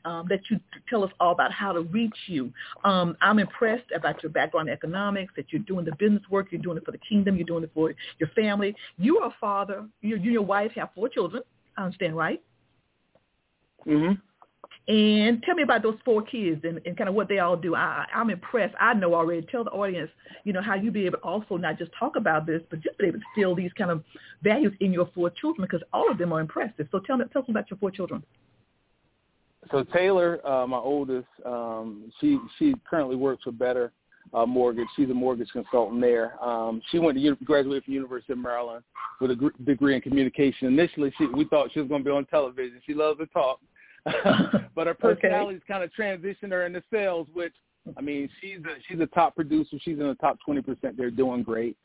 um, 0.05 0.25
that 0.29 0.41
you 0.49 0.59
tell 0.89 1.03
us 1.03 1.11
all 1.19 1.31
about 1.31 1.51
how 1.51 1.71
to 1.71 1.81
reach 1.81 2.15
you. 2.27 2.51
Um, 2.83 3.15
I'm 3.21 3.39
impressed 3.39 3.91
about 3.95 4.21
your 4.23 4.31
background 4.31 4.69
in 4.69 4.73
economics, 4.73 5.33
that 5.35 5.47
you're 5.51 5.61
doing 5.63 5.85
the 5.85 5.95
business 5.97 6.23
work, 6.29 6.47
you're 6.51 6.61
doing 6.61 6.77
it 6.77 6.85
for 6.85 6.91
the 6.91 6.99
kingdom, 6.99 7.35
you're 7.35 7.45
doing 7.45 7.63
it 7.63 7.71
for 7.73 7.93
your 8.19 8.29
family. 8.29 8.75
You 8.97 9.19
are 9.19 9.29
a 9.29 9.35
father. 9.39 9.85
You, 10.01 10.15
you 10.15 10.23
and 10.23 10.33
your 10.33 10.41
wife 10.41 10.71
have 10.75 10.89
four 10.95 11.09
children. 11.09 11.43
I 11.77 11.83
understand, 11.85 12.15
right? 12.15 12.41
Mhm. 13.85 14.19
And 14.87 15.41
tell 15.41 15.55
me 15.55 15.63
about 15.63 15.81
those 15.81 15.97
four 16.05 16.21
kids 16.21 16.63
and, 16.63 16.79
and 16.85 16.95
kind 16.95 17.09
of 17.09 17.15
what 17.15 17.27
they 17.27 17.39
all 17.39 17.57
do. 17.57 17.73
I, 17.75 18.05
I'm 18.13 18.29
impressed. 18.29 18.75
I 18.79 18.93
know 18.93 19.15
already. 19.15 19.41
Tell 19.47 19.63
the 19.63 19.71
audience, 19.71 20.11
you 20.43 20.53
know, 20.53 20.61
how 20.61 20.75
you 20.75 20.91
be 20.91 21.07
able 21.07 21.17
to 21.17 21.23
also 21.23 21.57
not 21.57 21.79
just 21.79 21.91
talk 21.99 22.15
about 22.15 22.45
this, 22.45 22.61
but 22.69 22.81
just 22.81 22.97
be 22.99 23.07
able 23.07 23.19
to 23.19 23.25
instill 23.35 23.55
these 23.55 23.73
kind 23.73 23.89
of 23.89 24.03
values 24.43 24.73
in 24.81 24.93
your 24.93 25.09
four 25.15 25.31
children 25.31 25.65
because 25.67 25.81
all 25.91 26.09
of 26.11 26.19
them 26.19 26.31
are 26.31 26.39
impressive. 26.39 26.87
So 26.91 26.99
tell 26.99 27.17
me, 27.17 27.25
tell 27.33 27.41
us 27.41 27.49
about 27.49 27.69
your 27.71 27.79
four 27.79 27.89
children. 27.89 28.23
So 29.71 29.83
Taylor, 29.83 30.45
uh, 30.47 30.67
my 30.67 30.77
oldest, 30.77 31.27
um, 31.45 32.11
she 32.19 32.39
she 32.57 32.75
currently 32.89 33.15
works 33.15 33.43
for 33.43 33.51
Better 33.51 33.91
uh, 34.33 34.45
mortgage. 34.45 34.87
She's 34.95 35.09
a 35.09 35.13
mortgage 35.13 35.49
consultant 35.51 36.01
there. 36.01 36.41
Um, 36.43 36.81
she 36.91 36.99
went 36.99 37.17
to 37.17 37.35
graduate 37.43 37.85
from 37.85 37.93
University 37.93 38.33
of 38.33 38.39
Maryland 38.39 38.83
with 39.21 39.31
a 39.31 39.35
gr- 39.35 39.49
degree 39.65 39.95
in 39.95 40.01
communication. 40.01 40.67
Initially, 40.67 41.13
she, 41.17 41.25
we 41.27 41.45
thought 41.45 41.69
she 41.73 41.79
was 41.79 41.89
going 41.89 42.03
to 42.03 42.09
be 42.09 42.15
on 42.15 42.25
television. 42.25 42.81
She 42.85 42.93
loves 42.93 43.19
to 43.19 43.25
talk, 43.27 43.59
but 44.75 44.87
her 44.87 44.93
personality's 44.99 45.61
okay. 45.63 45.73
kind 45.73 45.83
of 45.83 45.91
transitioned 45.97 46.51
her 46.51 46.65
into 46.65 46.83
sales. 46.91 47.27
Which 47.33 47.53
I 47.97 48.01
mean, 48.01 48.29
she's 48.41 48.59
a 48.59 48.75
she's 48.87 48.99
a 48.99 49.07
top 49.07 49.35
producer. 49.35 49.77
She's 49.81 49.99
in 49.99 50.07
the 50.07 50.15
top 50.15 50.37
twenty 50.43 50.61
percent. 50.61 50.97
They're 50.97 51.11
doing 51.11 51.43
great. 51.43 51.77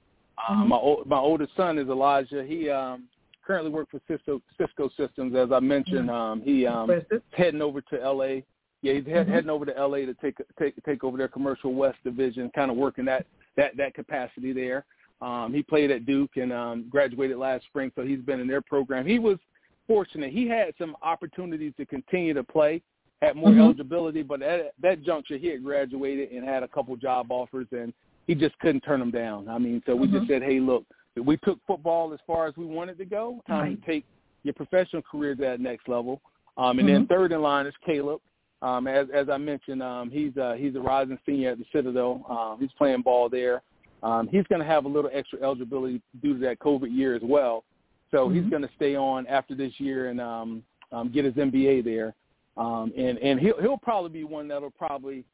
Um, 0.49 0.69
mm-hmm. 0.69 0.69
My 0.69 1.17
my 1.17 1.23
oldest 1.23 1.53
son 1.57 1.79
is 1.79 1.89
Elijah. 1.89 2.45
He 2.45 2.69
um, 2.71 3.05
currently 3.51 3.71
works 3.71 3.91
for 3.91 4.01
Cisco 4.09 4.41
Cisco 4.59 4.91
Systems. 4.97 5.35
As 5.35 5.51
I 5.53 5.61
mentioned, 5.61 6.09
mm-hmm. 6.09 6.11
um, 6.11 6.43
he 6.43 6.67
um, 6.67 6.91
heading 7.33 7.63
over 7.63 7.81
to 7.81 8.03
L.A 8.03 8.45
yeah, 8.83 8.95
he's 8.95 9.07
head, 9.07 9.27
mm-hmm. 9.27 9.35
heading 9.35 9.51
over 9.51 9.67
to 9.67 9.73
LA 9.73 9.99
to 9.99 10.15
take 10.15 10.37
take 10.59 10.83
take 10.85 11.05
over 11.05 11.19
their 11.19 11.29
commercial 11.29 11.75
West 11.75 11.99
division, 12.03 12.51
kind 12.55 12.71
of 12.71 12.77
working 12.77 13.05
that 13.07 13.27
that 13.57 13.77
that 13.77 13.95
capacity 13.95 14.53
there. 14.53 14.85
Um, 15.21 15.53
he 15.53 15.63
played 15.63 15.91
at 15.91 16.07
Duke 16.07 16.31
and 16.37 16.51
um, 16.53 16.87
graduated 16.89 17.37
last 17.37 17.67
spring, 17.67 17.93
so 17.95 18.03
he's 18.03 18.21
been 18.21 18.41
in 18.41 18.47
their 18.47 18.63
program. 18.63 19.07
He 19.07 19.19
was 19.19 19.39
fortunate; 19.87 20.33
he 20.33 20.49
had 20.49 20.73
some 20.79 20.97
opportunities 21.03 21.75
to 21.77 21.85
continue 21.85 22.33
to 22.33 22.43
play, 22.43 22.81
had 23.21 23.37
more 23.37 23.51
mm-hmm. 23.51 23.61
eligibility, 23.61 24.23
but 24.23 24.41
at 24.41 24.73
that 24.81 25.03
juncture, 25.03 25.37
he 25.37 25.49
had 25.49 25.63
graduated 25.63 26.31
and 26.31 26.47
had 26.49 26.63
a 26.63 26.69
couple 26.69 26.97
job 26.97 27.31
offers, 27.31 27.67
and 27.73 27.93
he 28.27 28.35
just 28.35 28.59
couldn't 28.61 28.81
turn 28.81 29.01
them 29.01 29.11
down. 29.11 29.47
I 29.47 29.59
mean, 29.59 29.83
so 29.85 29.95
we 29.95 30.07
mm-hmm. 30.07 30.19
just 30.19 30.29
said, 30.29 30.43
"Hey, 30.43 30.59
look, 30.59 30.87
we 31.17 31.37
took 31.39 31.59
football 31.67 32.13
as 32.13 32.21
far 32.27 32.47
as 32.47 32.57
we 32.57 32.67
wanted 32.67 32.99
to 32.99 33.05
go. 33.05 33.43
Time 33.47 33.61
right. 33.61 33.81
to 33.81 33.87
take 33.87 34.05
your 34.43 34.55
professional 34.55 35.03
career 35.03 35.35
to 35.35 35.43
that 35.43 35.61
next 35.61 35.89
level. 35.89 36.21
Um, 36.57 36.79
and 36.79 36.89
mm-hmm. 36.89 36.95
then 36.95 37.07
third 37.07 37.33
in 37.33 37.43
line 37.43 37.67
is 37.67 37.75
Caleb. 37.85 38.21
Um, 38.63 38.87
as 38.87 39.07
as 39.15 39.29
I 39.31 39.39
mentioned, 39.39 39.83
um, 39.83 40.11
he's 40.11 40.37
uh, 40.37 40.55
he's 40.59 40.75
a 40.77 40.81
rising 40.81 41.19
senior 41.25 41.53
at 41.53 41.59
the 41.59 41.65
Citadel. 41.73 42.25
Um, 42.29 42.59
he's 42.61 42.71
playing 42.77 43.03
ball 43.03 43.29
there. 43.29 43.63
Um, 44.03 44.29
he's 44.29 44.45
going 44.49 44.61
to 44.61 44.67
have 44.67 44.85
a 44.85 44.89
little 44.89 45.11
extra 45.13 45.41
eligibility 45.43 46.01
due 46.23 46.35
to 46.35 46.41
that 46.41 46.59
COVID 46.59 46.95
year 46.95 47.15
as 47.15 47.23
well. 47.23 47.65
So 48.11 48.27
mm-hmm. 48.27 48.41
he's 48.41 48.51
going 48.51 48.63
to 48.63 48.71
stay 48.77 48.97
on 48.97 49.27
after 49.27 49.55
this 49.55 49.73
year 49.79 50.09
and 50.09 50.21
um, 50.21 50.63
um, 50.93 51.11
get 51.13 51.25
his 51.25 51.35
MBA 51.35 51.85
there. 51.85 52.15
Um, 52.57 52.93
and 52.97 53.19
and 53.19 53.41
he'll 53.41 53.61
he'll 53.61 53.79
probably 53.79 54.11
be 54.11 54.25
one 54.25 54.49
that'll 54.49 54.71
probably 54.71 55.25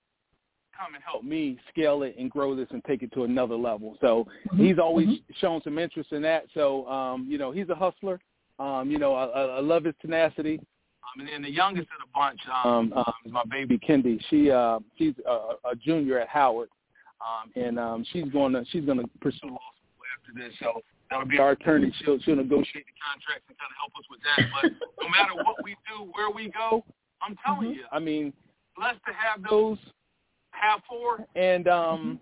come 0.77 0.95
and 0.95 1.03
help 1.03 1.25
me 1.25 1.59
scale 1.71 2.03
it 2.03 2.17
and 2.19 2.31
grow 2.31 2.55
this 2.55 2.69
and 2.71 2.85
take 2.85 3.03
it 3.03 3.13
to 3.13 3.25
another 3.25 3.57
level. 3.57 3.97
So 4.01 4.27
mm-hmm. 4.49 4.65
he's 4.65 4.79
always 4.79 5.09
mm-hmm. 5.09 5.33
shown 5.41 5.61
some 5.63 5.79
interest 5.79 6.13
in 6.13 6.23
that. 6.23 6.47
So 6.55 6.87
um, 6.89 7.27
you 7.29 7.39
know, 7.39 7.51
he's 7.51 7.69
a 7.69 7.75
hustler. 7.75 8.21
Um, 8.59 8.91
you 8.91 8.99
know, 8.99 9.15
I, 9.15 9.27
I 9.27 9.61
love 9.61 9.85
his 9.85 9.95
tenacity. 10.01 10.59
Um, 10.59 11.21
and 11.21 11.29
then 11.29 11.43
the 11.43 11.51
youngest 11.51 11.89
of 11.93 12.07
the 12.07 12.11
bunch 12.15 12.41
um, 12.65 12.93
um, 12.95 13.13
is 13.25 13.33
my 13.33 13.45
baby 13.51 13.79
Kendi. 13.79 14.21
She 14.31 14.51
uh, 14.51 14.81
she's 14.97 15.15
a, 15.27 15.71
a 15.71 15.77
junior 15.77 16.19
at 16.19 16.29
Howard, 16.29 16.69
um, 17.21 17.53
and 17.55 17.79
um, 17.79 18.05
she's 18.13 18.31
going 18.33 18.53
to 18.55 18.65
she's 18.71 18.85
going 18.85 18.99
to 18.99 19.09
pursue 19.21 19.49
law 19.49 19.71
school 19.77 20.05
after 20.19 20.33
this. 20.35 20.53
So 20.61 20.81
that'll 21.11 21.27
be 21.27 21.39
our 21.39 21.53
attorney. 21.53 21.93
She'll 22.05 22.19
she'll 22.21 22.37
negotiate 22.37 22.85
the 22.87 22.97
contracts 22.99 23.47
and 23.49 23.57
kind 23.59 23.71
of 23.71 23.79
help 23.79 23.93
us 23.99 24.07
with 24.11 24.21
that. 24.25 24.47
But 24.63 24.73
no 25.03 25.09
matter 25.09 25.35
what 25.45 25.57
we 25.63 25.77
do, 25.87 26.11
where 26.13 26.31
we 26.31 26.51
go, 26.51 26.85
I'm 27.23 27.37
telling 27.45 27.71
mm-hmm. 27.71 27.79
you, 27.79 27.85
I 27.93 27.99
mean, 27.99 28.33
blessed 28.77 29.01
to 29.07 29.13
have 29.13 29.43
those 29.49 29.79
have 30.61 30.81
four, 30.89 31.27
and 31.35 31.69
um, 31.69 32.21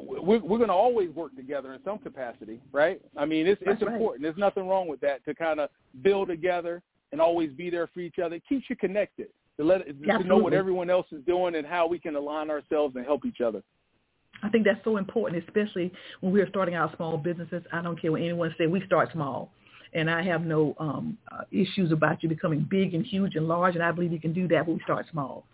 we're, 0.00 0.40
we're 0.40 0.58
going 0.58 0.68
to 0.68 0.74
always 0.74 1.10
work 1.10 1.34
together 1.36 1.74
in 1.74 1.80
some 1.84 1.98
capacity, 1.98 2.60
right? 2.72 3.00
I 3.16 3.24
mean, 3.24 3.46
it's 3.46 3.60
it's 3.66 3.82
important. 3.82 4.22
There's 4.22 4.36
nothing 4.36 4.68
wrong 4.68 4.88
with 4.88 5.00
that 5.00 5.24
to 5.26 5.34
kind 5.34 5.60
of 5.60 5.70
build 6.02 6.28
together 6.28 6.82
and 7.12 7.20
always 7.20 7.52
be 7.52 7.70
there 7.70 7.88
for 7.88 8.00
each 8.00 8.18
other. 8.18 8.36
It 8.36 8.42
keeps 8.48 8.64
you 8.68 8.76
connected 8.76 9.28
to 9.58 9.64
let 9.64 9.86
to 9.86 10.24
know 10.24 10.36
what 10.36 10.52
everyone 10.52 10.90
else 10.90 11.06
is 11.12 11.22
doing 11.26 11.54
and 11.54 11.66
how 11.66 11.86
we 11.86 11.98
can 11.98 12.16
align 12.16 12.50
ourselves 12.50 12.96
and 12.96 13.04
help 13.04 13.24
each 13.24 13.40
other. 13.40 13.62
I 14.42 14.48
think 14.48 14.64
that's 14.64 14.82
so 14.84 14.96
important, 14.96 15.42
especially 15.46 15.92
when 16.20 16.32
we're 16.32 16.48
starting 16.48 16.74
our 16.74 16.92
small 16.96 17.16
businesses. 17.16 17.62
I 17.72 17.80
don't 17.82 18.00
care 18.00 18.12
what 18.12 18.20
anyone 18.20 18.54
say. 18.58 18.66
We 18.66 18.82
start 18.84 19.10
small, 19.12 19.52
and 19.94 20.10
I 20.10 20.22
have 20.22 20.44
no 20.44 20.74
um, 20.78 21.16
uh, 21.30 21.42
issues 21.50 21.92
about 21.92 22.22
you 22.22 22.28
becoming 22.28 22.66
big 22.68 22.94
and 22.94 23.04
huge 23.04 23.36
and 23.36 23.46
large. 23.46 23.74
And 23.74 23.84
I 23.84 23.92
believe 23.92 24.12
you 24.12 24.20
can 24.20 24.32
do 24.32 24.48
that 24.48 24.66
when 24.66 24.76
we 24.76 24.82
start 24.82 25.06
small. 25.10 25.44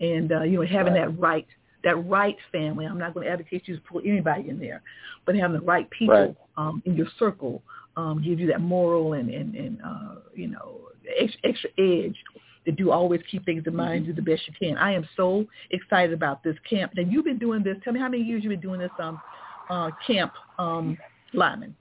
And 0.00 0.32
uh, 0.32 0.42
you 0.42 0.58
know, 0.58 0.66
having 0.66 0.94
right. 0.94 1.06
that 1.06 1.20
right 1.20 1.46
that 1.84 1.96
right 2.08 2.36
family. 2.50 2.86
I'm 2.86 2.98
not 2.98 3.14
going 3.14 3.26
to 3.26 3.32
advocate 3.32 3.62
you 3.66 3.76
to 3.76 3.82
pull 3.82 4.00
anybody 4.04 4.48
in 4.48 4.58
there, 4.58 4.82
but 5.26 5.36
having 5.36 5.58
the 5.60 5.64
right 5.64 5.88
people 5.90 6.14
right. 6.14 6.36
Um, 6.56 6.82
in 6.86 6.96
your 6.96 7.08
circle 7.18 7.62
um, 7.96 8.22
gives 8.22 8.40
you 8.40 8.46
that 8.48 8.60
moral 8.60 9.12
and 9.12 9.28
and, 9.28 9.54
and 9.54 9.78
uh, 9.82 10.14
you 10.34 10.48
know 10.48 10.80
extra, 11.18 11.40
extra 11.44 11.70
edge 11.78 12.16
to 12.64 12.72
do 12.72 12.90
always 12.90 13.20
keep 13.30 13.44
things 13.44 13.62
in 13.66 13.76
mind, 13.76 14.04
mm-hmm. 14.04 14.14
do 14.14 14.22
the 14.22 14.30
best 14.30 14.42
you 14.46 14.54
can. 14.58 14.78
I 14.78 14.92
am 14.94 15.06
so 15.16 15.44
excited 15.70 16.14
about 16.14 16.42
this 16.42 16.56
camp. 16.68 16.92
And 16.96 17.12
you've 17.12 17.26
been 17.26 17.38
doing 17.38 17.62
this. 17.62 17.76
Tell 17.84 17.92
me 17.92 18.00
how 18.00 18.08
many 18.08 18.22
years 18.22 18.42
you've 18.42 18.52
been 18.52 18.60
doing 18.60 18.80
this 18.80 18.90
um, 18.98 19.20
uh, 19.68 19.90
camp, 20.06 20.32
um, 20.58 20.96
Lineman? 21.34 21.74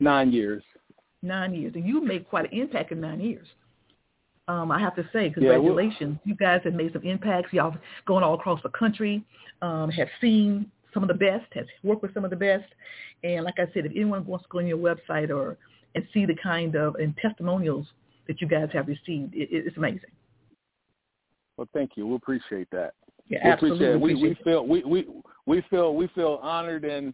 Nine 0.00 0.32
years. 0.32 0.62
Nine 1.22 1.54
years. 1.54 1.74
And 1.74 1.86
you 1.86 2.02
made 2.04 2.28
quite 2.28 2.52
an 2.52 2.58
impact 2.58 2.92
in 2.92 3.00
nine 3.00 3.20
years. 3.20 3.46
Um, 4.48 4.70
I 4.70 4.78
have 4.78 4.94
to 4.96 5.08
say, 5.12 5.30
congratulations. 5.30 6.18
Yeah, 6.24 6.30
you 6.30 6.36
guys 6.36 6.60
have 6.64 6.74
made 6.74 6.92
some 6.92 7.02
impacts. 7.02 7.52
Y'all 7.52 7.76
going 8.06 8.22
all 8.22 8.34
across 8.34 8.62
the 8.62 8.68
country, 8.68 9.24
um, 9.60 9.90
have 9.90 10.08
seen 10.20 10.70
some 10.94 11.02
of 11.02 11.08
the 11.08 11.14
best, 11.14 11.46
have 11.54 11.66
worked 11.82 12.02
with 12.02 12.14
some 12.14 12.24
of 12.24 12.30
the 12.30 12.36
best. 12.36 12.64
And 13.24 13.44
like 13.44 13.58
I 13.58 13.64
said, 13.74 13.86
if 13.86 13.92
anyone 13.92 14.24
wants 14.24 14.44
to 14.44 14.48
go 14.50 14.58
on 14.58 14.66
your 14.66 14.78
website 14.78 15.30
or 15.30 15.56
and 15.96 16.06
see 16.14 16.26
the 16.26 16.36
kind 16.40 16.76
of 16.76 16.94
and 16.96 17.16
testimonials 17.16 17.86
that 18.28 18.40
you 18.40 18.46
guys 18.46 18.68
have 18.72 18.86
received. 18.86 19.34
It, 19.34 19.48
it's 19.50 19.76
amazing. 19.76 20.10
Well, 21.56 21.68
thank 21.72 21.92
you. 21.96 22.06
We 22.06 22.14
appreciate 22.14 22.68
that. 22.70 22.94
Yeah, 23.28 23.38
we 23.44 23.50
absolutely. 23.50 23.92
Appreciate. 23.94 24.22
We, 24.22 24.28
we 24.28 24.36
feel 24.44 24.66
we, 24.66 24.84
we 24.84 25.06
we 25.46 25.62
feel 25.70 25.94
we 25.94 26.06
feel 26.14 26.38
honored 26.42 26.84
and 26.84 27.12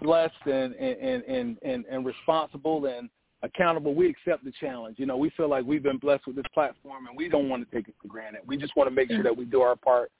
blessed 0.00 0.34
and, 0.46 0.74
and 0.74 1.22
and 1.24 1.58
and 1.62 1.84
and 1.90 2.06
responsible 2.06 2.86
and 2.86 3.08
accountable. 3.42 3.94
We 3.94 4.08
accept 4.08 4.44
the 4.44 4.52
challenge. 4.60 4.98
You 4.98 5.06
know, 5.06 5.16
we 5.16 5.30
feel 5.30 5.48
like 5.48 5.64
we've 5.64 5.82
been 5.82 5.98
blessed 5.98 6.26
with 6.26 6.36
this 6.36 6.46
platform, 6.52 7.06
and 7.06 7.16
we 7.16 7.28
don't 7.28 7.48
want 7.48 7.68
to 7.68 7.76
take 7.76 7.88
it 7.88 7.94
for 8.00 8.08
granted. 8.08 8.42
We 8.46 8.56
just 8.56 8.76
want 8.76 8.88
to 8.88 8.94
make 8.94 9.10
sure 9.10 9.22
that 9.22 9.36
we 9.36 9.44
do 9.44 9.60
our 9.60 9.76
part 9.76 10.10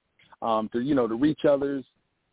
um, 0.43 0.69
to 0.73 0.81
you 0.81 0.95
know 0.95 1.09
to 1.09 1.15
reach 1.15 1.41
others 1.49 1.85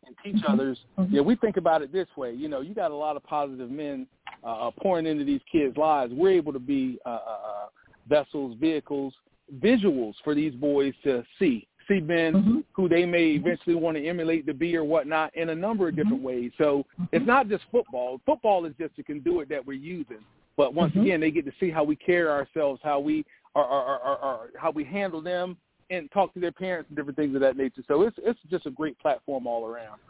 and 0.06 0.14
teach 0.22 0.42
mm-hmm. 0.42 0.52
others. 0.52 0.78
Mm-hmm. 0.98 1.14
Yeah, 1.14 1.20
we 1.22 1.36
think 1.36 1.56
about 1.56 1.82
it 1.82 1.92
this 1.92 2.08
way. 2.16 2.32
You 2.32 2.48
know, 2.48 2.60
you 2.60 2.74
got 2.74 2.90
a 2.90 2.96
lot 2.96 3.16
of 3.16 3.24
positive 3.24 3.70
men 3.70 4.06
uh, 4.44 4.68
uh, 4.68 4.70
pouring 4.82 5.06
into 5.06 5.24
these 5.24 5.40
kids' 5.50 5.76
lives. 5.76 6.12
We're 6.14 6.32
able 6.32 6.52
to 6.52 6.58
be 6.58 6.98
uh, 7.06 7.08
uh, 7.08 7.14
uh, 7.14 7.66
vessels, 8.08 8.56
vehicles, 8.60 9.14
visuals 9.58 10.14
for 10.24 10.34
these 10.34 10.54
boys 10.54 10.94
to 11.04 11.24
see. 11.38 11.66
See 11.88 12.00
men 12.00 12.34
mm-hmm. 12.34 12.58
who 12.72 12.88
they 12.88 13.04
may 13.04 13.30
eventually 13.32 13.74
want 13.74 13.96
to 13.96 14.06
emulate 14.06 14.46
to 14.46 14.54
be 14.54 14.76
or 14.76 14.84
whatnot 14.84 15.34
in 15.36 15.48
a 15.48 15.54
number 15.54 15.88
of 15.88 15.96
different 15.96 16.18
mm-hmm. 16.18 16.26
ways. 16.26 16.52
So 16.58 16.84
mm-hmm. 16.94 17.04
it's 17.12 17.26
not 17.26 17.48
just 17.48 17.64
football. 17.70 18.20
Football 18.24 18.64
is 18.66 18.72
just 18.78 18.92
a 18.98 19.02
conduit 19.02 19.48
that 19.48 19.66
we're 19.66 19.74
using. 19.74 20.18
But 20.56 20.74
once 20.74 20.92
mm-hmm. 20.92 21.02
again, 21.02 21.20
they 21.20 21.30
get 21.30 21.44
to 21.46 21.52
see 21.58 21.70
how 21.70 21.82
we 21.84 21.96
carry 21.96 22.28
ourselves, 22.28 22.80
how 22.84 23.00
we 23.00 23.24
are, 23.54 23.64
are, 23.64 24.00
are, 24.00 24.18
are, 24.18 24.40
how 24.56 24.70
we 24.70 24.84
handle 24.84 25.20
them, 25.20 25.56
and 25.90 26.10
talk 26.10 26.32
to 26.34 26.40
their 26.40 26.52
parents 26.52 26.88
and 26.88 26.96
different 26.96 27.16
things 27.16 27.34
of 27.34 27.40
that 27.42 27.56
nature. 27.56 27.82
So 27.86 28.02
it's 28.02 28.16
it's 28.22 28.38
just 28.50 28.66
a 28.66 28.70
great 28.70 28.98
platform 28.98 29.46
all 29.46 29.66
around. 29.66 30.00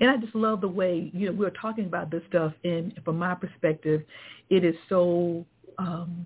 And 0.00 0.10
I 0.10 0.16
just 0.16 0.34
love 0.34 0.60
the 0.60 0.68
way 0.68 1.10
you 1.12 1.26
know 1.26 1.32
we're 1.32 1.50
talking 1.50 1.86
about 1.86 2.10
this 2.10 2.22
stuff, 2.28 2.52
and 2.62 2.98
from 3.04 3.18
my 3.18 3.34
perspective, 3.34 4.02
it 4.50 4.64
is 4.64 4.76
so 4.88 5.44
um, 5.78 6.24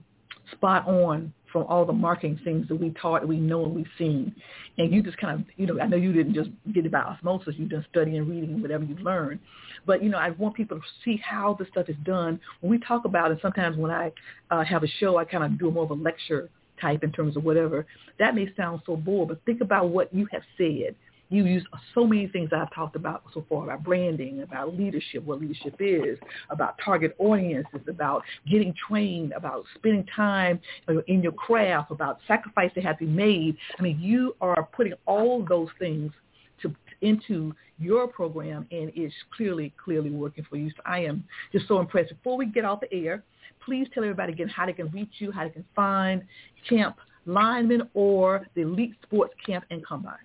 spot 0.53 0.86
on 0.86 1.32
from 1.53 1.64
all 1.64 1.84
the 1.84 1.92
marketing 1.92 2.38
things 2.44 2.68
that 2.68 2.76
we 2.76 2.90
taught, 2.90 3.26
we 3.26 3.38
know, 3.38 3.64
and 3.64 3.74
we've 3.74 3.86
seen. 3.96 4.34
And 4.76 4.92
you 4.92 5.03
just 5.03 5.18
kind 5.18 5.40
of, 5.40 5.46
you 5.57 5.66
know, 5.66 5.80
I 5.80 5.86
know 5.86 5.96
you 5.96 6.12
didn't 6.12 6.34
just 6.34 6.51
get 6.72 6.86
it 6.86 6.92
by 6.92 7.01
osmosis. 7.01 7.55
You've 7.57 7.70
done 7.70 7.84
studying 7.90 8.18
and 8.18 8.28
reading 8.28 8.51
and 8.51 8.62
whatever 8.62 8.84
you've 8.84 9.01
learned. 9.01 9.40
But, 9.86 10.03
you 10.03 10.11
know, 10.11 10.18
I 10.18 10.30
want 10.30 10.55
people 10.55 10.78
to 10.78 10.84
see 11.05 11.20
how 11.24 11.57
this 11.59 11.68
stuff 11.68 11.88
is 11.88 11.96
done. 12.05 12.40
When 12.61 12.70
we 12.70 12.78
talk 12.78 13.05
about 13.05 13.30
it, 13.30 13.38
sometimes 13.40 13.76
when 13.76 13.90
I 13.90 14.12
uh, 14.51 14.64
have 14.64 14.82
a 14.82 14.88
show, 15.01 15.16
I 15.16 15.24
kind 15.24 15.44
of 15.44 15.59
do 15.59 15.70
more 15.70 15.84
of 15.84 15.90
a 15.90 15.94
lecture 15.94 16.51
type 16.80 17.03
in 17.03 17.12
terms 17.12 17.36
of 17.36 17.44
whatever. 17.44 17.86
That 18.18 18.34
may 18.34 18.53
sound 18.57 18.82
so 18.86 18.96
bored, 18.96 19.28
but 19.28 19.44
think 19.44 19.61
about 19.61 19.88
what 19.88 20.12
you 20.14 20.28
have 20.32 20.42
said. 20.57 20.94
You 21.31 21.45
use 21.45 21.64
so 21.95 22.07
many 22.07 22.26
things 22.26 22.51
I've 22.53 22.72
talked 22.74 22.97
about 22.97 23.22
so 23.35 23.45
far 23.49 23.64
about 23.64 23.85
branding, 23.85 24.43
about 24.43 24.76
leadership, 24.76 25.24
what 25.24 25.41
leadership 25.41 25.76
is, 25.79 26.18
about 26.49 26.76
target 26.83 27.14
audiences, 27.18 27.81
about 27.87 28.22
getting 28.51 28.74
trained, 28.89 29.33
about 29.33 29.64
spending 29.74 30.07
time 30.14 30.59
in 31.07 31.22
your 31.22 31.33
craft, 31.33 31.91
about 31.91 32.20
sacrifice 32.26 32.70
that 32.74 32.85
has 32.85 32.97
to 32.99 33.05
be 33.05 33.11
made. 33.11 33.57
I 33.79 33.83
mean, 33.83 34.01
you 34.01 34.37
are 34.41 34.68
putting 34.72 34.95
all 35.07 35.45
those 35.47 35.68
things 35.79 36.12
to, 36.62 36.74
into 37.03 37.55
your 37.79 38.09
program, 38.09 38.66
and 38.70 38.91
it's 38.95 39.14
clearly, 39.37 39.72
clearly 39.83 40.11
working 40.11 40.47
for 40.49 40.57
you. 40.57 40.70
So 40.70 40.83
I 40.87 41.01
am 41.01 41.24
just 41.53 41.68
so 41.68 41.79
impressed. 41.79 42.11
Before 42.11 42.37
we 42.37 42.47
get 42.47 42.64
off 42.64 42.81
the 42.81 42.93
air, 42.93 43.22
please 43.64 43.87
tell 43.93 44.03
everybody 44.03 44.33
again 44.33 44.49
how 44.49 44.66
they 44.66 44.72
can 44.72 44.91
reach 44.91 45.12
you, 45.18 45.31
how 45.31 45.45
they 45.45 45.51
can 45.51 45.64
find 45.76 46.22
Camp 46.68 46.97
Lineman 47.26 47.83
or 47.93 48.47
the 48.55 48.62
Elite 48.62 48.95
Sports 49.03 49.35
Camp 49.45 49.64
and 49.70 49.85
Combine. 49.85 50.16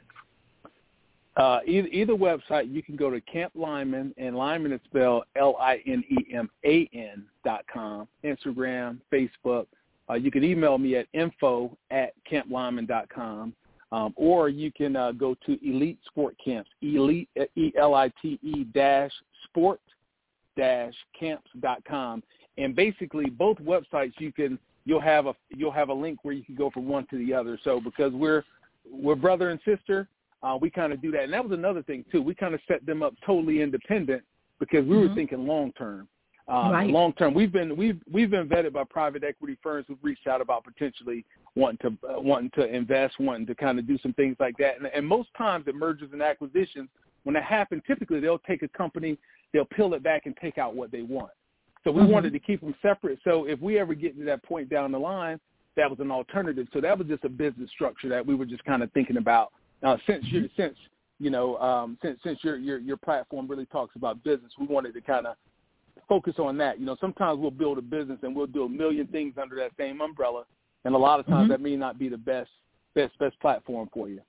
Uh, 1.35 1.59
either, 1.65 1.87
either 1.87 2.13
website, 2.13 2.71
you 2.71 2.83
can 2.83 2.95
go 2.95 3.09
to 3.09 3.19
Camp 3.21 3.51
Lineman, 3.55 4.13
and 4.17 4.35
Lineman 4.35 4.71
is 4.71 4.79
spelled 4.85 5.23
L-I-N-E-M-A-N 5.35 7.25
dot 7.43 7.65
com, 7.73 8.07
Instagram, 8.23 8.99
Facebook. 9.11 9.65
Uh, 10.09 10.13
you 10.13 10.29
can 10.29 10.43
email 10.43 10.77
me 10.77 10.95
at 10.97 11.07
info 11.13 11.75
at 11.89 12.13
dot 12.87 13.09
com, 13.09 13.53
um, 13.91 14.13
or 14.15 14.49
you 14.49 14.71
can 14.71 14.95
uh, 14.95 15.11
go 15.11 15.35
to 15.45 15.57
Elite 15.67 15.97
Sport 16.05 16.35
Camps, 16.43 16.69
Elite, 16.81 17.29
E-L-I-T-E 17.55 18.63
dash 18.73 19.11
sport 19.45 19.81
dash 20.55 20.93
camps 21.19 21.49
dot 21.61 21.83
com, 21.87 22.21
and 22.59 22.75
basically 22.75 23.29
both 23.29 23.57
websites 23.57 24.13
you 24.19 24.31
can 24.31 24.59
you'll 24.85 25.01
have 25.01 25.25
a 25.25 25.33
you'll 25.49 25.71
have 25.71 25.89
a 25.89 25.93
link 25.93 26.19
where 26.23 26.33
you 26.33 26.43
can 26.43 26.55
go 26.55 26.69
from 26.69 26.87
one 26.87 27.07
to 27.09 27.17
the 27.17 27.33
other. 27.33 27.57
So 27.63 27.79
because 27.79 28.13
we're 28.13 28.43
we're 28.91 29.15
brother 29.15 29.49
and 29.49 29.59
sister, 29.65 30.07
uh, 30.43 30.57
we 30.59 30.69
kind 30.69 30.93
of 30.93 31.01
do 31.01 31.11
that. 31.11 31.23
And 31.23 31.33
that 31.33 31.43
was 31.43 31.53
another 31.53 31.81
thing 31.81 32.05
too. 32.11 32.21
We 32.21 32.35
kind 32.35 32.53
of 32.53 32.59
set 32.67 32.85
them 32.85 33.01
up 33.01 33.13
totally 33.25 33.61
independent 33.61 34.23
because 34.59 34.85
we 34.85 34.95
mm-hmm. 34.95 35.09
were 35.09 35.15
thinking 35.15 35.47
long 35.47 35.71
term. 35.73 36.07
Um, 36.49 36.71
right. 36.71 36.89
Long 36.89 37.13
term, 37.13 37.33
we've 37.33 37.53
been 37.53 37.77
we've 37.77 38.01
we've 38.11 38.29
been 38.29 38.49
vetted 38.49 38.73
by 38.73 38.83
private 38.83 39.23
equity 39.23 39.57
firms 39.63 39.85
who've 39.87 39.97
reached 40.01 40.27
out 40.27 40.41
about 40.41 40.65
potentially 40.65 41.23
wanting 41.55 41.77
to 41.77 42.07
uh, 42.09 42.19
wanting 42.19 42.51
to 42.55 42.65
invest, 42.65 43.15
wanting 43.17 43.47
to 43.47 43.55
kind 43.55 43.79
of 43.79 43.87
do 43.87 43.97
some 43.99 44.11
things 44.13 44.35
like 44.41 44.57
that. 44.57 44.77
And, 44.77 44.87
and 44.87 45.07
most 45.07 45.29
times, 45.37 45.65
at 45.69 45.75
mergers 45.75 46.09
and 46.11 46.21
acquisitions, 46.21 46.89
when 47.23 47.33
that 47.35 47.43
happens, 47.43 47.81
typically 47.87 48.19
they'll 48.19 48.39
take 48.39 48.61
a 48.61 48.67
company, 48.67 49.17
they'll 49.53 49.63
peel 49.63 49.93
it 49.93 50.03
back 50.03 50.25
and 50.25 50.35
take 50.41 50.57
out 50.57 50.75
what 50.75 50.91
they 50.91 51.01
want. 51.01 51.31
So 51.85 51.91
we 51.91 52.01
mm-hmm. 52.01 52.11
wanted 52.11 52.33
to 52.33 52.39
keep 52.39 52.59
them 52.59 52.75
separate. 52.81 53.19
So 53.23 53.45
if 53.45 53.61
we 53.61 53.79
ever 53.79 53.93
get 53.93 54.17
to 54.17 54.25
that 54.25 54.43
point 54.43 54.69
down 54.69 54.91
the 54.91 54.99
line, 54.99 55.39
that 55.77 55.89
was 55.89 55.99
an 56.01 56.11
alternative. 56.11 56.67
So 56.73 56.81
that 56.81 56.97
was 56.97 57.07
just 57.07 57.23
a 57.23 57.29
business 57.29 57.69
structure 57.71 58.09
that 58.09 58.25
we 58.25 58.35
were 58.35 58.45
just 58.45 58.65
kind 58.65 58.83
of 58.83 58.91
thinking 58.91 59.17
about. 59.17 59.53
Uh, 59.83 59.97
since 60.07 60.23
you 60.29 60.49
since 60.55 60.75
you 61.19 61.29
know 61.29 61.57
um, 61.57 61.97
since 62.01 62.19
since 62.23 62.39
your 62.43 62.57
your 62.57 62.79
your 62.79 62.97
platform 62.97 63.47
really 63.47 63.65
talks 63.65 63.95
about 63.95 64.23
business, 64.23 64.51
we 64.59 64.65
wanted 64.65 64.93
to 64.93 65.01
kind 65.01 65.27
of 65.27 65.35
focus 66.07 66.35
on 66.37 66.57
that. 66.57 66.79
You 66.79 66.85
know, 66.85 66.97
sometimes 67.01 67.39
we'll 67.39 67.51
build 67.51 67.77
a 67.77 67.81
business 67.81 68.19
and 68.23 68.35
we'll 68.35 68.47
do 68.47 68.63
a 68.63 68.69
million 68.69 69.07
things 69.07 69.35
under 69.41 69.55
that 69.57 69.71
same 69.77 70.01
umbrella, 70.01 70.45
and 70.85 70.95
a 70.95 70.97
lot 70.97 71.19
of 71.19 71.25
times 71.25 71.43
mm-hmm. 71.43 71.51
that 71.51 71.61
may 71.61 71.75
not 71.75 71.99
be 71.99 72.09
the 72.09 72.17
best 72.17 72.49
best 72.95 73.17
best 73.19 73.39
platform 73.39 73.89
for 73.93 74.09
you. 74.09 74.21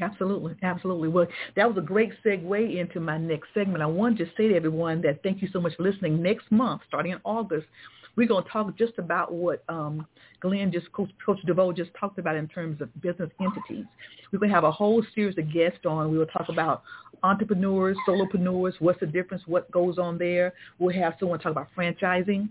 Absolutely, 0.00 0.54
absolutely. 0.62 1.08
Well, 1.08 1.26
that 1.54 1.68
was 1.68 1.76
a 1.76 1.86
great 1.86 2.12
segue 2.24 2.76
into 2.80 2.98
my 2.98 3.18
next 3.18 3.48
segment. 3.52 3.82
I 3.82 3.86
wanted 3.86 4.18
to 4.18 4.26
say 4.36 4.48
to 4.48 4.54
everyone 4.54 5.02
that 5.02 5.22
thank 5.22 5.42
you 5.42 5.48
so 5.52 5.60
much 5.60 5.74
for 5.76 5.82
listening. 5.82 6.22
Next 6.22 6.50
month, 6.50 6.82
starting 6.88 7.12
in 7.12 7.18
August, 7.24 7.66
we're 8.16 8.28
going 8.28 8.44
to 8.44 8.50
talk 8.50 8.76
just 8.76 8.94
about 8.98 9.32
what 9.32 9.64
um, 9.68 10.06
Glenn 10.40 10.70
just, 10.72 10.90
Coach, 10.92 11.10
Coach 11.24 11.38
Deveaux 11.46 11.72
just 11.72 11.90
talked 11.98 12.18
about 12.18 12.36
in 12.36 12.48
terms 12.48 12.80
of 12.80 12.88
business 13.00 13.30
entities. 13.40 13.86
We're 14.32 14.38
going 14.38 14.50
to 14.50 14.54
have 14.54 14.64
a 14.64 14.72
whole 14.72 15.02
series 15.14 15.38
of 15.38 15.52
guests 15.52 15.86
on. 15.86 16.10
We 16.10 16.18
will 16.18 16.26
talk 16.26 16.48
about 16.48 16.82
entrepreneurs, 17.22 17.96
solopreneurs, 18.06 18.74
what's 18.80 19.00
the 19.00 19.06
difference, 19.06 19.44
what 19.46 19.70
goes 19.70 19.98
on 19.98 20.18
there. 20.18 20.52
We'll 20.78 20.94
have 20.94 21.14
someone 21.18 21.38
talk 21.38 21.52
about 21.52 21.68
franchising 21.76 22.48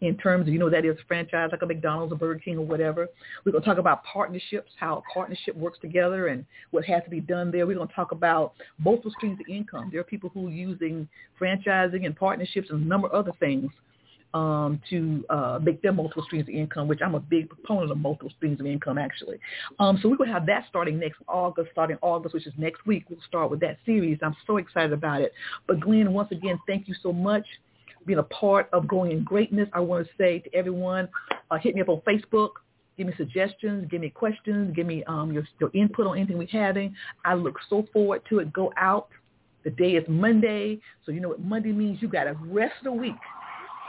in 0.00 0.16
terms 0.16 0.46
of, 0.46 0.52
you 0.52 0.58
know, 0.58 0.70
that 0.70 0.84
is 0.84 0.96
franchise 1.06 1.50
like 1.52 1.60
a 1.62 1.66
McDonald's 1.66 2.12
or 2.12 2.16
Burger 2.16 2.40
King 2.40 2.58
or 2.58 2.64
whatever. 2.64 3.06
We're 3.44 3.52
going 3.52 3.62
to 3.62 3.68
talk 3.68 3.78
about 3.78 4.02
partnerships, 4.04 4.70
how 4.78 4.98
a 4.98 5.12
partnership 5.12 5.56
works 5.56 5.78
together 5.80 6.28
and 6.28 6.44
what 6.70 6.84
has 6.86 7.02
to 7.04 7.10
be 7.10 7.20
done 7.20 7.50
there. 7.50 7.66
We're 7.66 7.76
going 7.76 7.88
to 7.88 7.94
talk 7.94 8.12
about 8.12 8.54
multiple 8.78 9.12
streams 9.16 9.38
of 9.40 9.46
income. 9.48 9.90
There 9.92 10.00
are 10.00 10.04
people 10.04 10.30
who 10.32 10.46
are 10.46 10.50
using 10.50 11.06
franchising 11.38 12.06
and 12.06 12.16
partnerships 12.16 12.70
and 12.70 12.82
a 12.82 12.86
number 12.86 13.08
of 13.08 13.14
other 13.14 13.36
things 13.40 13.70
um, 14.34 14.80
to 14.90 15.24
uh, 15.28 15.58
make 15.62 15.82
them 15.82 15.96
multiple 15.96 16.22
streams 16.24 16.48
of 16.48 16.54
income, 16.54 16.88
which 16.88 17.00
I'm 17.04 17.14
a 17.14 17.20
big 17.20 17.48
proponent 17.48 17.90
of 17.90 17.98
multiple 17.98 18.30
streams 18.36 18.60
of 18.60 18.66
income, 18.66 18.98
actually. 18.98 19.38
Um, 19.78 19.98
so 20.02 20.08
we 20.08 20.16
will 20.16 20.26
have 20.26 20.46
that 20.46 20.66
starting 20.68 20.98
next 20.98 21.18
August, 21.28 21.70
starting 21.72 21.98
August, 22.02 22.34
which 22.34 22.46
is 22.46 22.54
next 22.56 22.86
week. 22.86 23.04
We'll 23.08 23.20
start 23.26 23.50
with 23.50 23.60
that 23.60 23.78
series. 23.84 24.18
I'm 24.22 24.36
so 24.46 24.58
excited 24.58 24.92
about 24.92 25.20
it. 25.20 25.32
But 25.66 25.80
Glenn, 25.80 26.12
once 26.12 26.30
again, 26.30 26.58
thank 26.66 26.88
you 26.88 26.94
so 27.02 27.12
much 27.12 27.44
being 28.06 28.18
a 28.18 28.24
part 28.24 28.68
of 28.72 28.86
Growing 28.86 29.12
in 29.12 29.24
Greatness. 29.24 29.68
I 29.72 29.80
want 29.80 30.06
to 30.06 30.12
say 30.16 30.38
to 30.40 30.54
everyone, 30.54 31.08
uh, 31.50 31.58
hit 31.58 31.74
me 31.74 31.80
up 31.82 31.88
on 31.88 32.00
Facebook. 32.00 32.50
Give 32.96 33.06
me 33.06 33.12
suggestions. 33.16 33.88
Give 33.90 34.00
me 34.00 34.10
questions. 34.10 34.74
Give 34.74 34.86
me 34.86 35.04
um, 35.04 35.32
your, 35.32 35.46
your 35.58 35.70
input 35.74 36.06
on 36.06 36.16
anything 36.16 36.38
we're 36.38 36.48
having. 36.48 36.94
I 37.24 37.34
look 37.34 37.56
so 37.68 37.86
forward 37.92 38.22
to 38.30 38.38
it. 38.40 38.52
Go 38.52 38.72
out. 38.76 39.08
The 39.64 39.70
day 39.70 39.90
is 39.90 40.04
Monday, 40.08 40.80
so 41.04 41.12
you 41.12 41.20
know 41.20 41.28
what 41.28 41.40
Monday 41.40 41.72
means. 41.72 42.00
You 42.00 42.08
got 42.08 42.26
a 42.26 42.32
rest 42.46 42.72
the 42.82 42.92
week 42.92 43.12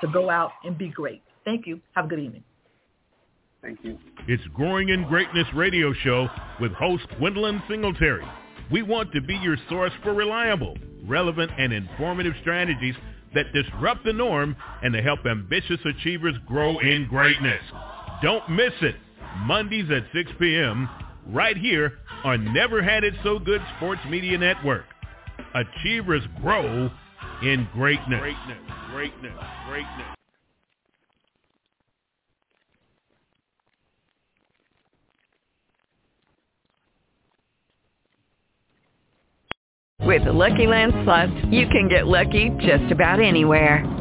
to 0.01 0.07
go 0.07 0.29
out 0.29 0.51
and 0.63 0.77
be 0.77 0.89
great. 0.89 1.21
Thank 1.45 1.65
you. 1.65 1.79
Have 1.93 2.05
a 2.05 2.07
good 2.07 2.19
evening. 2.19 2.43
Thank 3.61 3.79
you. 3.83 3.97
It's 4.27 4.43
Growing 4.55 4.89
in 4.89 5.07
Greatness 5.07 5.47
radio 5.53 5.93
show 5.93 6.27
with 6.59 6.71
host 6.73 7.03
Gwendolyn 7.19 7.61
Singletary. 7.69 8.25
We 8.71 8.81
want 8.81 9.11
to 9.13 9.21
be 9.21 9.35
your 9.35 9.57
source 9.69 9.91
for 10.01 10.13
reliable, 10.13 10.77
relevant, 11.05 11.51
and 11.57 11.71
informative 11.71 12.33
strategies 12.41 12.95
that 13.35 13.53
disrupt 13.53 14.03
the 14.03 14.13
norm 14.13 14.55
and 14.83 14.93
to 14.93 15.01
help 15.01 15.25
ambitious 15.25 15.79
achievers 15.85 16.35
grow 16.47 16.79
in 16.79 17.07
greatness. 17.07 17.61
Don't 18.21 18.49
miss 18.49 18.73
it. 18.81 18.95
Mondays 19.45 19.89
at 19.91 20.03
6 20.13 20.31
p.m. 20.39 20.89
right 21.27 21.57
here 21.57 21.93
on 22.23 22.53
Never 22.53 22.81
Had 22.81 23.03
It 23.03 23.13
So 23.23 23.39
Good 23.39 23.61
Sports 23.77 24.01
Media 24.09 24.37
Network. 24.37 24.85
Achievers 25.53 26.23
grow 26.41 26.89
in 27.41 27.67
greatness. 27.73 28.19
Greatness, 28.19 28.57
greatness, 28.91 29.33
greatness. 29.67 30.15
With 40.03 40.25
the 40.25 40.33
Lucky 40.33 40.67
Land 40.67 40.93
Slots, 41.03 41.31
you 41.51 41.67
can 41.67 41.87
get 41.87 42.07
lucky 42.07 42.49
just 42.59 42.91
about 42.91 43.21
anywhere. 43.21 44.00